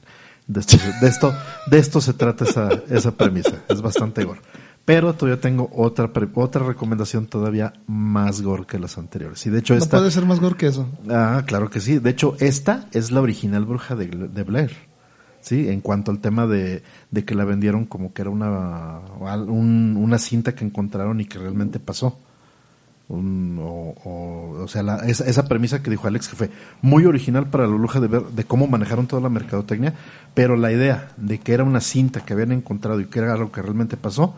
[0.47, 1.33] De esto, de esto,
[1.69, 3.63] de esto se trata esa, esa premisa.
[3.69, 4.41] Es bastante gore.
[4.89, 9.45] Pero todavía tengo otra, otra recomendación todavía más gore que las anteriores.
[9.45, 9.97] Y de hecho No esta...
[9.99, 10.87] puede ser más gore que eso.
[11.09, 11.99] Ah, claro que sí.
[11.99, 14.71] De hecho, esta es la original bruja de, de Blair.
[15.41, 18.99] Sí, en cuanto al tema de, de que la vendieron como que era una,
[19.47, 22.17] un- una cinta que encontraron y que realmente pasó.
[23.09, 26.49] Un- o, o, o sea, la- esa, esa premisa que dijo Alex que fue
[26.81, 29.93] muy original para la bruja de ver de cómo manejaron toda la mercadotecnia,
[30.33, 33.51] pero la idea de que era una cinta que habían encontrado y que era algo
[33.51, 34.35] que realmente pasó,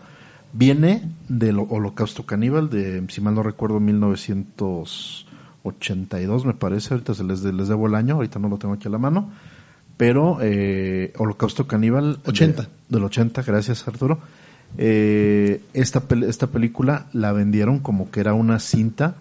[0.54, 7.42] viene del Holocausto Caníbal de, si mal no recuerdo, 1982 me parece, ahorita se les,
[7.42, 9.30] de- les debo el año, ahorita no lo tengo aquí a la mano,
[9.98, 12.68] pero eh, Holocausto Caníbal de- 80.
[12.90, 14.20] del 80, gracias Arturo.
[14.78, 19.16] Eh, esta, esta película la vendieron como que era una cinta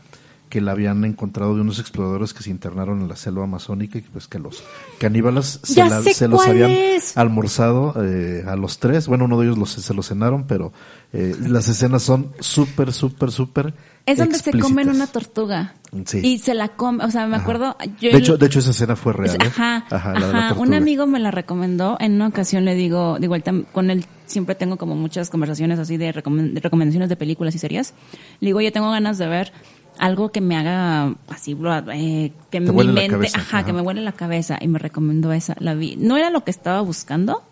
[0.50, 4.02] que la habían encontrado de unos exploradores que se internaron en la selva amazónica y
[4.02, 4.62] que, pues que los
[4.98, 7.16] caníbales se, la- se los habían es.
[7.16, 9.06] almorzado eh, a los tres.
[9.06, 10.72] Bueno, uno de ellos los, se los cenaron, pero
[11.14, 13.72] eh, las escenas son súper, súper, súper
[14.04, 14.62] Es donde se explícitas.
[14.68, 15.74] comen una tortuga.
[16.04, 16.18] Sí.
[16.22, 17.42] Y se la come, o sea, me Ajá.
[17.42, 17.76] acuerdo.
[18.00, 19.36] yo- de, hecho, de hecho, esa escena fue real.
[19.42, 19.46] ¿eh?
[19.46, 20.54] Ajá, Ajá, la de ajá.
[20.54, 21.96] Un amigo me la recomendó.
[22.00, 25.96] En una ocasión le digo, él tam- con él siempre tengo como muchas conversaciones así
[25.96, 27.94] de, recomen- de recomendaciones de películas y series.
[28.40, 29.52] Le digo, yo tengo ganas de ver
[30.00, 31.52] algo que me haga así,
[31.92, 33.66] eh, que Te mi mente, cabeza, ajá, ajá.
[33.66, 34.58] que me huele la cabeza.
[34.60, 35.96] Y me recomendó esa, la vi.
[35.96, 37.42] No era lo que estaba buscando,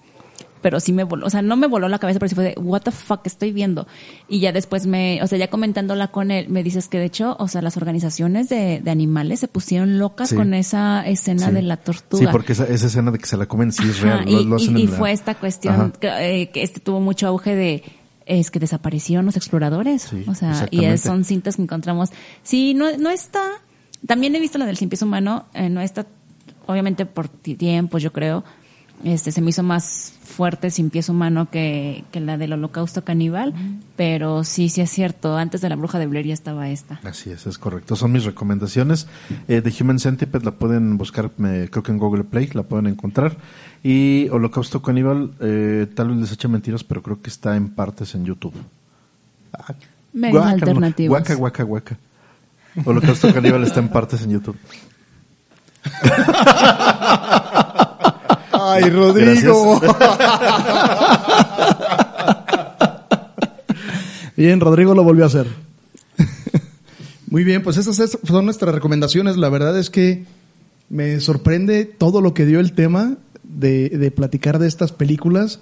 [0.61, 2.55] pero sí me voló, o sea, no me voló la cabeza, pero sí fue de,
[2.61, 3.87] what the fuck estoy viendo.
[4.29, 7.37] Y ya después me, o sea, ya comentándola con él, me dices que de hecho,
[7.39, 10.35] o sea, las organizaciones de, de animales se pusieron locas Sí.
[10.37, 11.53] con esa escena Sí.
[11.53, 12.25] de la tortuga.
[12.25, 14.29] Sí, porque esa, esa escena de que se la comen sí es Ajá, real.
[14.29, 16.09] y, lo, lo hacen y- y la- fue esta cuestión que,
[16.43, 17.85] eh, que este tuvo mucho auge de
[18.29, 22.11] es que desaparecieron los exploradores, Sí, o sea, y es- son cintas que encontramos.
[22.43, 23.43] Sí, no no está.
[24.07, 26.07] También he visto la del cien pies humano, eh, no está
[26.67, 28.45] obviamente por ti- tiempos, yo creo.
[29.05, 33.55] Este se me hizo más fuerte sin pies humano que, que la del holocausto caníbal,
[33.97, 37.01] pero sí, sí es cierto, antes de la bruja de Blair ya estaba esta.
[37.05, 37.95] Así es, es correcto.
[37.97, 39.07] Son mis recomendaciones.
[39.47, 42.87] Eh, The Human Centipede la pueden buscar, me- creo que en Google Play la pueden
[42.89, 43.37] encontrar.
[43.85, 48.15] Y Holocausto Caníbal, eh, tal vez les eche mentiras, pero creo que está en partes
[48.16, 48.55] en YouTube.
[49.53, 49.75] Ah,
[50.12, 51.09] Medios guaca, alternativos.
[51.19, 51.99] Guaca, guaca, guaca.
[52.85, 54.57] Holocausto Caníbal está en partes en YouTube.
[58.70, 59.81] Ay, Rodrigo.
[64.36, 65.47] Bien, Rodrigo lo volvió a hacer.
[67.31, 69.36] Muy bien, pues esas es- son nuestras recomendaciones.
[69.36, 70.24] La verdad es que
[70.89, 73.16] me sorprende todo lo que dio el tema.
[73.43, 75.59] de, de platicar de estas películas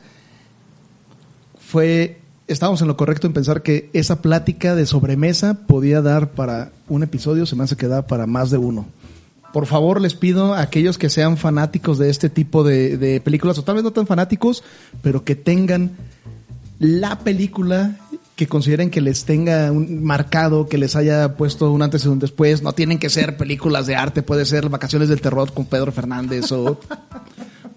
[1.60, 2.18] fue,
[2.48, 7.04] estábamos en lo correcto en pensar que esa plática de sobremesa podía dar para un
[7.04, 8.86] episodio, se me hace que da para más de uno.
[9.56, 13.56] Por favor, les pido a aquellos que sean fanáticos de este tipo de, de películas,
[13.56, 14.62] o tal vez no tan fanáticos,
[15.00, 15.92] pero que tengan
[16.78, 17.96] la película
[18.34, 22.18] que consideren que les tenga un marcado, que les haya puesto un antes y un
[22.18, 22.60] después.
[22.60, 26.52] No tienen que ser películas de arte, puede ser Vacaciones del Terror con Pedro Fernández
[26.52, 26.78] o,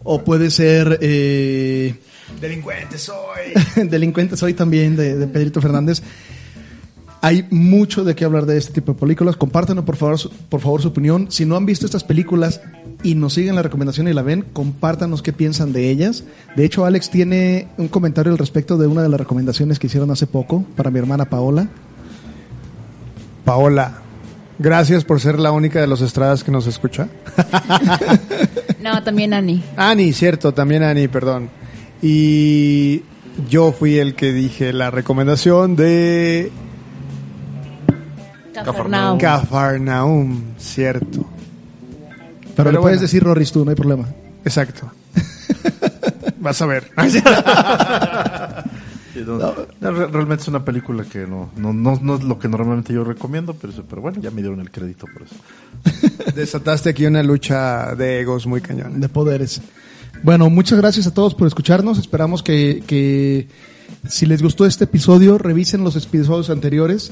[0.04, 1.98] o puede ser eh,
[2.42, 3.54] Delincuente soy.
[3.90, 6.04] Delincuente soy también de, de Pedrito Fernández.
[7.22, 9.36] Hay mucho de qué hablar de este tipo de películas.
[9.36, 11.28] Compártanos por favor, su, por favor su opinión.
[11.30, 12.62] Si no han visto estas películas
[13.04, 16.24] y nos siguen la recomendación y la ven, compártanos qué piensan de ellas.
[16.56, 20.12] De hecho, Alex tiene un comentario al respecto de una de las recomendaciones que hicieron
[20.12, 21.68] hace poco para mi hermana Paola.
[23.44, 24.00] Paola,
[24.58, 27.08] gracias por ser la única de los estradas que nos escucha.
[28.82, 29.62] No, también Ani.
[29.76, 31.50] Ani, cierto, también Ani, perdón.
[32.02, 33.02] Y
[33.50, 36.52] yo fui el que dije la recomendación de
[38.64, 39.18] Cafarnaum.
[39.18, 41.26] Cafarnaum, cierto.
[42.42, 43.02] Pero, Pero le puedes bueno.
[43.02, 44.08] decir Rorris tú, no hay problema.
[44.44, 44.92] Exacto.
[46.40, 46.90] Vas a ver.
[49.26, 49.38] No,
[49.82, 53.04] no, realmente es una película que no, no, no, no es lo que normalmente yo
[53.04, 55.36] recomiendo, pero, pero bueno, ya me dieron el crédito por eso.
[56.36, 59.00] Desataste aquí una lucha de egos muy cañón.
[59.02, 59.62] de poderes.
[60.24, 61.98] Bueno, muchas gracias a todos por escucharnos.
[61.98, 63.48] Esperamos que, que
[64.08, 67.12] si les gustó este episodio, revisen los episodios anteriores.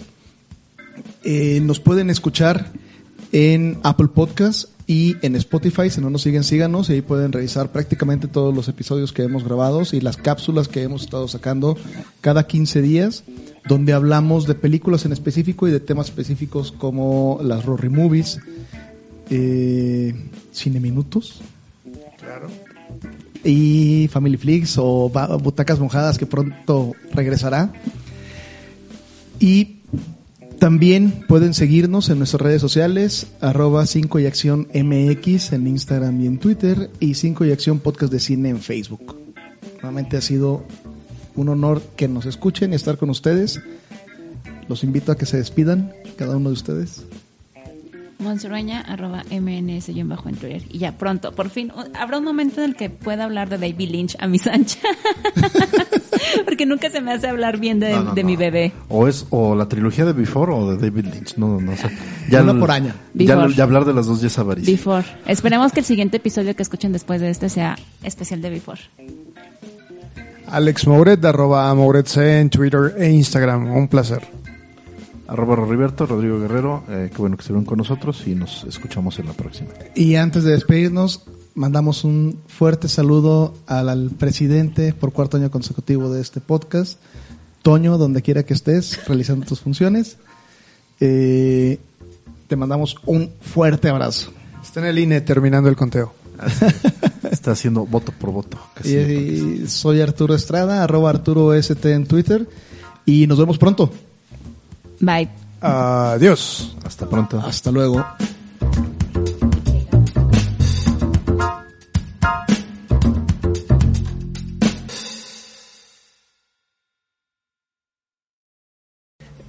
[1.24, 2.72] Eh, nos pueden escuchar
[3.32, 5.90] en Apple Podcast y en Spotify.
[5.90, 9.44] Si no nos siguen, síganos y ahí pueden revisar prácticamente todos los episodios que hemos
[9.44, 11.78] grabado y las cápsulas que hemos estado sacando
[12.22, 13.24] cada 15 días,
[13.68, 18.40] donde hablamos de películas en específico y de temas específicos como las Rory Movies,
[19.30, 20.16] eh,
[20.54, 21.42] Cine Minutos
[22.18, 22.48] Claro.
[23.44, 25.10] y Family Flix o
[25.44, 27.74] Butacas Mojadas que pronto regresará.
[29.40, 29.77] Y
[30.60, 36.28] también pueden seguirnos en nuestras redes sociales, arroba 5 y acción MX en Instagram y
[36.28, 39.16] en Twitter y 5 y acción podcast de cine en Facebook.
[39.82, 40.64] Realmente ha sido
[41.36, 43.62] un honor que nos escuchen y estar con ustedes.
[44.68, 47.04] Los invito a que se despidan, cada uno de ustedes.
[48.20, 50.64] Monsureña, arroba MNS en bajo en Twitter.
[50.70, 53.90] Y ya pronto, por fin, habrá un momento en el que pueda hablar de David
[53.92, 54.82] Lynch a mis anchas.
[56.46, 58.28] Porque nunca se me hace hablar bien de, No, no, de no.
[58.28, 58.72] mi bebé.
[58.90, 61.88] O es o la trilogía de Before o de David Lynch, no, no sé.
[62.42, 62.94] Una el- por año.
[63.14, 64.72] Ya, ya hablar de las dos ya es avaricia.
[64.72, 65.06] Before.
[65.28, 68.82] Esperemos que el siguiente episodio que escuchen después de este sea especial de Before.
[70.48, 73.70] Alex Mouret, arroba Mouret C en Twitter e Instagram.
[73.76, 74.22] Un placer.
[75.28, 79.26] Arroba Roriberto, Rodrigo Guerrero, eh, qué bueno que estuvieron con nosotros y nos escuchamos en
[79.26, 79.70] la próxima.
[79.94, 81.24] Y antes de despedirnos,
[81.54, 87.00] mandamos un fuerte saludo al, al presidente por cuarto año consecutivo de este podcast,
[87.62, 90.18] Toño, donde quiera que estés, realizando tus funciones.
[91.02, 91.80] Eh,
[92.48, 94.32] te mandamos un fuerte abrazo.
[94.64, 96.14] Está en el INE terminando el conteo.
[97.32, 98.58] Está haciendo voto por voto.
[98.74, 98.96] casi.
[98.96, 102.48] Y, y soy Arturo Estrada, arroba Arturo ST en Twitter.
[103.06, 103.92] Y nos vemos pronto.
[105.00, 105.30] Bye.
[105.62, 106.76] Adiós.
[106.86, 107.40] Hasta pronto.
[107.40, 108.06] Hasta luego.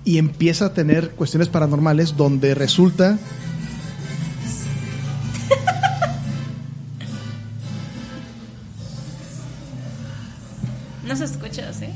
[0.04, 3.18] Y empieza a tener cuestiones paranormales donde resulta
[11.06, 11.88] No se escucha, ¿sí?